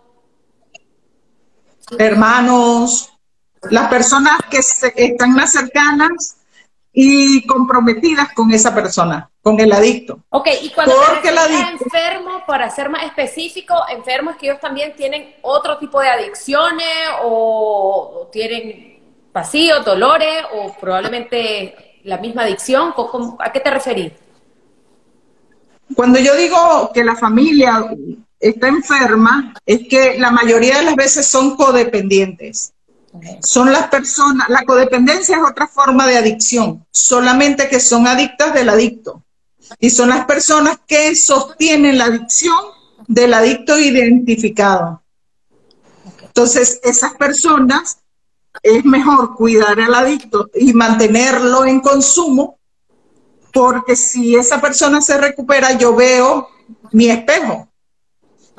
Hermanos, 1.99 3.13
las 3.63 3.89
personas 3.89 4.39
que 4.51 4.61
están 4.97 5.35
más 5.35 5.53
cercanas 5.53 6.37
y 6.93 7.47
comprometidas 7.47 8.33
con 8.35 8.51
esa 8.53 8.75
persona, 8.75 9.30
con 9.43 9.59
el 9.59 9.73
adicto. 9.73 10.21
Ok, 10.29 10.49
y 10.63 10.71
cuando 10.71 10.95
Porque 10.95 11.23
te 11.23 11.29
el 11.31 11.39
adicto, 11.39 11.85
enfermo, 11.85 12.43
para 12.47 12.69
ser 12.71 12.89
más 12.89 13.05
específico, 13.05 13.75
enfermos 13.89 14.37
que 14.37 14.47
ellos 14.47 14.61
también 14.61 14.95
tienen 14.95 15.35
otro 15.43 15.79
tipo 15.79 16.01
de 16.01 16.09
adicciones 16.09 16.87
o 17.23 18.29
tienen 18.33 19.01
vacío, 19.33 19.81
dolores 19.81 20.45
o 20.55 20.75
probablemente 20.75 22.01
la 22.05 22.19
misma 22.19 22.43
adicción? 22.43 22.95
¿A 23.39 23.53
qué 23.53 23.61
te 23.61 23.71
referís? 23.71 24.13
Cuando 25.95 26.19
yo 26.19 26.37
digo 26.37 26.91
que 26.93 27.03
la 27.03 27.17
familia 27.17 27.85
está 28.39 28.69
enferma, 28.69 29.55
es 29.67 29.89
que 29.89 30.19
la 30.19 30.31
mayoría 30.31 30.79
de 30.79 30.85
las 30.85 30.97
veces 30.97 31.27
son 31.27 31.57
codependientes. 31.57 32.73
Son 33.43 33.73
las 33.73 33.89
personas, 33.89 34.49
la 34.49 34.63
codependencia 34.65 35.37
es 35.37 35.43
otra 35.43 35.67
forma 35.67 36.07
de 36.07 36.17
adicción, 36.17 36.87
solamente 36.93 37.69
que 37.69 37.81
son 37.81 38.07
adictas 38.07 38.55
del 38.55 38.69
adicto. 38.69 39.25
Y 39.79 39.91
son 39.91 40.09
las 40.11 40.25
personas 40.27 40.79
que 40.87 41.15
sostienen 41.15 41.99
la 41.99 42.07
adicción 42.07 42.59
del 43.07 43.35
adicto 43.35 43.79
identificado. 43.79 45.03
Entonces, 46.23 46.81
esas 46.83 47.15
personas 47.15 47.99
es 48.63 48.85
mejor 48.85 49.35
cuidar 49.35 49.81
al 49.81 49.95
adicto 49.95 50.51
y 50.55 50.73
mantenerlo 50.73 51.65
en 51.65 51.81
consumo, 51.81 52.59
porque 53.53 53.97
si 53.97 54.37
esa 54.37 54.61
persona 54.61 55.01
se 55.01 55.19
recupera, 55.19 55.77
yo 55.77 55.95
veo 55.95 56.49
mi 56.93 57.09
espejo 57.09 57.69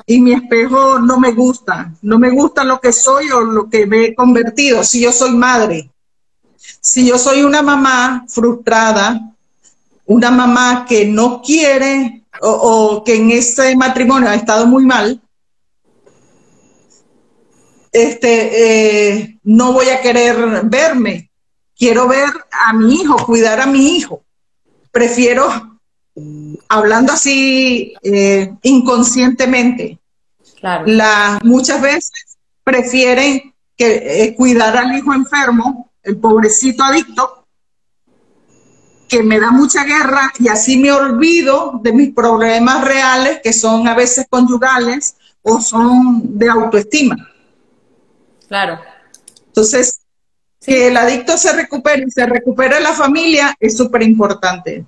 y 0.06 0.20
mi 0.20 0.32
espejo 0.32 0.98
no 0.98 1.18
me 1.18 1.32
gusta, 1.32 1.94
no 2.02 2.18
me 2.18 2.30
gusta 2.30 2.64
lo 2.64 2.80
que 2.80 2.92
soy 2.92 3.30
o 3.30 3.40
lo 3.40 3.68
que 3.68 3.86
me 3.86 4.04
he 4.04 4.14
convertido, 4.14 4.84
si 4.84 5.00
yo 5.00 5.12
soy 5.12 5.30
madre, 5.30 5.90
si 6.80 7.06
yo 7.06 7.18
soy 7.18 7.42
una 7.42 7.62
mamá 7.62 8.24
frustrada, 8.28 9.31
una 10.06 10.30
mamá 10.30 10.84
que 10.88 11.06
no 11.06 11.42
quiere 11.42 12.24
o, 12.40 12.50
o 12.50 13.04
que 13.04 13.16
en 13.16 13.30
ese 13.30 13.76
matrimonio 13.76 14.28
ha 14.28 14.34
estado 14.34 14.66
muy 14.66 14.84
mal, 14.84 15.20
este, 17.92 19.18
eh, 19.18 19.38
no 19.44 19.72
voy 19.72 19.90
a 19.90 20.00
querer 20.00 20.62
verme. 20.64 21.30
Quiero 21.76 22.08
ver 22.08 22.28
a 22.50 22.72
mi 22.72 22.94
hijo, 22.94 23.16
cuidar 23.26 23.60
a 23.60 23.66
mi 23.66 23.96
hijo. 23.96 24.24
Prefiero, 24.90 25.78
hablando 26.68 27.12
así 27.12 27.94
eh, 28.02 28.54
inconscientemente, 28.62 29.98
la, 30.62 31.40
muchas 31.42 31.82
veces 31.82 32.38
prefieren 32.64 33.54
que, 33.76 34.24
eh, 34.24 34.34
cuidar 34.34 34.76
al 34.76 34.96
hijo 34.96 35.12
enfermo, 35.12 35.90
el 36.02 36.16
pobrecito 36.16 36.84
adicto, 36.84 37.41
que 39.12 39.22
me 39.22 39.38
da 39.38 39.50
mucha 39.50 39.84
guerra 39.84 40.32
y 40.38 40.48
así 40.48 40.78
me 40.78 40.90
olvido 40.90 41.78
de 41.82 41.92
mis 41.92 42.14
problemas 42.14 42.82
reales, 42.82 43.40
que 43.42 43.52
son 43.52 43.86
a 43.86 43.94
veces 43.94 44.26
conyugales 44.30 45.16
o 45.42 45.60
son 45.60 46.38
de 46.38 46.48
autoestima. 46.48 47.16
Claro. 48.48 48.80
Entonces, 49.48 50.00
que 50.58 50.88
el 50.88 50.96
adicto 50.96 51.36
se 51.36 51.52
recupere 51.52 52.06
y 52.08 52.10
se 52.10 52.24
recupere 52.24 52.80
la 52.80 52.94
familia 52.94 53.54
es 53.60 53.76
súper 53.76 54.02
importante. 54.02 54.86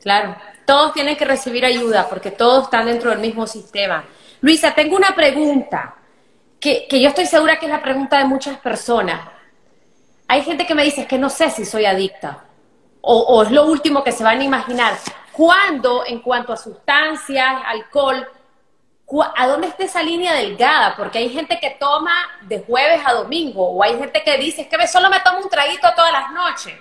Claro, 0.00 0.36
todos 0.64 0.94
tienen 0.94 1.18
que 1.18 1.26
recibir 1.26 1.66
ayuda 1.66 2.08
porque 2.08 2.30
todos 2.30 2.64
están 2.64 2.86
dentro 2.86 3.10
del 3.10 3.18
mismo 3.18 3.46
sistema. 3.46 4.06
Luisa, 4.40 4.74
tengo 4.74 4.96
una 4.96 5.14
pregunta 5.14 5.96
que, 6.58 6.88
yo 6.90 7.08
estoy 7.08 7.26
segura 7.26 7.58
que 7.58 7.66
es 7.66 7.72
la 7.72 7.82
pregunta 7.82 8.16
de 8.16 8.24
muchas 8.24 8.56
personas. 8.56 9.20
Hay 10.28 10.40
gente 10.44 10.66
que 10.66 10.74
me 10.74 10.82
dice 10.82 11.06
que 11.06 11.18
no 11.18 11.28
sé 11.28 11.50
si 11.50 11.66
soy 11.66 11.84
adicta 11.84 12.46
o, 13.02 13.42
es 13.42 13.50
lo 13.50 13.66
último 13.66 14.04
que 14.04 14.12
se 14.12 14.24
van 14.24 14.40
a 14.40 14.44
imaginar. 14.44 14.94
¿Cuándo, 15.32 16.04
en 16.06 16.20
cuanto 16.20 16.52
a 16.52 16.56
sustancias, 16.56 17.62
alcohol, 17.66 18.26
¿a 19.36 19.46
dónde 19.46 19.68
está 19.68 19.84
esa 19.84 20.02
línea 20.02 20.34
delgada? 20.34 20.94
Porque 20.96 21.18
hay 21.18 21.30
gente 21.30 21.58
que 21.60 21.76
toma 21.78 22.12
de 22.42 22.60
jueves 22.60 23.00
a 23.04 23.14
domingo, 23.14 23.70
o 23.70 23.82
hay 23.82 23.96
gente 23.98 24.22
que 24.24 24.36
dice, 24.38 24.62
es 24.62 24.68
que 24.68 24.86
solo 24.86 25.08
me 25.08 25.20
tomo 25.20 25.38
un 25.38 25.48
traguito 25.48 25.88
todas 25.96 26.12
las 26.12 26.32
noches, 26.32 26.74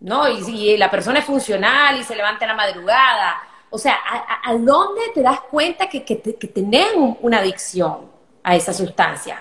¿no? 0.00 0.28
Y, 0.28 0.76
la 0.76 0.90
persona 0.90 1.20
es 1.20 1.24
funcional 1.24 1.98
y 1.98 2.04
se 2.04 2.14
levanta 2.14 2.44
en 2.44 2.50
la 2.50 2.56
madrugada. 2.56 3.42
O 3.70 3.78
sea, 3.78 3.98
¿a, 4.44 4.54
dónde 4.54 5.02
te 5.14 5.22
das 5.22 5.40
cuenta 5.50 5.88
que, 5.88 6.04
que, 6.04 6.16
tenés 6.16 6.88
una 7.20 7.38
adicción 7.38 8.10
a 8.42 8.56
esa 8.56 8.72
sustancia? 8.72 9.40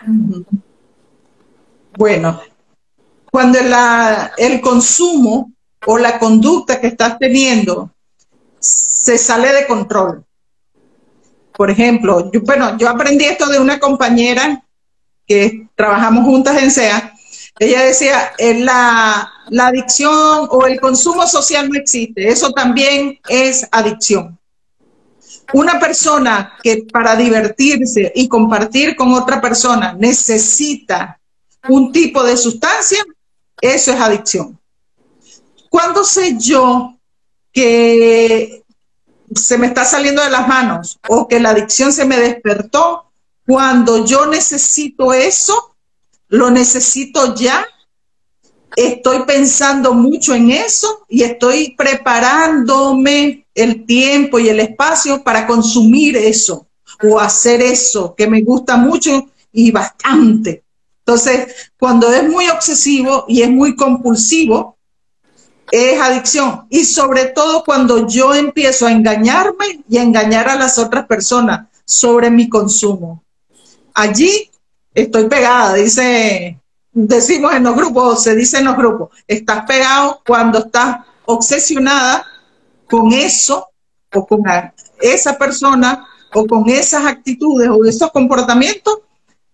Bueno, 1.98 2.42
cuando 3.32 3.60
el 4.38 4.62
consumo 4.62 5.52
o 5.88 5.98
la 5.98 6.20
conducta 6.20 6.80
que 6.80 6.88
estás 6.88 7.18
teniendo 7.18 7.92
se 8.60 9.18
sale 9.18 9.52
de 9.54 9.66
control 9.66 10.28
por 11.58 11.72
ejemplo, 11.72 12.32
yo, 12.32 12.42
bueno, 12.42 12.78
yo 12.78 12.88
aprendí 12.88 13.26
esto 13.26 13.48
de 13.48 13.60
una 13.60 13.80
compañera 13.80 14.64
que 15.26 15.68
trabajamos 15.74 16.24
juntas 16.24 16.62
en 16.62 16.70
SEA. 16.70 17.14
Ella 17.58 17.82
decía, 17.84 18.32
eh, 18.38 18.60
la, 18.60 19.28
la 19.50 19.68
adicción 19.68 20.48
o 20.52 20.68
el 20.68 20.80
consumo 20.80 21.26
social 21.26 21.68
no 21.68 21.80
existe, 21.80 22.30
eso 22.30 22.52
también 22.52 23.20
es 23.28 23.68
adicción. 23.72 24.38
Una 25.52 25.80
persona 25.80 26.54
que 26.62 26.86
para 26.94 27.16
divertirse 27.16 28.12
y 28.14 28.28
compartir 28.28 28.96
con 28.96 29.12
otra 29.14 29.42
persona 29.42 29.94
necesita 29.94 31.20
un 31.68 31.92
tipo 31.92 32.24
de 32.24 32.38
sustancia, 32.38 33.04
eso 33.60 33.94
es 33.94 34.00
adicción. 34.00 34.60
¿Cuándo 35.70 36.04
sé 36.04 36.38
yo 36.40 36.96
que 37.52 38.64
se 39.34 39.58
me 39.58 39.68
está 39.68 39.84
saliendo 39.86 40.24
de 40.24 40.30
las 40.30 40.48
manos 40.48 41.00
o 41.08 41.28
que 41.28 41.40
la 41.40 41.50
adicción 41.50 41.92
se 41.92 42.06
me 42.06 42.18
despertó, 42.18 43.12
cuando 43.46 44.06
yo 44.06 44.26
necesito 44.26 45.14
eso, 45.14 45.76
lo 46.30 46.50
necesito 46.50 47.36
ya, 47.36 47.66
estoy 48.76 49.24
pensando 49.24 49.94
mucho 49.94 50.34
en 50.34 50.52
eso 50.52 51.06
y 51.10 51.24
estoy 51.24 51.76
preparándome 51.76 53.48
el 53.56 53.86
tiempo 53.86 54.38
y 54.40 54.50
el 54.50 54.60
espacio 54.60 55.24
para 55.24 55.48
consumir 55.48 56.16
eso 56.16 56.68
o 57.04 57.20
hacer 57.20 57.62
eso 57.62 58.14
que 58.16 58.28
me 58.28 58.42
gusta 58.42 58.78
mucho 58.78 59.30
y 59.52 59.72
bastante. 59.72 60.64
Entonces, 61.00 61.72
cuando 61.80 62.12
es 62.12 62.28
muy 62.30 62.48
obsesivo 62.50 63.26
y 63.28 63.42
es 63.42 63.50
muy 63.50 63.76
compulsivo, 63.76 64.77
es 65.72 66.00
adicción. 66.00 66.66
Y 66.70 66.86
sobre 66.86 67.26
todo 67.26 67.64
cuando 67.64 68.08
yo 68.08 68.34
empiezo 68.34 68.88
a 68.88 68.92
engañarme 68.92 69.84
y 69.90 69.98
a 69.98 70.04
engañar 70.04 70.50
a 70.50 70.56
las 70.56 70.78
otras 70.78 71.06
personas 71.06 71.68
sobre 71.86 72.30
mi 72.30 72.50
consumo. 72.50 73.24
Allí 73.94 74.50
estoy 74.94 75.28
pegada, 75.28 75.74
dice, 75.76 76.60
decimos 76.92 77.54
en 77.54 77.64
los 77.64 77.76
grupos, 77.76 78.24
se 78.24 78.36
dice 78.36 78.58
en 78.60 78.66
los 78.66 78.78
grupos, 78.78 79.10
estás 79.28 79.66
pegado 79.66 80.22
cuando 80.26 80.60
estás 80.60 80.98
obsesionada 81.26 82.26
con 82.90 83.12
eso 83.14 83.70
o 84.14 84.26
con 84.26 84.44
esa 85.00 85.38
persona 85.38 86.08
o 86.34 86.46
con 86.46 86.70
esas 86.70 87.06
actitudes 87.06 87.70
o 87.70 87.86
esos 87.86 88.12
comportamientos, 88.12 89.00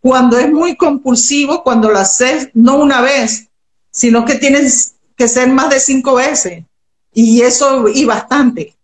cuando 0.01 0.37
es 0.37 0.51
muy 0.51 0.75
compulsivo, 0.75 1.63
cuando 1.63 1.89
lo 1.89 1.99
haces 1.99 2.49
no 2.53 2.77
una 2.77 3.01
vez, 3.01 3.47
sino 3.91 4.25
que 4.25 4.35
tienes 4.35 4.95
que 5.15 5.27
ser 5.27 5.49
más 5.49 5.69
de 5.69 5.79
cinco 5.79 6.15
veces. 6.15 6.63
Y 7.13 7.41
eso, 7.41 7.87
y 7.87 8.05
bastante. 8.05 8.75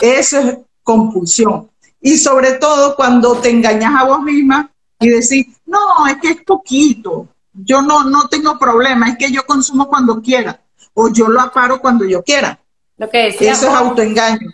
Eso 0.00 0.38
es 0.38 0.58
compulsión. 0.82 1.70
Y 2.00 2.16
sobre 2.16 2.52
todo 2.52 2.96
cuando 2.96 3.36
te 3.36 3.50
engañas 3.50 3.94
a 3.98 4.04
vos 4.04 4.22
misma 4.22 4.70
y 4.98 5.08
decís, 5.08 5.46
no, 5.66 6.06
es 6.06 6.16
que 6.20 6.30
es 6.30 6.42
poquito, 6.42 7.28
yo 7.52 7.82
no, 7.82 8.04
no 8.04 8.28
tengo 8.28 8.58
problema, 8.58 9.10
es 9.10 9.18
que 9.18 9.30
yo 9.30 9.44
consumo 9.44 9.88
cuando 9.88 10.20
quiera. 10.22 10.60
o 10.94 11.08
yo 11.08 11.28
lo 11.28 11.40
aparo 11.40 11.80
cuando 11.80 12.04
yo 12.04 12.22
quiera. 12.22 12.58
Lo 12.96 13.08
que 13.08 13.18
decía 13.24 13.52
Eso 13.52 13.68
es 13.68 13.74
autoengaño. 13.74 14.50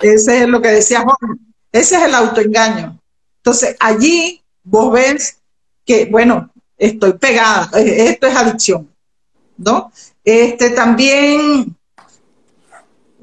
Ese 0.00 0.42
es 0.42 0.48
lo 0.48 0.60
que 0.60 0.68
decía 0.68 1.00
Jorge. 1.02 1.40
Ese 1.70 1.96
es 1.96 2.02
el 2.02 2.14
autoengaño. 2.14 2.98
Entonces, 3.38 3.76
allí 3.80 4.42
vos 4.62 4.92
ves 4.92 5.38
que, 5.84 6.06
bueno, 6.06 6.50
estoy 6.76 7.14
pegada, 7.14 7.70
eh, 7.78 8.10
esto 8.10 8.26
es 8.26 8.36
adicción, 8.36 8.91
Este 10.24 10.70
también 10.70 11.76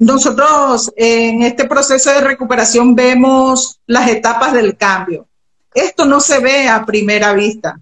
nosotros 0.00 0.90
en 0.96 1.42
este 1.42 1.66
proceso 1.66 2.10
de 2.10 2.22
recuperación 2.22 2.94
vemos 2.94 3.80
las 3.86 4.08
etapas 4.08 4.54
del 4.54 4.76
cambio. 4.76 5.28
Esto 5.74 6.06
no 6.06 6.20
se 6.20 6.40
ve 6.40 6.68
a 6.68 6.86
primera 6.86 7.34
vista. 7.34 7.78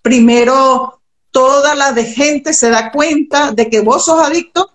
Primero, 0.00 1.00
toda 1.32 1.74
la 1.74 1.92
gente 1.94 2.52
se 2.52 2.70
da 2.70 2.92
cuenta 2.92 3.50
de 3.52 3.68
que 3.68 3.80
vos 3.80 4.04
sos 4.04 4.20
adicto, 4.20 4.70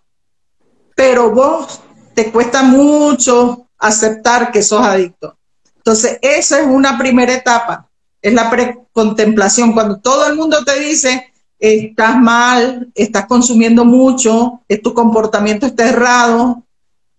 pero 0.95 1.31
vos 1.31 1.81
te 2.13 2.31
cuesta 2.31 2.63
mucho 2.63 3.67
aceptar 3.77 4.51
que 4.51 4.61
sos 4.61 4.85
adicto. 4.85 5.37
Entonces, 5.77 6.19
esa 6.21 6.59
es 6.59 6.67
una 6.67 6.97
primera 6.97 7.33
etapa, 7.33 7.89
es 8.21 8.33
la 8.33 8.49
precontemplación. 8.49 9.73
Cuando 9.73 9.99
todo 9.99 10.27
el 10.27 10.35
mundo 10.35 10.63
te 10.63 10.79
dice, 10.79 11.32
estás 11.63 12.17
mal, 12.19 12.91
estás 12.93 13.25
consumiendo 13.25 13.85
mucho, 13.85 14.59
tu 14.83 14.93
comportamiento 14.93 15.65
está 15.65 15.87
errado, 15.87 16.61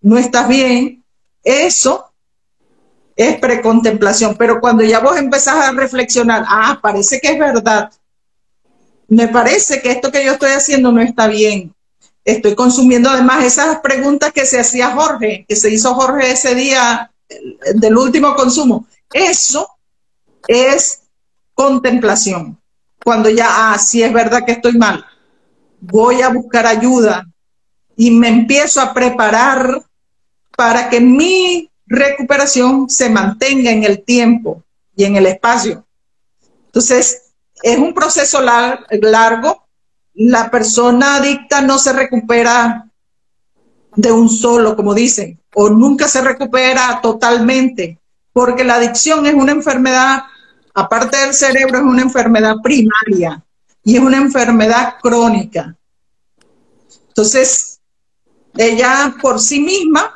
no 0.01 0.19
estás 0.19 0.47
bien, 0.47 1.03
eso 1.43 2.11
es 3.15 3.39
precontemplación. 3.39 4.35
Pero 4.37 4.61
cuando 4.61 4.83
ya 4.83 4.99
vos 4.99 5.17
empezás 5.17 5.55
a 5.55 5.71
reflexionar, 5.71 6.45
ah, 6.47 6.77
parece 6.79 7.19
que 7.19 7.29
es 7.29 7.39
verdad, 7.39 7.91
me 9.07 9.27
parece 9.27 9.81
que 9.81 9.91
esto 9.91 10.11
que 10.11 10.23
yo 10.23 10.33
estoy 10.33 10.51
haciendo 10.51 10.91
no 10.91 11.01
está 11.01 11.25
bien. 11.25 11.73
Estoy 12.23 12.53
consumiendo 12.53 13.09
además 13.09 13.45
esas 13.45 13.79
preguntas 13.79 14.31
que 14.31 14.45
se 14.45 14.59
hacía 14.59 14.91
Jorge, 14.91 15.45
que 15.47 15.55
se 15.55 15.71
hizo 15.71 15.95
Jorge 15.95 16.31
ese 16.31 16.53
día 16.53 17.11
del 17.73 17.97
último 17.97 18.35
consumo. 18.35 18.85
Eso 19.11 19.67
es 20.47 21.01
contemplación. 21.55 22.59
Cuando 23.05 23.29
ya, 23.29 23.71
ah, 23.71 23.77
sí 23.77 24.01
es 24.01 24.11
verdad 24.11 24.43
que 24.43 24.53
estoy 24.53 24.79
mal, 24.79 25.05
voy 25.79 26.23
a 26.23 26.29
buscar 26.29 26.65
ayuda 26.65 27.23
y 27.95 28.09
me 28.09 28.29
empiezo 28.29 28.81
a 28.81 28.95
preparar 28.95 29.83
para 30.57 30.89
que 30.89 30.99
mi 30.99 31.69
recuperación 31.85 32.89
se 32.89 33.11
mantenga 33.11 33.69
en 33.69 33.83
el 33.83 34.03
tiempo 34.03 34.63
y 34.95 35.03
en 35.03 35.17
el 35.17 35.27
espacio. 35.27 35.85
Entonces, 36.65 37.21
es 37.61 37.77
un 37.77 37.93
proceso 37.93 38.41
largo. 38.41 39.67
La 40.15 40.49
persona 40.49 41.17
adicta 41.17 41.61
no 41.61 41.77
se 41.77 41.93
recupera 41.93 42.89
de 43.95 44.11
un 44.11 44.29
solo, 44.29 44.75
como 44.75 44.95
dicen, 44.95 45.39
o 45.53 45.69
nunca 45.69 46.07
se 46.07 46.21
recupera 46.21 47.01
totalmente, 47.03 47.99
porque 48.33 48.63
la 48.63 48.77
adicción 48.77 49.27
es 49.27 49.35
una 49.35 49.51
enfermedad, 49.51 50.23
aparte 50.75 51.17
del 51.17 51.33
cerebro, 51.33 51.79
es 51.79 51.83
una 51.83 52.01
enfermedad 52.01 52.57
primaria 52.61 53.43
y 53.83 53.95
es 53.95 54.01
una 54.01 54.17
enfermedad 54.17 54.95
crónica. 55.01 55.75
Entonces, 57.07 57.79
ella 58.57 59.15
por 59.21 59.39
sí 59.39 59.61
misma 59.61 60.13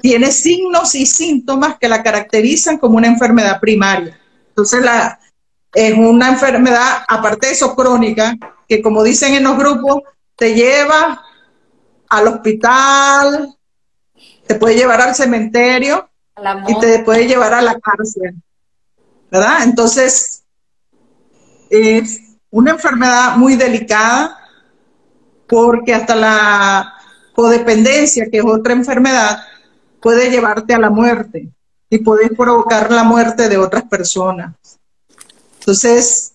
tiene 0.00 0.32
signos 0.32 0.94
y 0.94 1.06
síntomas 1.06 1.78
que 1.78 1.88
la 1.88 2.02
caracterizan 2.02 2.78
como 2.78 2.96
una 2.96 3.06
enfermedad 3.06 3.60
primaria. 3.60 4.18
Entonces, 4.48 4.82
la, 4.82 5.20
es 5.72 5.94
una 5.96 6.30
enfermedad, 6.30 7.04
aparte 7.06 7.46
de 7.46 7.52
eso, 7.52 7.76
crónica, 7.76 8.34
que 8.68 8.82
como 8.82 9.04
dicen 9.04 9.34
en 9.34 9.44
los 9.44 9.56
grupos, 9.56 10.02
te 10.34 10.54
lleva 10.54 11.22
al 12.08 12.26
hospital, 12.26 13.54
te 14.46 14.54
puede 14.56 14.74
llevar 14.74 15.00
al 15.00 15.14
cementerio 15.14 16.10
y 16.66 16.78
te 16.80 17.00
puede 17.00 17.26
llevar 17.26 17.54
a 17.54 17.62
la 17.62 17.78
cárcel. 17.78 18.34
¿Verdad? 19.30 19.62
Entonces, 19.64 20.42
es 21.68 22.20
una 22.50 22.72
enfermedad 22.72 23.36
muy 23.36 23.56
delicada 23.56 24.36
porque 25.48 25.94
hasta 25.94 26.16
la 26.16 26.94
codependencia, 27.34 28.28
que 28.30 28.38
es 28.38 28.44
otra 28.44 28.72
enfermedad, 28.72 29.38
puede 30.00 30.30
llevarte 30.30 30.74
a 30.74 30.78
la 30.78 30.90
muerte 30.90 31.48
y 31.88 31.98
puedes 31.98 32.30
provocar 32.36 32.90
la 32.90 33.04
muerte 33.04 33.48
de 33.48 33.58
otras 33.58 33.84
personas. 33.84 34.54
Entonces, 35.60 36.32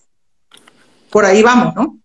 por 1.10 1.24
ahí 1.24 1.42
vamos, 1.42 1.74
¿no? 1.74 1.98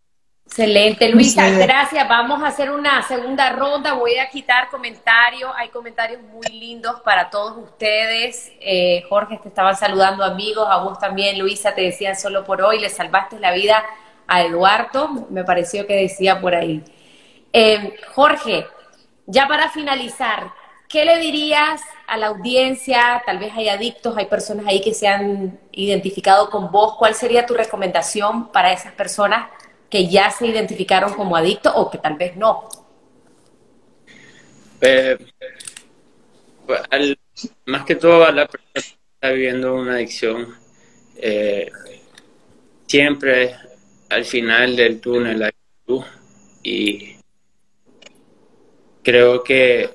Excelente, 0.51 1.07
Luisa, 1.07 1.47
gracias. 1.49 2.09
Vamos 2.09 2.43
a 2.43 2.47
hacer 2.47 2.71
una 2.71 3.01
segunda 3.03 3.51
ronda. 3.51 3.93
Voy 3.93 4.17
a 4.17 4.29
quitar 4.29 4.67
comentarios. 4.67 5.49
Hay 5.55 5.69
comentarios 5.69 6.21
muy 6.23 6.45
lindos 6.47 6.99
para 7.05 7.29
todos 7.29 7.57
ustedes. 7.57 8.51
Eh, 8.59 9.05
Jorge, 9.07 9.39
te 9.41 9.47
estaban 9.47 9.77
saludando 9.77 10.25
amigos, 10.25 10.67
a 10.69 10.83
vos 10.83 10.99
también, 10.99 11.39
Luisa, 11.39 11.73
te 11.73 11.83
decían 11.83 12.17
solo 12.17 12.43
por 12.43 12.61
hoy, 12.61 12.79
le 12.79 12.89
salvaste 12.89 13.39
la 13.39 13.53
vida 13.53 13.81
a 14.27 14.41
Eduardo, 14.41 15.25
me 15.29 15.45
pareció 15.45 15.87
que 15.87 15.95
decía 15.95 16.41
por 16.41 16.53
ahí. 16.53 16.83
Eh, 17.53 17.95
Jorge, 18.13 18.67
ya 19.27 19.47
para 19.47 19.69
finalizar, 19.69 20.51
¿Qué 20.89 21.05
le 21.05 21.19
dirías 21.19 21.79
a 22.05 22.17
la 22.17 22.27
audiencia? 22.27 23.23
Tal 23.25 23.39
vez 23.39 23.53
hay 23.55 23.69
adictos, 23.69 24.17
hay 24.17 24.25
personas 24.25 24.67
ahí 24.67 24.81
que 24.81 24.93
se 24.93 25.07
han 25.07 25.57
identificado 25.71 26.49
con 26.49 26.69
vos. 26.69 26.97
¿Cuál 26.97 27.15
sería 27.15 27.45
tu 27.45 27.53
recomendación 27.53 28.51
para 28.51 28.73
esas 28.73 28.91
personas 28.91 29.47
que 29.91 30.07
ya 30.07 30.31
se 30.31 30.47
identificaron 30.47 31.13
como 31.13 31.35
adictos 31.35 31.73
o 31.75 31.91
que 31.91 31.97
tal 31.97 32.15
vez 32.15 32.35
no? 32.37 32.69
Eh, 34.79 35.17
más 37.65 37.85
que 37.85 37.95
todo 37.95 38.23
a 38.25 38.31
la 38.31 38.47
persona 38.47 38.71
que 38.73 38.79
está 38.79 39.29
viviendo 39.29 39.75
una 39.75 39.95
adicción, 39.95 40.55
eh, 41.17 41.69
siempre 42.87 43.55
al 44.09 44.25
final 44.25 44.75
del 44.75 44.99
túnel 44.99 45.43
hay 45.43 45.51
luz 45.85 46.05
y 46.63 47.17
creo 49.03 49.43
que 49.43 49.89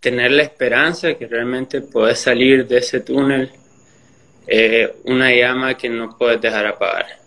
tener 0.00 0.30
la 0.32 0.42
esperanza 0.42 1.08
de 1.08 1.18
que 1.18 1.26
realmente 1.26 1.82
puedes 1.82 2.18
salir 2.18 2.66
de 2.66 2.78
ese 2.78 3.00
túnel, 3.00 3.50
eh, 4.46 4.96
una 5.04 5.30
llama 5.30 5.76
que 5.76 5.90
no 5.90 6.16
puedes 6.16 6.40
dejar 6.40 6.66
apagar. 6.66 7.19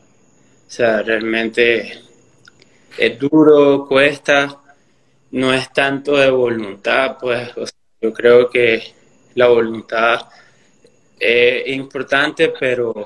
O 0.73 0.75
sea, 0.75 1.03
realmente 1.03 2.01
es 2.97 3.19
duro, 3.19 3.85
cuesta, 3.87 4.59
no 5.29 5.53
es 5.53 5.71
tanto 5.71 6.17
de 6.17 6.31
voluntad, 6.31 7.15
pues 7.21 7.51
yo 8.01 8.11
creo 8.11 8.49
que 8.49 8.81
la 9.35 9.49
voluntad 9.49 10.21
es 11.19 11.67
importante, 11.67 12.51
pero, 12.59 13.05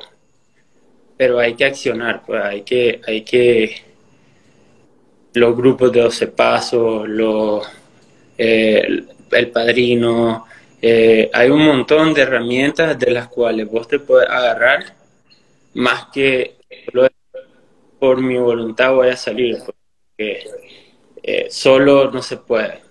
pero 1.18 1.40
hay 1.40 1.56
que 1.56 1.66
accionar, 1.66 2.24
pues 2.26 2.42
hay 2.42 2.62
que, 2.62 3.02
hay 3.06 3.22
que 3.24 3.76
los 5.34 5.58
grupos 5.58 5.92
de 5.92 6.02
12 6.04 6.28
pasos, 6.28 7.06
los... 7.06 7.68
Eh, 8.38 9.04
el 9.30 9.52
padrino, 9.52 10.46
eh, 10.82 11.30
hay 11.34 11.50
un 11.50 11.66
montón 11.66 12.14
de 12.14 12.22
herramientas 12.22 12.98
de 12.98 13.12
las 13.12 13.28
cuales 13.28 13.70
vos 13.70 13.90
te 13.90 14.00
puedes 14.00 14.30
agarrar, 14.30 14.86
más 15.74 16.06
que 16.14 16.56
por 18.00 18.22
mi 18.22 18.38
voluntad 18.38 18.94
voy 18.94 19.10
a 19.10 19.18
salir, 19.18 19.58
porque 19.66 20.48
eh, 21.24 21.48
solo 21.50 22.12
no 22.12 22.22
se 22.22 22.38
puede. 22.38 22.82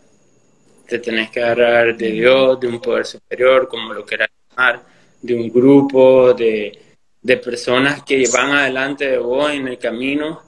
Te 0.86 0.98
tenés 0.98 1.30
que 1.30 1.42
agarrar 1.42 1.96
de 1.96 2.10
Dios, 2.12 2.60
de 2.60 2.68
un 2.68 2.80
poder 2.80 3.06
superior, 3.06 3.68
como 3.68 3.92
lo 3.92 4.04
quieras 4.04 4.28
llamar, 4.50 4.82
de 5.20 5.34
un 5.34 5.50
grupo, 5.50 6.32
de, 6.34 6.78
de 7.26 7.36
personas 7.38 8.02
que 8.04 8.24
van 8.32 8.52
adelante 8.52 9.10
de 9.10 9.18
vos 9.18 9.50
en 9.50 9.66
el 9.66 9.78
camino 9.78 10.42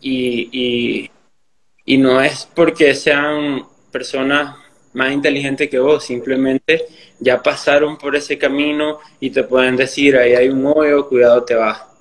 y, 0.00 1.10
y, 1.84 1.98
no 1.98 2.20
es 2.20 2.48
porque 2.54 2.94
sean 2.94 3.64
personas 3.90 4.56
más 4.92 5.12
inteligente 5.12 5.68
que 5.68 5.78
vos, 5.78 6.04
simplemente 6.04 6.86
ya 7.18 7.42
pasaron 7.42 7.98
por 7.98 8.14
ese 8.14 8.38
camino 8.38 8.98
y 9.18 9.30
te 9.30 9.42
pueden 9.42 9.76
decir, 9.76 10.16
ahí 10.16 10.34
hay 10.34 10.48
un 10.48 10.64
hoyo, 10.66 11.08
cuidado, 11.08 11.44
te 11.44 11.54
vas. 11.54 11.91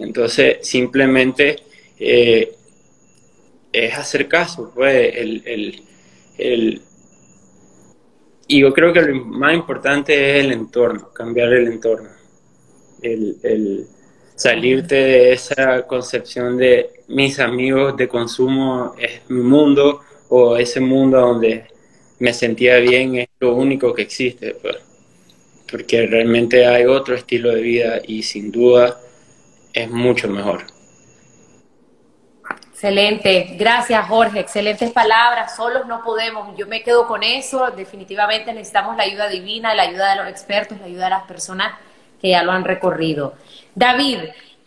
Entonces, 0.00 0.58
simplemente 0.62 1.56
eh, 1.98 2.52
es 3.72 3.94
hacer 3.94 4.28
caso, 4.28 4.72
pues, 4.74 5.14
el, 5.14 5.82
el, 6.38 6.82
y 8.46 8.60
yo 8.60 8.72
creo 8.72 8.92
que 8.92 9.02
lo 9.02 9.24
más 9.26 9.54
importante 9.54 10.38
es 10.38 10.44
el 10.44 10.52
entorno, 10.52 11.12
cambiar 11.12 11.52
el 11.52 11.68
entorno, 11.68 12.08
el, 13.02 13.36
el 13.42 13.86
salirte 14.34 14.94
de 14.94 15.32
esa 15.32 15.86
concepción 15.86 16.56
de 16.56 16.90
mis 17.08 17.38
amigos 17.38 17.96
de 17.96 18.08
consumo 18.08 18.94
es 18.98 19.20
mi 19.28 19.42
mundo 19.42 20.00
o 20.30 20.56
ese 20.56 20.80
mundo 20.80 21.20
donde 21.20 21.66
me 22.18 22.32
sentía 22.32 22.78
bien 22.78 23.16
es 23.16 23.28
lo 23.38 23.54
único 23.54 23.92
que 23.94 24.02
existe, 24.02 24.56
pues, 24.60 24.76
porque 25.70 26.06
realmente 26.06 26.66
hay 26.66 26.86
otro 26.86 27.14
estilo 27.14 27.54
de 27.54 27.60
vida 27.60 28.00
y 28.06 28.22
sin 28.22 28.50
duda 28.50 28.98
es 29.72 29.90
mucho 29.90 30.28
mejor. 30.28 30.64
Excelente, 32.72 33.56
gracias 33.58 34.08
Jorge, 34.08 34.40
excelentes 34.40 34.90
palabras, 34.90 35.54
solos 35.54 35.86
no 35.86 36.02
podemos, 36.02 36.56
yo 36.56 36.66
me 36.66 36.82
quedo 36.82 37.06
con 37.06 37.22
eso, 37.22 37.70
definitivamente 37.72 38.54
necesitamos 38.54 38.96
la 38.96 39.02
ayuda 39.02 39.28
divina, 39.28 39.74
la 39.74 39.82
ayuda 39.82 40.12
de 40.12 40.16
los 40.16 40.28
expertos, 40.28 40.78
la 40.80 40.86
ayuda 40.86 41.04
de 41.04 41.10
las 41.10 41.24
personas 41.24 41.74
que 42.18 42.30
ya 42.30 42.42
lo 42.42 42.52
han 42.52 42.64
recorrido. 42.64 43.34
David, 43.74 44.20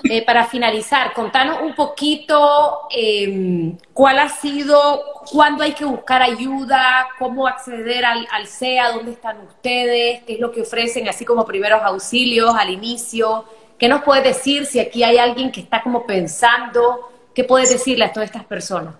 eh, 0.04 0.24
para 0.24 0.46
finalizar, 0.46 1.14
contanos 1.14 1.62
un 1.62 1.74
poquito 1.74 2.82
em, 2.92 3.78
cuál 3.94 4.20
ha 4.20 4.30
sido, 4.30 5.02
cuándo 5.32 5.64
hay 5.64 5.72
que 5.72 5.86
buscar 5.86 6.22
ayuda, 6.22 7.08
cómo 7.18 7.48
acceder 7.48 8.06
al, 8.06 8.28
al 8.32 8.46
CEA, 8.46 8.92
dónde 8.92 9.14
están 9.14 9.40
ustedes, 9.42 10.22
qué 10.28 10.34
es 10.34 10.40
lo 10.40 10.52
que 10.52 10.62
ofrecen, 10.62 11.08
así 11.08 11.26
como 11.26 11.46
primeros 11.46 11.82
auxilios 11.82 12.54
al 12.56 12.70
inicio. 12.70 13.46
¿Qué 13.84 13.90
nos 13.90 14.02
puedes 14.02 14.24
decir 14.24 14.66
si 14.66 14.80
aquí 14.80 15.04
hay 15.04 15.18
alguien 15.18 15.52
que 15.52 15.60
está 15.60 15.84
como 15.84 16.08
pensando? 16.08 17.12
¿Qué 17.36 17.44
puedes 17.44 17.70
decirle 17.70 18.06
a 18.06 18.14
todas 18.14 18.30
estas 18.30 18.46
personas? 18.46 18.96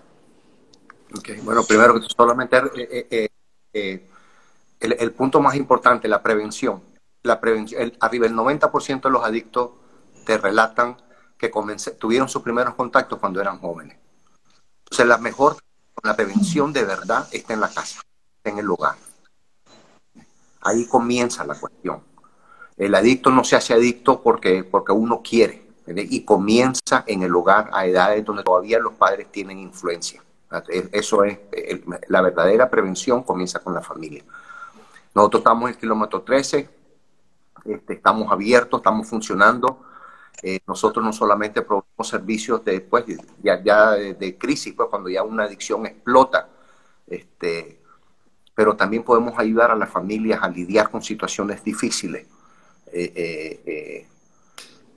Bueno, 1.42 1.64
primero 1.64 1.98
que 1.98 2.06
solamente 2.14 2.58
eh, 2.76 3.06
eh, 3.10 3.28
eh, 3.72 4.08
el, 4.80 5.12
punto 5.12 5.40
más 5.40 5.54
importante, 5.54 6.06
la 6.06 6.22
prevención. 6.22 6.82
La 7.22 7.40
prevención 7.40 7.94
arriba 7.98 8.26
el 8.26 8.34
90% 8.34 9.00
de 9.00 9.10
los 9.10 9.24
adictos 9.24 9.70
te 10.26 10.36
relatan 10.36 10.98
que 11.38 11.50
tuvieron 11.98 12.28
sus 12.28 12.42
primeros 12.42 12.74
contactos 12.74 13.18
cuando 13.18 13.40
eran 13.40 13.60
jóvenes. 13.60 13.96
Entonces, 14.80 15.06
la 15.06 15.16
mejor, 15.16 15.56
la 16.02 16.14
prevención 16.14 16.74
de 16.74 16.84
verdad 16.84 17.26
está 17.32 17.54
en 17.54 17.60
la 17.60 17.70
casa, 17.70 18.02
en 18.44 18.58
el 18.58 18.70
hogar. 18.70 18.96
Ahí 20.60 20.84
comienza 20.84 21.42
la 21.46 21.54
cuestión. 21.54 22.02
El 22.76 22.94
adicto 22.94 23.30
no 23.30 23.44
se 23.44 23.56
hace 23.56 23.74
adicto 23.74 24.22
porque, 24.22 24.64
porque 24.64 24.92
uno 24.92 25.22
quiere 25.22 25.64
y 25.86 26.24
comienza 26.24 27.04
en 27.06 27.22
el 27.22 27.34
hogar 27.34 27.70
a 27.72 27.86
edades 27.86 28.24
donde 28.24 28.42
todavía 28.42 28.78
los 28.78 28.94
padres 28.94 29.30
tienen 29.30 29.58
influencia. 29.58 30.22
Eso 30.92 31.24
es, 31.24 31.38
la 32.08 32.22
verdadera 32.22 32.70
prevención 32.70 33.22
comienza 33.22 33.58
con 33.58 33.74
la 33.74 33.82
familia. 33.82 34.24
Nosotros 35.14 35.40
estamos 35.40 35.64
en 35.64 35.74
el 35.74 35.80
kilómetro 35.80 36.22
13, 36.22 36.68
este, 37.64 37.94
estamos 37.94 38.30
abiertos, 38.30 38.78
estamos 38.78 39.06
funcionando. 39.08 39.80
Eh, 40.42 40.60
nosotros 40.66 41.04
no 41.04 41.12
solamente 41.12 41.62
proveemos 41.62 42.08
servicios 42.08 42.64
de, 42.64 42.80
pues, 42.80 43.04
ya, 43.42 43.62
ya 43.62 43.92
de, 43.92 44.38
crisis, 44.38 44.74
pues, 44.74 44.88
cuando 44.88 45.08
ya 45.08 45.22
una 45.22 45.44
adicción 45.44 45.86
explota, 45.86 46.48
este, 47.06 47.80
pero 48.54 48.76
también 48.76 49.02
podemos 49.02 49.38
ayudar 49.38 49.70
a 49.70 49.76
las 49.76 49.90
familias 49.90 50.42
a 50.42 50.48
lidiar 50.48 50.90
con 50.90 51.02
situaciones 51.02 51.62
difíciles. 51.64 52.26
Eh, 52.96 53.12
eh, 53.66 54.06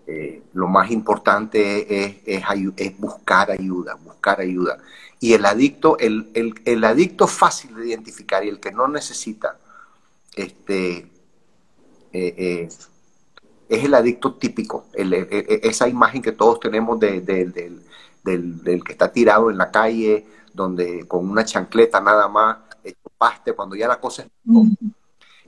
eh, 0.05 0.43
lo 0.53 0.67
más 0.67 0.91
importante 0.91 2.05
es, 2.05 2.43
es, 2.77 2.99
buscar 2.99 3.49
ayuda, 3.49 3.95
buscar 3.95 4.39
ayuda. 4.39 4.77
Y 5.19 5.33
el 5.33 5.43
adicto, 5.43 5.97
el, 5.97 6.29
el, 6.63 6.83
adicto 6.83 7.25
fácil 7.25 7.75
de 7.75 7.87
identificar 7.87 8.45
y 8.45 8.49
el 8.49 8.59
que 8.59 8.71
no 8.71 8.87
necesita, 8.87 9.57
este, 10.35 11.09
es 12.13 12.87
el 13.67 13.93
adicto 13.95 14.35
típico, 14.35 14.85
esa 14.93 15.87
imagen 15.87 16.21
que 16.21 16.33
todos 16.33 16.59
tenemos 16.59 16.99
de, 16.99 17.21
del, 17.21 17.83
del, 18.23 18.83
que 18.83 18.91
está 18.91 19.11
tirado 19.11 19.49
en 19.49 19.57
la 19.57 19.71
calle, 19.71 20.27
donde 20.53 21.07
con 21.07 21.27
una 21.27 21.43
chancleta 21.43 21.99
nada 21.99 22.27
más, 22.27 22.57
paste, 23.17 23.53
cuando 23.53 23.75
ya 23.75 23.87
la 23.87 23.99
cosa 23.99 24.21
es... 24.21 24.29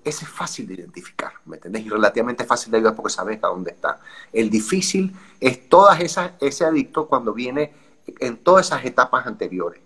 Ese 0.03 0.25
es 0.25 0.31
fácil 0.31 0.67
de 0.67 0.75
identificar, 0.75 1.33
¿me 1.45 1.57
entendés? 1.57 1.85
Y 1.85 1.89
relativamente 1.89 2.45
fácil 2.45 2.71
de 2.71 2.77
ayudar 2.77 2.95
porque 2.95 3.11
sabes 3.11 3.43
a 3.43 3.47
dónde 3.47 3.71
está. 3.71 3.99
El 4.31 4.49
difícil 4.49 5.15
es 5.39 5.69
todas 5.69 5.99
esas, 5.99 6.31
ese 6.39 6.65
adicto 6.65 7.07
cuando 7.07 7.33
viene 7.33 7.73
en 8.19 8.37
todas 8.37 8.67
esas 8.67 8.85
etapas 8.85 9.27
anteriores, 9.27 9.81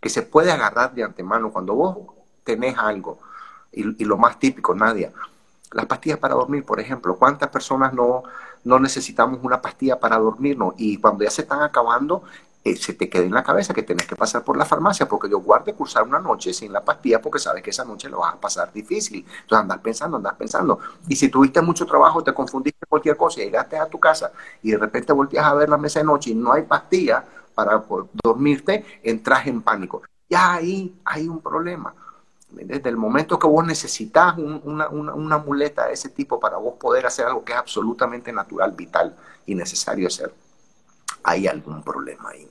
que 0.00 0.08
se 0.08 0.22
puede 0.22 0.50
agarrar 0.50 0.94
de 0.94 1.04
antemano 1.04 1.52
cuando 1.52 1.74
vos 1.74 1.98
tenés 2.44 2.76
algo, 2.76 3.18
y, 3.72 4.04
lo 4.04 4.18
más 4.18 4.38
típico, 4.38 4.74
Nadia, 4.74 5.12
las 5.72 5.86
pastillas 5.86 6.18
para 6.18 6.34
dormir, 6.34 6.64
por 6.64 6.78
ejemplo, 6.78 7.16
¿cuántas 7.16 7.48
personas 7.48 7.94
no, 7.94 8.22
no 8.64 8.78
necesitamos 8.78 9.40
una 9.42 9.62
pastilla 9.62 9.98
para 9.98 10.18
dormirnos? 10.18 10.74
Y 10.76 10.98
cuando 10.98 11.24
ya 11.24 11.30
se 11.30 11.42
están 11.42 11.62
acabando, 11.62 12.22
eh, 12.64 12.76
se 12.76 12.94
te 12.94 13.08
quede 13.08 13.24
en 13.24 13.34
la 13.34 13.42
cabeza 13.42 13.74
que 13.74 13.82
tienes 13.82 14.06
que 14.06 14.14
pasar 14.14 14.44
por 14.44 14.56
la 14.56 14.64
farmacia 14.64 15.08
porque 15.08 15.28
yo 15.28 15.40
guarde 15.40 15.74
cursar 15.74 16.04
una 16.04 16.20
noche 16.20 16.52
sin 16.52 16.72
la 16.72 16.84
pastilla 16.84 17.20
porque 17.20 17.40
sabes 17.40 17.62
que 17.62 17.70
esa 17.70 17.84
noche 17.84 18.08
lo 18.08 18.20
vas 18.20 18.34
a 18.34 18.40
pasar 18.40 18.72
difícil. 18.72 19.26
Entonces 19.42 19.58
andas 19.58 19.78
pensando, 19.78 20.16
andas 20.16 20.34
pensando. 20.34 20.78
Y 21.08 21.16
si 21.16 21.28
tuviste 21.28 21.60
mucho 21.60 21.86
trabajo, 21.86 22.22
te 22.22 22.32
confundiste 22.32 22.86
cualquier 22.88 23.16
cosa 23.16 23.40
y 23.40 23.46
llegaste 23.46 23.76
a 23.76 23.86
tu 23.86 23.98
casa 23.98 24.32
y 24.62 24.70
de 24.70 24.78
repente 24.78 25.12
volteas 25.12 25.44
a 25.44 25.54
ver 25.54 25.68
la 25.68 25.76
mesa 25.76 25.98
de 26.00 26.06
noche 26.06 26.30
y 26.30 26.34
no 26.34 26.52
hay 26.52 26.62
pastilla 26.62 27.24
para 27.54 27.82
dormirte, 28.22 29.00
entras 29.02 29.46
en 29.46 29.62
pánico. 29.62 30.02
Ya 30.30 30.54
ahí 30.54 30.94
hay 31.04 31.28
un 31.28 31.40
problema. 31.40 31.94
Desde 32.48 32.90
el 32.90 32.96
momento 32.96 33.38
que 33.38 33.46
vos 33.46 33.66
necesitas 33.66 34.36
una, 34.38 34.88
una, 34.88 35.14
una 35.14 35.38
muleta 35.38 35.86
de 35.86 35.94
ese 35.94 36.10
tipo 36.10 36.38
para 36.38 36.58
vos 36.58 36.74
poder 36.78 37.06
hacer 37.06 37.26
algo 37.26 37.44
que 37.44 37.52
es 37.52 37.58
absolutamente 37.58 38.32
natural, 38.32 38.72
vital 38.72 39.16
y 39.46 39.54
necesario 39.54 40.06
hacer, 40.06 40.32
hay 41.24 41.46
algún 41.46 41.82
problema 41.82 42.30
ahí. 42.30 42.48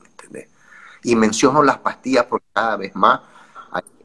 Y 1.04 1.16
menciono 1.16 1.64
las 1.64 1.80
pastillas 1.80 2.26
porque 2.26 2.46
cada 2.54 2.78
vez 2.78 2.96
más 2.96 3.22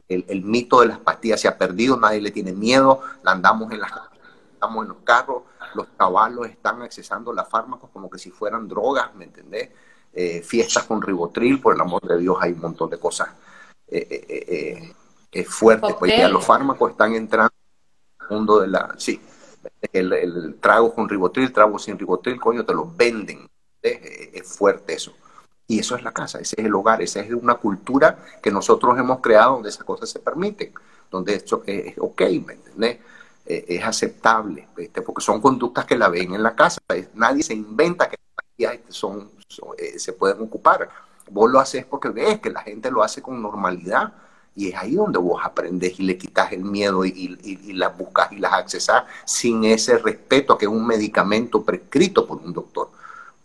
el, 0.07 0.43
mito 0.43 0.81
de 0.81 0.87
las 0.87 0.99
pastillas 0.99 1.41
se 1.41 1.47
ha 1.47 1.57
perdido, 1.57 1.97
nadie 1.97 2.21
le 2.21 2.31
tiene 2.31 2.53
miedo, 2.53 3.01
la 3.23 3.31
andamos 3.31 3.71
en 3.71 3.81
las 3.81 3.91
estamos 4.53 4.83
en 4.83 4.89
los 4.89 4.97
carros, 5.03 5.43
los 5.75 5.87
caballos 5.95 6.47
están 6.47 6.81
accesando 6.81 7.31
los 7.31 7.47
fármacos 7.47 7.91
como 7.91 8.09
que 8.09 8.17
si 8.17 8.31
fueran 8.31 8.67
drogas, 8.67 9.13
¿me 9.13 9.25
entendés? 9.25 9.69
Eh, 10.13 10.41
fiestas 10.41 10.85
con 10.85 11.01
ribotril, 11.01 11.61
por 11.61 11.75
el 11.75 11.81
amor 11.81 12.01
de 12.01 12.17
Dios, 12.17 12.37
hay 12.39 12.53
un 12.53 12.61
montón 12.61 12.89
de 12.89 12.97
cosas 12.97 13.29
eh, 13.87 14.95
eh, 15.31 15.43
fuertes. 15.43 15.93
Pues 15.99 16.17
ya 16.17 16.27
los 16.29 16.43
fármacos 16.43 16.91
están 16.91 17.13
entrando 17.13 17.53
al 18.19 18.29
mundo 18.29 18.59
de 18.61 18.67
la... 18.67 18.95
Sí, 18.97 19.21
el, 19.91 20.11
el, 20.13 20.55
trago 20.59 20.95
con 20.95 21.07
ribotril, 21.07 21.53
trago 21.53 21.77
sin 21.77 21.99
ribotril, 21.99 22.39
coño, 22.39 22.65
te 22.65 22.73
lo 22.73 22.91
venden. 22.95 23.47
Es 24.33 24.47
fuerte 24.47 24.93
eso. 24.93 25.13
Y 25.67 25.79
eso 25.79 25.95
es 25.95 26.03
la 26.03 26.13
casa, 26.13 26.39
ese 26.39 26.55
es 26.59 26.65
el 26.65 26.73
hogar, 26.73 27.01
esa 27.01 27.19
es 27.19 27.31
una 27.31 27.55
cultura 27.55 28.17
que 28.41 28.51
nosotros 28.51 28.97
hemos 28.97 29.19
creado 29.19 29.55
donde 29.55 29.69
esas 29.69 29.83
cosas 29.83 30.09
se 30.09 30.19
permiten, 30.19 30.71
donde 31.11 31.35
esto 31.35 31.63
es, 31.65 31.93
ok, 31.97 32.21
¿me 32.45 32.53
entendés? 32.53 32.99
Eh, 33.45 33.65
es 33.67 33.83
aceptable, 33.83 34.67
porque 35.05 35.21
son 35.21 35.41
conductas 35.41 35.85
que 35.85 35.97
la 35.97 36.07
ven 36.09 36.33
en 36.33 36.43
la 36.43 36.55
casa. 36.55 36.79
Nadie 37.13 37.43
se 37.43 37.53
inventa 37.53 38.09
que 38.09 38.17
son, 38.89 39.29
eh, 39.77 39.99
se 39.99 40.13
pueden 40.13 40.41
ocupar. 40.41 40.89
Vos 41.29 41.51
lo 41.51 41.59
haces 41.59 41.85
porque 41.85 42.09
ves 42.09 42.39
que 42.39 42.49
la 42.49 42.61
gente 42.61 42.89
lo 42.89 43.03
hace 43.03 43.21
con 43.21 43.41
normalidad 43.41 44.13
y 44.55 44.69
es 44.69 44.75
ahí 44.75 44.95
donde 44.95 45.19
vos 45.19 45.39
aprendes 45.43 45.99
y 45.99 46.03
le 46.03 46.17
quitas 46.17 46.51
el 46.51 46.63
miedo 46.63 47.05
y, 47.05 47.37
las 47.73 47.95
buscas 47.95 48.31
y 48.31 48.37
las 48.37 48.53
accesas 48.53 49.03
sin 49.23 49.63
ese 49.65 49.97
respeto 49.99 50.57
que 50.57 50.65
es 50.65 50.71
un 50.71 50.85
medicamento 50.85 51.63
prescrito 51.63 52.25
por 52.25 52.37
un 52.37 52.53
doctor. 52.53 52.89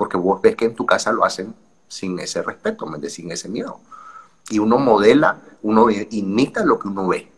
Porque 0.02 0.16
vos 0.16 0.42
ves 0.42 0.56
que 0.56 0.64
en 0.64 0.74
tu 0.74 0.84
casa 0.84 1.12
lo 1.12 1.24
hacen 1.24 1.54
sin 1.86 2.18
ese 2.18 2.42
respeto, 2.42 2.90
sin 3.08 3.30
ese 3.30 3.48
miedo. 3.48 3.78
Y 4.50 4.58
uno 4.58 4.76
modela, 4.76 5.40
uno 5.62 5.88
imita 5.88 6.64
lo 6.64 6.76
que 6.76 6.88
uno 6.88 7.06
ve, 7.06 7.30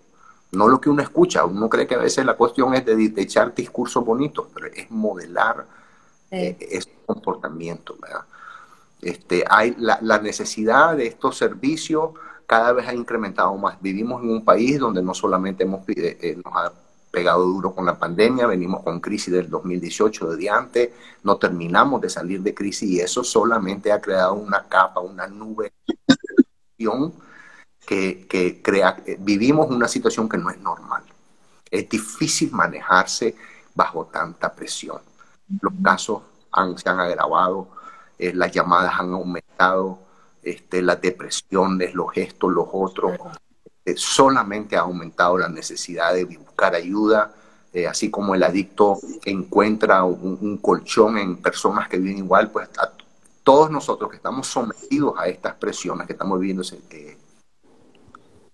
no 0.50 0.66
lo 0.66 0.80
que 0.80 0.88
uno 0.88 1.02
escucha. 1.02 1.44
Uno 1.44 1.68
cree 1.68 1.86
que 1.86 1.94
a 1.94 1.98
veces 1.98 2.24
la 2.24 2.38
cuestión 2.38 2.72
es 2.72 2.86
de, 2.86 3.12
echar 3.18 3.54
discursos 3.54 4.02
bonitos, 4.02 4.46
pero 4.54 4.68
es 4.68 4.90
modelar 4.90 5.66
eh, 6.30 6.56
ese 6.58 6.90
comportamiento. 7.04 7.98
Este, 9.02 9.44
hay 9.46 9.76
la, 9.76 10.18
necesidad 10.20 10.96
de 10.96 11.06
estos 11.06 11.36
servicios 11.36 12.12
cada 12.46 12.72
vez 12.72 12.88
ha 12.88 12.94
incrementado 12.94 13.54
más. 13.58 13.78
Vivimos 13.82 14.22
en 14.22 14.30
un 14.30 14.42
país 14.42 14.78
donde 14.78 15.02
no 15.02 15.12
solamente 15.12 15.64
hemos, 15.64 15.82
eh, 15.86 16.40
nos 16.42 16.56
ha 16.56 16.72
pegado 17.14 17.44
duro 17.44 17.72
con 17.72 17.86
la 17.86 17.96
pandemia, 17.96 18.48
venimos 18.48 18.82
con 18.82 18.98
crisis 18.98 19.32
del 19.32 19.48
2018 19.48 20.36
de 20.36 20.50
antes, 20.50 20.90
no 21.22 21.36
terminamos 21.36 22.00
de 22.00 22.10
salir 22.10 22.42
de 22.42 22.52
crisis 22.52 22.90
y 22.90 23.00
eso 23.00 23.22
solamente 23.22 23.92
ha 23.92 24.00
creado 24.00 24.34
una 24.34 24.64
capa, 24.64 25.00
una 25.00 25.28
nube 25.28 25.72
que, 27.86 28.26
que 28.26 28.60
crea, 28.60 28.96
vivimos 29.20 29.70
una 29.70 29.86
situación 29.86 30.28
que 30.28 30.38
no 30.38 30.50
es 30.50 30.58
normal. 30.58 31.04
Es 31.70 31.88
difícil 31.88 32.50
manejarse 32.50 33.36
bajo 33.74 34.06
tanta 34.06 34.52
presión. 34.52 35.00
Los 35.60 35.72
casos 35.82 36.22
han, 36.50 36.76
se 36.76 36.88
han 36.88 36.98
agravado, 36.98 37.68
eh, 38.18 38.32
las 38.34 38.50
llamadas 38.50 38.94
han 38.98 39.12
aumentado, 39.12 40.00
este, 40.42 40.82
las 40.82 41.00
depresiones, 41.00 41.94
los 41.94 42.12
gestos, 42.12 42.52
los 42.52 42.68
otros. 42.72 43.18
Eh, 43.85 43.95
solamente 43.97 44.76
ha 44.76 44.80
aumentado 44.80 45.39
la 45.39 45.49
necesidad 45.49 46.14
de 46.14 46.24
buscar 46.24 46.74
ayuda, 46.74 47.35
eh, 47.72 47.87
así 47.87 48.11
como 48.11 48.35
el 48.35 48.43
adicto 48.43 48.99
encuentra 49.24 50.05
un, 50.05 50.59
colchón 50.59 51.18
en 51.18 51.37
personas 51.37 51.89
que 51.89 51.99
viven 51.99 52.18
igual, 52.18 52.51
pues 52.51 52.68
todos 53.43 53.70
nosotros 53.70 54.11
que 54.11 54.16
estamos 54.16 54.47
sometidos 54.47 55.14
a 55.18 55.28
estas 55.28 55.55
presiones 55.57 56.07
que 56.07 56.14
estamos 56.14 56.39
viviendo, 56.41 56.62
eh, 56.91 57.18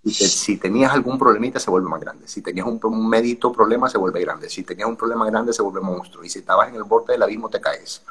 si 0.02 0.56
tenías 0.56 0.92
algún 0.92 1.18
problemita 1.18 1.60
se 1.60 1.70
vuelve 1.70 1.88
más 1.88 2.00
grande, 2.00 2.26
si 2.26 2.42
tenías 2.42 2.66
un, 2.66 2.80
un 2.82 3.08
medito 3.08 3.52
problema 3.52 3.88
se 3.88 3.98
vuelve 3.98 4.20
grande, 4.20 4.48
si 4.48 4.64
tenías 4.64 4.88
un 4.88 4.96
problema 4.96 5.26
grande 5.26 5.52
se 5.52 5.62
vuelve 5.62 5.80
monstruo, 5.80 6.24
y 6.24 6.30
si 6.30 6.40
estabas 6.40 6.68
en 6.70 6.76
el 6.76 6.84
borde 6.84 7.12
del 7.12 7.22
abismo 7.22 7.48
te 7.48 7.60
caes, 7.60 8.02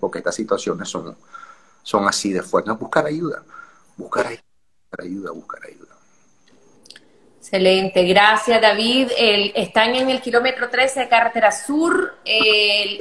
porque 0.00 0.18
estas 0.18 0.34
situaciones 0.34 0.88
son 0.88 1.16
son 1.86 2.08
así 2.08 2.32
de 2.32 2.42
fuertes. 2.42 2.76
Buscar 2.76 3.06
ayuda, 3.06 3.44
buscar 3.96 4.26
ayuda, 4.26 4.42
buscar 4.90 5.06
ayuda, 5.06 5.30
buscar 5.30 5.60
ayuda. 5.64 5.85
Excelente, 7.46 8.02
gracias 8.02 8.60
David. 8.60 9.12
están 9.54 9.94
en 9.94 10.10
el 10.10 10.20
kilómetro 10.20 10.68
13 10.68 10.98
de 10.98 11.08
Carretera 11.08 11.52
Sur, 11.52 12.16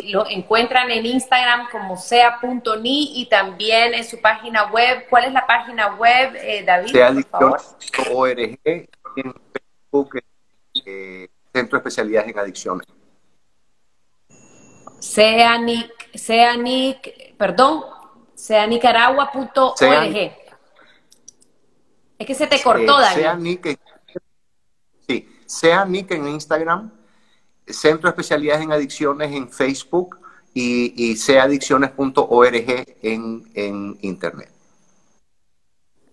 lo 0.04 0.30
encuentran 0.30 0.91
en 0.91 1.04
Instagram 1.04 1.68
como 1.72 1.98
sea.ni 1.98 3.20
y 3.20 3.26
también 3.26 3.96
en 3.96 4.04
su 4.04 4.22
página 4.22 4.66
web. 4.66 5.08
¿Cuál 5.10 5.24
es 5.24 5.34
la 5.34 5.48
página 5.48 5.96
web, 5.96 6.36
eh, 6.36 6.64
David? 6.64 6.91
Seadicción.org 6.91 8.38
en 8.38 9.34
Facebook, 9.52 10.22
eh, 10.86 11.28
Centro 11.52 11.80
de 11.80 11.80
Especialidades 11.80 12.30
en 12.30 12.38
Adicciones. 12.38 12.86
Seanic, 15.00 16.14
Seanic, 16.14 17.36
perdón, 17.36 17.84
seanicaragua.org. 18.36 20.32
Es 22.20 22.28
que 22.28 22.36
se 22.36 22.46
te 22.46 22.62
cortó, 22.62 23.00
eh, 23.02 23.24
David. 23.24 23.60
Sí, 23.64 23.78
sea 25.46 25.86
Nick 25.86 26.12
en 26.12 26.28
Instagram, 26.28 26.91
Centro 27.68 28.10
de 28.10 28.10
Especialidades 28.10 28.64
en 28.64 28.72
Adicciones 28.72 29.32
en 29.32 29.50
Facebook 29.50 30.18
y, 30.54 31.12
y 31.12 31.16
seadicciones.org 31.16 32.96
en, 33.02 33.52
en 33.54 33.98
Internet. 34.02 34.52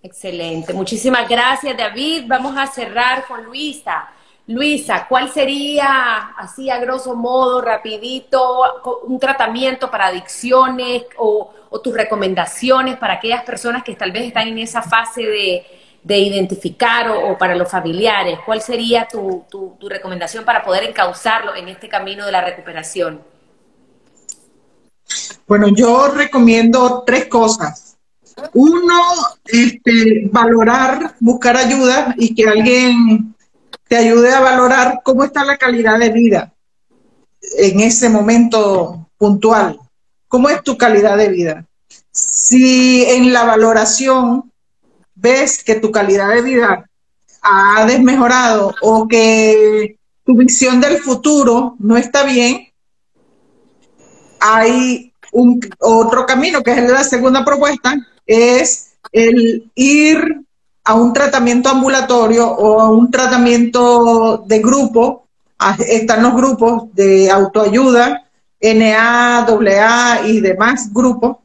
Excelente. 0.02 0.72
Muchísimas 0.74 1.28
gracias, 1.28 1.76
David. 1.76 2.24
Vamos 2.26 2.56
a 2.56 2.66
cerrar 2.66 3.26
con 3.26 3.44
Luisa. 3.44 4.08
Luisa, 4.48 5.06
¿cuál 5.08 5.30
sería, 5.30 6.32
así 6.36 6.68
a 6.68 6.80
grosso 6.80 7.14
modo, 7.14 7.60
rapidito, 7.60 8.64
un 9.04 9.20
tratamiento 9.20 9.88
para 9.88 10.06
adicciones 10.06 11.04
o, 11.16 11.54
o 11.70 11.80
tus 11.80 11.94
recomendaciones 11.94 12.96
para 12.96 13.14
aquellas 13.14 13.44
personas 13.44 13.84
que 13.84 13.94
tal 13.94 14.10
vez 14.10 14.24
están 14.24 14.48
en 14.48 14.58
esa 14.58 14.82
fase 14.82 15.22
de, 15.22 15.81
de 16.02 16.18
identificar 16.18 17.10
o, 17.10 17.36
para 17.38 17.54
los 17.54 17.70
familiares? 17.70 18.38
¿Cuál 18.44 18.60
sería 18.60 19.06
tu, 19.06 19.44
tu, 19.50 19.88
recomendación 19.88 20.44
para 20.44 20.62
poder 20.62 20.84
encauzarlo 20.84 21.54
en 21.54 21.68
este 21.68 21.88
camino 21.88 22.26
de 22.26 22.32
la 22.32 22.42
recuperación? 22.42 23.20
Bueno, 25.46 25.68
yo 25.68 26.08
recomiendo 26.08 27.04
tres 27.06 27.26
cosas. 27.26 27.96
Uno, 28.54 29.00
este, 29.44 30.28
valorar, 30.30 31.14
buscar 31.20 31.56
ayuda 31.56 32.14
y 32.16 32.34
que 32.34 32.48
alguien 32.48 33.34
te 33.88 33.96
ayude 33.96 34.32
a 34.32 34.40
valorar 34.40 35.00
cómo 35.04 35.24
está 35.24 35.44
la 35.44 35.58
calidad 35.58 35.98
de 35.98 36.10
vida 36.10 36.52
en 37.58 37.80
ese 37.80 38.08
momento 38.08 39.10
puntual. 39.18 39.78
¿Cómo 40.28 40.48
es 40.48 40.62
tu 40.62 40.78
calidad 40.78 41.18
de 41.18 41.28
vida? 41.28 41.66
Si 42.10 43.04
en 43.04 43.32
la 43.32 43.44
valoración 43.44 44.51
ves 45.22 45.62
que 45.62 45.76
tu 45.76 45.90
calidad 45.90 46.28
de 46.28 46.42
vida 46.42 46.90
ha 47.40 47.86
desmejorado 47.86 48.74
o 48.82 49.08
que 49.08 49.96
tu 50.24 50.36
visión 50.36 50.80
del 50.80 50.98
futuro 50.98 51.76
no 51.78 51.96
está 51.96 52.24
bien, 52.24 52.68
hay 54.40 55.12
un, 55.32 55.60
otro 55.78 56.26
camino, 56.26 56.62
que 56.62 56.72
es 56.72 56.90
la 56.90 57.04
segunda 57.04 57.44
propuesta, 57.44 57.94
es 58.26 58.94
el 59.12 59.70
ir 59.74 60.42
a 60.84 60.94
un 60.94 61.12
tratamiento 61.12 61.68
ambulatorio 61.68 62.48
o 62.48 62.80
a 62.80 62.90
un 62.90 63.10
tratamiento 63.10 64.44
de 64.46 64.58
grupo. 64.58 65.28
Están 65.78 66.24
los 66.24 66.34
grupos 66.34 66.92
de 66.92 67.30
autoayuda, 67.30 68.28
NA, 68.60 69.46
AA 69.46 70.26
y 70.26 70.40
demás 70.40 70.92
grupos 70.92 71.36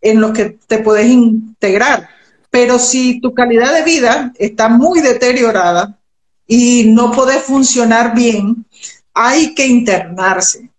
en 0.00 0.20
los 0.20 0.32
que 0.32 0.58
te 0.66 0.78
puedes 0.78 1.06
integrar. 1.06 2.15
Pero 2.56 2.78
si 2.78 3.20
tu 3.20 3.34
calidad 3.34 3.74
de 3.74 3.82
vida 3.82 4.32
está 4.38 4.70
muy 4.70 5.02
deteriorada 5.02 5.98
y 6.46 6.84
no 6.84 7.12
puede 7.12 7.38
funcionar 7.38 8.14
bien, 8.14 8.64
hay 9.12 9.54
que 9.54 9.66
internarse. 9.66 10.70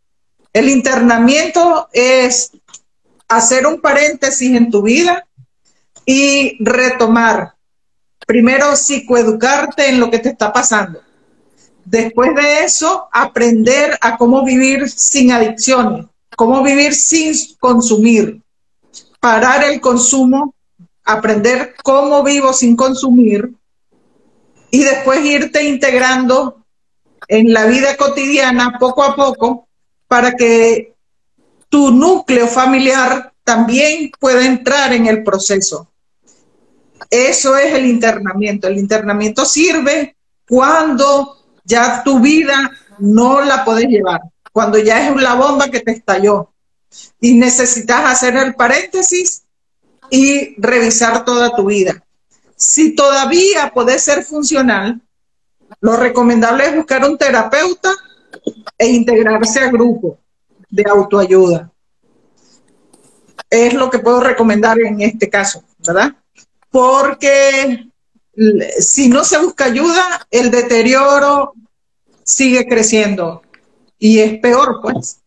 El 0.51 0.69
internamiento 0.69 1.87
es 1.93 2.49
hacer 3.27 3.67
un 3.67 3.79
paréntesis 3.79 4.57
en 4.57 4.71
tu 4.71 4.81
vida 4.81 5.27
y 6.03 6.57
retomar. 6.65 7.53
Primero, 8.25 8.75
psicoeducarte 8.75 9.87
en 9.87 9.99
lo 9.99 10.09
que 10.09 10.17
te 10.17 10.29
está 10.29 10.51
pasando. 10.51 10.99
Después 11.85 12.33
de 12.33 12.63
eso, 12.63 13.07
aprender 13.11 13.95
a 14.01 14.17
cómo 14.17 14.43
vivir 14.43 14.89
sin 14.89 15.31
adicciones, 15.31 16.07
cómo 16.35 16.63
vivir 16.63 16.95
sin 16.95 17.35
consumir, 17.59 18.41
parar 19.19 19.63
el 19.63 19.79
consumo 19.79 20.55
aprender 21.07 21.73
cómo 21.83 22.21
vivo 22.21 22.51
sin 22.51 22.75
consumir 22.75 23.49
y 24.69 24.83
después 24.83 25.25
irte 25.25 25.63
integrando 25.63 26.65
en 27.29 27.53
la 27.53 27.65
vida 27.65 27.95
cotidiana 27.95 28.77
poco 28.77 29.03
a 29.03 29.15
poco 29.15 29.67
para 30.07 30.33
que 30.33 30.93
tu 31.69 31.91
núcleo 31.91 32.47
familiar 32.47 33.33
también 33.43 34.11
pueda 34.19 34.45
entrar 34.45 34.91
en 34.91 35.07
el 35.07 35.23
proceso. 35.23 35.89
Eso 37.09 37.57
es 37.57 37.73
el 37.73 37.85
internamiento. 37.85 38.67
El 38.67 38.77
internamiento 38.77 39.45
sirve 39.45 40.17
cuando 40.47 41.37
ya 41.63 42.03
tu 42.03 42.19
vida 42.19 42.69
no 42.99 43.41
la 43.41 43.63
puedes 43.63 43.87
llevar, 43.87 44.21
cuando 44.51 44.77
ya 44.77 45.07
es 45.07 45.15
la 45.15 45.35
bomba 45.35 45.69
que 45.69 45.79
te 45.79 45.91
estalló 45.91 46.51
y 47.21 47.35
necesitas 47.35 48.11
hacer 48.11 48.35
el 48.35 48.55
paréntesis 48.55 49.46
y 50.09 50.55
revisar 50.61 51.25
toda 51.25 51.55
tu 51.55 51.65
vida. 51.65 52.03
Si 52.55 52.95
todavía 52.95 53.71
puede 53.73 53.99
ser 53.99 54.23
funcional, 54.23 55.01
lo 55.81 55.95
recomendable 55.95 56.65
es 56.65 56.75
buscar 56.75 57.03
un 57.05 57.17
terapeuta 57.17 57.91
e 58.77 58.87
integrarse 58.87 59.59
a 59.59 59.71
grupo 59.71 60.19
de 60.69 60.83
autoayuda. 60.89 61.71
Es 63.49 63.73
lo 63.73 63.89
que 63.89 63.99
puedo 63.99 64.19
recomendar 64.19 64.79
en 64.79 65.01
este 65.01 65.29
caso, 65.29 65.63
¿verdad? 65.79 66.15
Porque 66.69 67.87
si 68.79 69.07
no 69.07 69.23
se 69.23 69.37
busca 69.37 69.65
ayuda, 69.65 70.27
el 70.31 70.51
deterioro 70.51 71.53
sigue 72.23 72.67
creciendo 72.67 73.41
y 73.97 74.19
es 74.19 74.39
peor, 74.39 74.79
pues. 74.81 75.19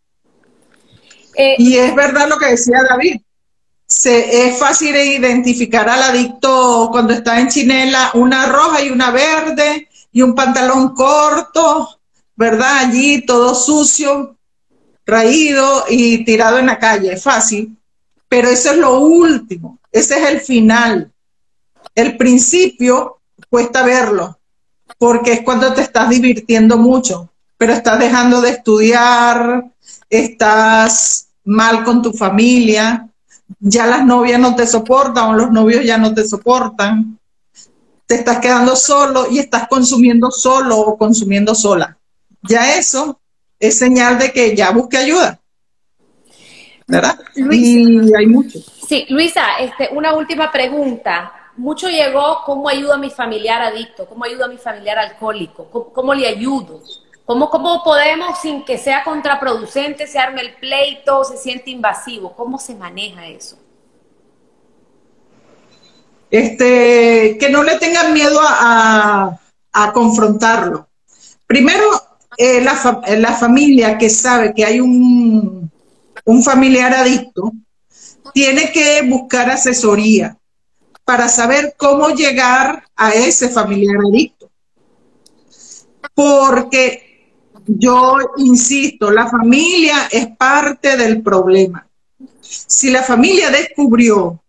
Eh, 1.35 1.55
y 1.59 1.77
es 1.77 1.95
verdad 1.95 2.29
lo 2.29 2.39
que 2.39 2.47
decía 2.47 2.83
David, 2.89 3.23
se, 3.91 4.47
es 4.47 4.57
fácil 4.57 4.95
identificar 4.95 5.89
al 5.89 6.03
adicto 6.05 6.89
cuando 6.93 7.13
está 7.13 7.41
en 7.41 7.49
chinela, 7.49 8.13
una 8.15 8.47
roja 8.47 8.83
y 8.83 8.91
una 8.91 9.11
verde 9.11 9.89
y 10.13 10.23
un 10.23 10.33
pantalón 10.33 10.95
corto, 10.95 11.99
¿verdad? 12.37 12.85
Allí 12.85 13.27
todo 13.27 13.53
sucio, 13.53 14.37
raído 15.05 15.87
y 15.89 16.25
tirado 16.25 16.59
en 16.59 16.67
la 16.67 16.79
calle, 16.79 17.15
es 17.15 17.23
fácil. 17.23 17.77
Pero 18.29 18.49
eso 18.49 18.71
es 18.71 18.77
lo 18.79 19.01
último, 19.01 19.81
ese 19.91 20.23
es 20.23 20.31
el 20.31 20.41
final. 20.41 21.13
El 21.93 22.17
principio 22.17 23.19
cuesta 23.49 23.83
verlo, 23.83 24.39
porque 24.99 25.33
es 25.33 25.41
cuando 25.43 25.75
te 25.75 25.83
estás 25.83 26.11
divirtiendo 26.11 26.79
mucho, 26.79 27.33
pero 27.59 27.73
estás 27.73 27.99
dejando 27.99 28.41
de 28.41 28.51
estudiar, 28.51 29.65
estás 30.09 31.27
mal 31.45 31.83
con 31.83 32.03
tu 32.03 32.13
familia, 32.13 33.11
ya 33.59 33.87
las 33.87 34.05
novias 34.05 34.41
no 34.41 34.55
te 34.55 34.67
soportan 34.67 35.31
o 35.31 35.33
los 35.35 35.51
novios 35.51 35.85
ya 35.85 35.99
no 35.99 36.15
te 36.15 36.27
soportan, 36.27 37.19
te 38.07 38.17
estás 38.17 38.39
quedando 38.39 38.77
solo 38.77 39.27
y 39.31 39.39
estás 39.39 39.69
consumiendo 39.69 40.31
solo 40.31 40.79
o 40.79 40.97
consumiendo 40.97 41.55
sola. 41.55 41.97
Ya 42.43 42.77
eso 42.77 43.21
es 43.59 43.79
señal 43.79 44.19
de 44.19 44.33
que 44.33 44.57
ya 44.57 44.71
busque 44.71 44.97
ayuda. 44.97 45.39
¿Verdad? 46.87 47.21
y 47.37 48.13
hay 48.15 48.27
mucho. 48.27 48.59
Sí, 48.89 49.07
Luisa, 49.11 49.59
este, 49.61 49.91
una 49.93 50.15
última 50.15 50.51
pregunta. 50.51 51.33
Mucho 51.57 51.89
llegó 51.89 52.39
cómo 52.45 52.69
ayudo 52.69 52.95
a 52.95 52.99
mi 52.99 53.11
familiar 53.11 53.63
adicto, 53.63 54.07
cómo 54.07 54.25
ayudo 54.25 54.47
a 54.47 54.49
mi 54.49 54.57
familiar 54.57 54.99
alcohólico, 54.99 55.93
cómo 55.93 56.15
le 56.15 56.27
ayudo. 56.27 56.83
¿Cómo, 57.31 57.49
¿Cómo 57.49 57.85
podemos, 57.85 58.41
sin 58.41 58.65
que 58.65 58.77
sea 58.77 59.05
contraproducente, 59.05 60.09
se 60.09 60.19
arme 60.19 60.41
el 60.41 60.57
pleito, 60.57 61.23
se 61.23 61.37
siente 61.37 61.71
invasivo? 61.71 62.35
¿Cómo 62.35 62.59
se 62.59 62.75
maneja 62.75 63.25
eso? 63.29 63.57
Este, 66.29 67.39
que 67.39 67.49
no 67.49 67.63
le 67.63 67.79
tengan 67.79 68.13
miedo 68.13 68.37
a, 68.43 69.39
confrontarlo. 69.95 70.89
Primero, 71.47 71.85
eh, 72.37 72.63
la, 72.63 73.01
la, 73.17 73.33
familia 73.35 73.97
que 73.97 74.11
sabe 74.11 74.53
que 74.53 74.65
hay 74.65 74.81
un, 74.81 75.71
un 76.25 76.43
familiar 76.43 76.93
adicto, 76.93 77.53
tiene 78.35 78.73
que 78.73 79.03
buscar 79.09 79.51
asesoría 79.51 80.37
para 81.05 81.29
saber 81.29 81.77
cómo 81.77 82.09
llegar 82.09 82.83
a 82.97 83.13
ese 83.13 83.51
familiar 83.51 83.99
adicto. 84.05 84.51
Porque 86.13 87.10
yo 87.79 88.17
insisto, 88.39 89.11
la 89.11 89.29
familia 89.29 90.09
es 90.11 90.29
parte 90.37 90.97
del 90.97 91.23
problema. 91.23 91.87
Si 92.41 92.91
la 92.91 93.03
familia 93.03 93.51
descubrió 93.51 94.43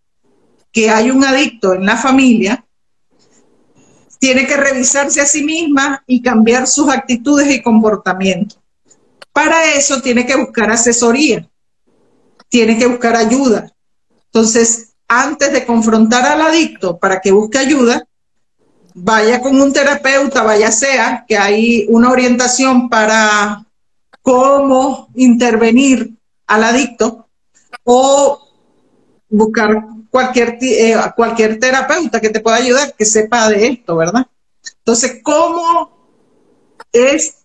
que 0.72 0.90
hay 0.90 1.10
un 1.10 1.24
adicto 1.24 1.74
en 1.74 1.86
la 1.86 1.96
familia, 1.96 2.64
tiene 4.18 4.46
que 4.46 4.56
revisarse 4.56 5.20
a 5.20 5.26
sí 5.26 5.44
misma 5.44 6.02
y 6.06 6.22
cambiar 6.22 6.66
sus 6.66 6.88
actitudes 6.88 7.50
y 7.54 7.62
comportamientos. 7.62 8.58
Para 9.32 9.72
eso 9.72 10.00
tiene 10.00 10.26
que 10.26 10.36
buscar 10.36 10.70
asesoría, 10.70 11.48
tiene 12.48 12.78
que 12.78 12.86
buscar 12.86 13.16
ayuda. 13.16 13.72
Entonces, 14.26 14.94
antes 15.08 15.52
de 15.52 15.66
confrontar 15.66 16.24
al 16.24 16.40
adicto 16.40 16.98
para 16.98 17.20
que 17.20 17.32
busque 17.32 17.58
ayuda, 17.58 18.06
vaya 18.94 19.40
con 19.40 19.60
un 19.60 19.72
terapeuta, 19.72 20.42
vaya 20.42 20.70
sea, 20.70 21.24
que 21.26 21.36
hay 21.36 21.86
una 21.88 22.10
orientación 22.10 22.88
para 22.88 23.64
cómo 24.20 25.08
intervenir 25.14 26.14
al 26.46 26.64
adicto 26.64 27.28
o 27.84 28.38
buscar 29.28 29.86
cualquier, 30.10 30.58
eh, 30.60 30.96
cualquier 31.16 31.58
terapeuta 31.58 32.20
que 32.20 32.30
te 32.30 32.40
pueda 32.40 32.56
ayudar, 32.56 32.94
que 32.94 33.04
sepa 33.04 33.48
de 33.48 33.66
esto, 33.66 33.96
¿verdad? 33.96 34.26
Entonces, 34.78 35.20
¿cómo 35.22 35.90
es 36.92 37.36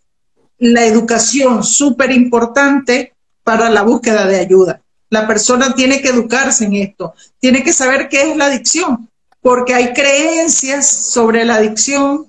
la 0.57 0.85
educación 0.85 1.63
súper 1.63 2.11
importante 2.11 3.13
para 3.43 3.69
la 3.69 3.83
búsqueda 3.83 4.27
de 4.27 4.39
ayuda? 4.39 4.81
La 5.09 5.25
persona 5.25 5.73
tiene 5.73 6.01
que 6.01 6.09
educarse 6.09 6.65
en 6.65 6.75
esto, 6.75 7.13
tiene 7.39 7.63
que 7.63 7.71
saber 7.71 8.09
qué 8.09 8.31
es 8.31 8.37
la 8.37 8.47
adicción, 8.47 9.09
porque 9.47 9.73
hay 9.73 9.93
creencias 9.93 10.85
sobre 10.85 11.45
la 11.45 11.55
adicción 11.55 12.27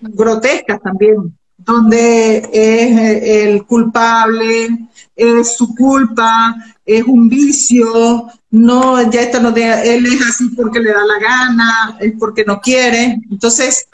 grotescas 0.00 0.82
también, 0.82 1.38
donde 1.56 2.38
es 2.52 3.44
el 3.44 3.64
culpable, 3.64 4.88
es 5.14 5.56
su 5.56 5.76
culpa, 5.76 6.56
es 6.84 7.04
un 7.04 7.28
vicio, 7.28 8.26
no, 8.50 9.08
ya 9.08 9.20
esto 9.20 9.38
no 9.38 9.54
él 9.54 10.06
es 10.06 10.20
así 10.28 10.48
porque 10.56 10.80
le 10.80 10.92
da 10.92 11.04
la 11.06 11.20
gana, 11.20 11.96
es 12.00 12.14
porque 12.18 12.44
no 12.44 12.60
quiere. 12.60 13.20
Entonces, 13.30 13.86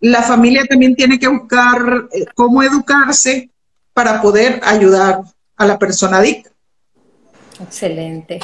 la 0.00 0.24
familia 0.24 0.64
también 0.68 0.96
tiene 0.96 1.20
que 1.20 1.28
buscar 1.28 2.08
eh, 2.12 2.24
cómo 2.34 2.64
educarse 2.64 3.48
para 3.92 4.20
poder 4.20 4.60
ayudar 4.64 5.20
a 5.56 5.66
la 5.66 5.78
persona 5.78 6.16
adicta. 6.18 6.50
Excelente. 7.60 8.40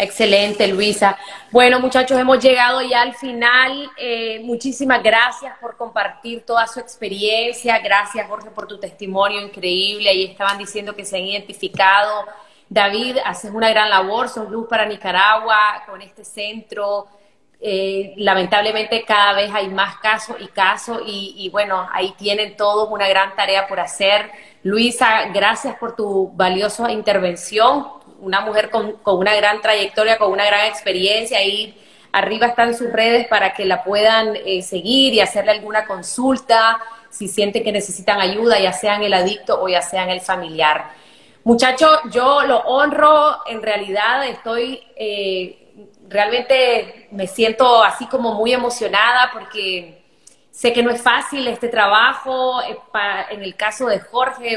Excelente, 0.00 0.68
Luisa. 0.68 1.18
Bueno, 1.50 1.80
muchachos, 1.80 2.16
hemos 2.16 2.38
llegado 2.38 2.80
ya 2.82 3.02
al 3.02 3.16
final. 3.16 3.90
Eh, 3.96 4.40
muchísimas 4.44 5.02
gracias 5.02 5.58
por 5.58 5.76
compartir 5.76 6.46
toda 6.46 6.68
su 6.68 6.78
experiencia. 6.78 7.80
Gracias, 7.80 8.28
Jorge, 8.28 8.48
por 8.52 8.68
tu 8.68 8.78
testimonio 8.78 9.40
increíble. 9.40 10.08
Ahí 10.08 10.24
estaban 10.26 10.56
diciendo 10.56 10.94
que 10.94 11.04
se 11.04 11.16
han 11.16 11.24
identificado. 11.24 12.26
David, 12.68 13.16
haces 13.24 13.50
una 13.50 13.70
gran 13.70 13.90
labor, 13.90 14.28
sos 14.28 14.48
luz 14.48 14.68
para 14.68 14.86
Nicaragua 14.86 15.82
con 15.84 16.00
este 16.00 16.24
centro. 16.24 17.08
Eh, 17.60 18.14
lamentablemente 18.18 19.04
cada 19.04 19.32
vez 19.32 19.50
hay 19.52 19.68
más 19.68 19.96
casos 19.96 20.36
y 20.38 20.46
casos 20.46 21.02
y, 21.04 21.34
y 21.38 21.48
bueno, 21.48 21.88
ahí 21.92 22.14
tienen 22.16 22.56
todos 22.56 22.88
una 22.88 23.08
gran 23.08 23.34
tarea 23.34 23.66
por 23.66 23.80
hacer. 23.80 24.30
Luisa, 24.62 25.24
gracias 25.34 25.74
por 25.76 25.96
tu 25.96 26.30
valiosa 26.36 26.92
intervención 26.92 27.98
una 28.20 28.40
mujer 28.40 28.70
con, 28.70 28.96
una 29.04 29.34
gran 29.34 29.60
trayectoria, 29.60 30.18
con 30.18 30.32
una 30.32 30.44
gran 30.44 30.66
experiencia. 30.66 31.38
Ahí 31.38 31.76
arriba 32.12 32.48
están 32.48 32.74
sus 32.74 32.92
redes 32.92 33.26
para 33.28 33.54
que 33.54 33.64
la 33.64 33.84
puedan 33.84 34.36
eh, 34.36 34.62
seguir 34.62 35.14
y 35.14 35.20
hacerle 35.20 35.52
alguna 35.52 35.86
consulta 35.86 36.80
si 37.10 37.28
sienten 37.28 37.64
que 37.64 37.72
necesitan 37.72 38.20
ayuda, 38.20 38.60
ya 38.60 38.72
sean 38.72 39.02
el 39.02 39.14
adicto 39.14 39.60
o 39.60 39.68
ya 39.68 39.82
sean 39.82 40.10
el 40.10 40.20
familiar. 40.20 40.92
Muchachos, 41.44 42.00
yo 42.10 42.42
lo 42.42 42.58
honro, 42.58 43.38
en 43.46 43.62
realidad 43.62 44.26
estoy, 44.26 44.82
eh, 44.96 45.72
realmente 46.08 47.08
me 47.10 47.26
siento 47.26 47.82
así 47.82 48.06
como 48.06 48.34
muy 48.34 48.52
emocionada 48.52 49.30
porque 49.32 50.04
sé 50.50 50.72
que 50.72 50.82
no 50.82 50.90
es 50.90 51.00
fácil 51.00 51.48
este 51.48 51.68
trabajo, 51.68 52.60
eh, 52.62 52.78
en 53.30 53.42
el 53.42 53.56
caso 53.56 53.86
de 53.86 54.00
Jorge, 54.00 54.56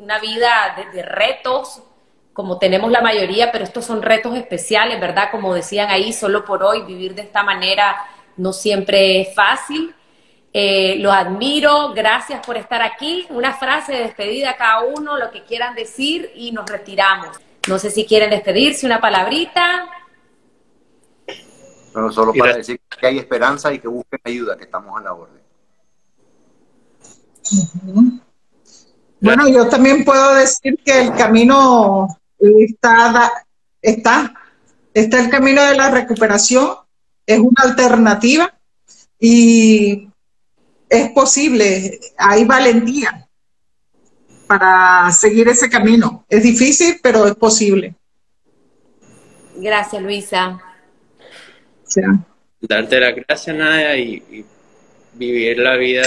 una 0.00 0.18
vida 0.18 0.76
de 0.92 1.02
retos, 1.02 1.82
como 2.32 2.58
tenemos 2.58 2.90
la 2.90 3.00
mayoría, 3.00 3.52
pero 3.52 3.64
estos 3.64 3.84
son 3.84 4.02
retos 4.02 4.36
especiales, 4.36 5.00
¿verdad? 5.00 5.30
Como 5.30 5.54
decían 5.54 5.90
ahí, 5.90 6.12
solo 6.12 6.44
por 6.44 6.62
hoy 6.62 6.82
vivir 6.82 7.14
de 7.14 7.22
esta 7.22 7.42
manera 7.42 7.96
no 8.36 8.52
siempre 8.52 9.20
es 9.20 9.34
fácil. 9.34 9.94
Eh, 10.54 10.96
los 10.98 11.12
admiro, 11.12 11.92
gracias 11.94 12.44
por 12.44 12.56
estar 12.56 12.82
aquí. 12.82 13.26
Una 13.30 13.54
frase 13.54 13.92
de 13.92 14.00
despedida 14.00 14.50
a 14.50 14.56
cada 14.56 14.82
uno, 14.82 15.16
lo 15.16 15.30
que 15.30 15.44
quieran 15.44 15.74
decir 15.74 16.30
y 16.34 16.52
nos 16.52 16.68
retiramos. 16.68 17.38
No 17.68 17.78
sé 17.78 17.90
si 17.90 18.04
quieren 18.04 18.30
despedirse, 18.30 18.86
una 18.86 19.00
palabrita. 19.00 19.88
Bueno, 21.92 22.10
solo 22.10 22.32
para 22.32 22.56
decir 22.56 22.80
que 22.98 23.06
hay 23.06 23.18
esperanza 23.18 23.72
y 23.72 23.78
que 23.78 23.88
busquen 23.88 24.20
ayuda, 24.24 24.56
que 24.56 24.64
estamos 24.64 24.98
a 24.98 25.02
la 25.02 25.12
orden. 25.12 25.42
Bueno, 29.20 29.48
yo 29.48 29.68
también 29.68 30.04
puedo 30.04 30.34
decir 30.34 30.78
que 30.84 31.02
el 31.02 31.14
camino 31.14 32.08
está, 32.42 33.44
está, 33.80 34.34
está 34.92 35.20
el 35.20 35.30
camino 35.30 35.62
de 35.64 35.76
la 35.76 35.90
recuperación, 35.90 36.76
es 37.26 37.38
una 37.38 37.62
alternativa 37.62 38.52
y 39.18 40.08
es 40.88 41.10
posible, 41.10 42.00
hay 42.16 42.44
valentía 42.44 43.28
para 44.46 45.10
seguir 45.12 45.48
ese 45.48 45.70
camino. 45.70 46.26
Es 46.28 46.42
difícil, 46.42 47.00
pero 47.02 47.26
es 47.26 47.34
posible. 47.34 47.94
Gracias, 49.56 50.02
Luisa. 50.02 50.60
Darte 52.60 53.00
la 53.00 53.12
gracias, 53.12 53.56
Nadia, 53.56 53.96
y, 53.96 54.22
y 54.30 54.44
vivir 55.14 55.58
la 55.58 55.76
vida. 55.76 56.02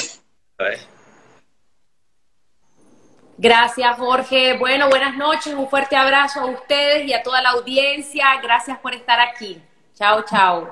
Gracias, 3.38 3.98
Jorge. 3.98 4.58
Bueno, 4.58 4.88
buenas 4.90 5.18
noches, 5.18 5.54
un 5.54 5.68
fuerte 5.68 5.96
abrazo 5.96 6.42
a 6.42 6.46
ustedes 6.46 7.06
y 7.06 7.14
a 7.14 7.22
toda 7.22 7.42
la 7.42 7.52
audiencia. 7.52 8.26
Gracias 8.42 8.78
por 8.80 8.94
estar 8.94 9.20
aquí. 9.20 9.62
Chao, 9.94 10.24
chao. 10.24 10.70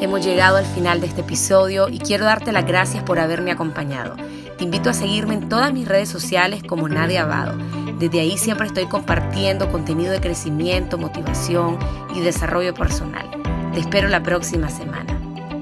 Hemos 0.00 0.24
llegado 0.24 0.56
al 0.56 0.66
final 0.66 1.00
de 1.00 1.06
este 1.06 1.22
episodio 1.22 1.88
y 1.88 1.98
quiero 1.98 2.24
darte 2.24 2.52
las 2.52 2.66
gracias 2.66 3.02
por 3.02 3.18
haberme 3.18 3.50
acompañado. 3.50 4.16
Te 4.56 4.64
invito 4.64 4.90
a 4.90 4.94
seguirme 4.94 5.34
en 5.34 5.48
todas 5.48 5.72
mis 5.72 5.88
redes 5.88 6.08
sociales 6.08 6.62
como 6.62 6.88
Nadia 6.88 7.22
Abado. 7.22 7.58
Desde 7.98 8.20
ahí 8.20 8.38
siempre 8.38 8.66
estoy 8.66 8.86
compartiendo 8.86 9.70
contenido 9.70 10.12
de 10.12 10.20
crecimiento, 10.20 10.98
motivación 10.98 11.78
y 12.14 12.20
desarrollo 12.20 12.74
personal. 12.74 13.28
Te 13.72 13.80
espero 13.80 14.08
la 14.08 14.22
próxima 14.22 14.68
semana. 14.68 15.27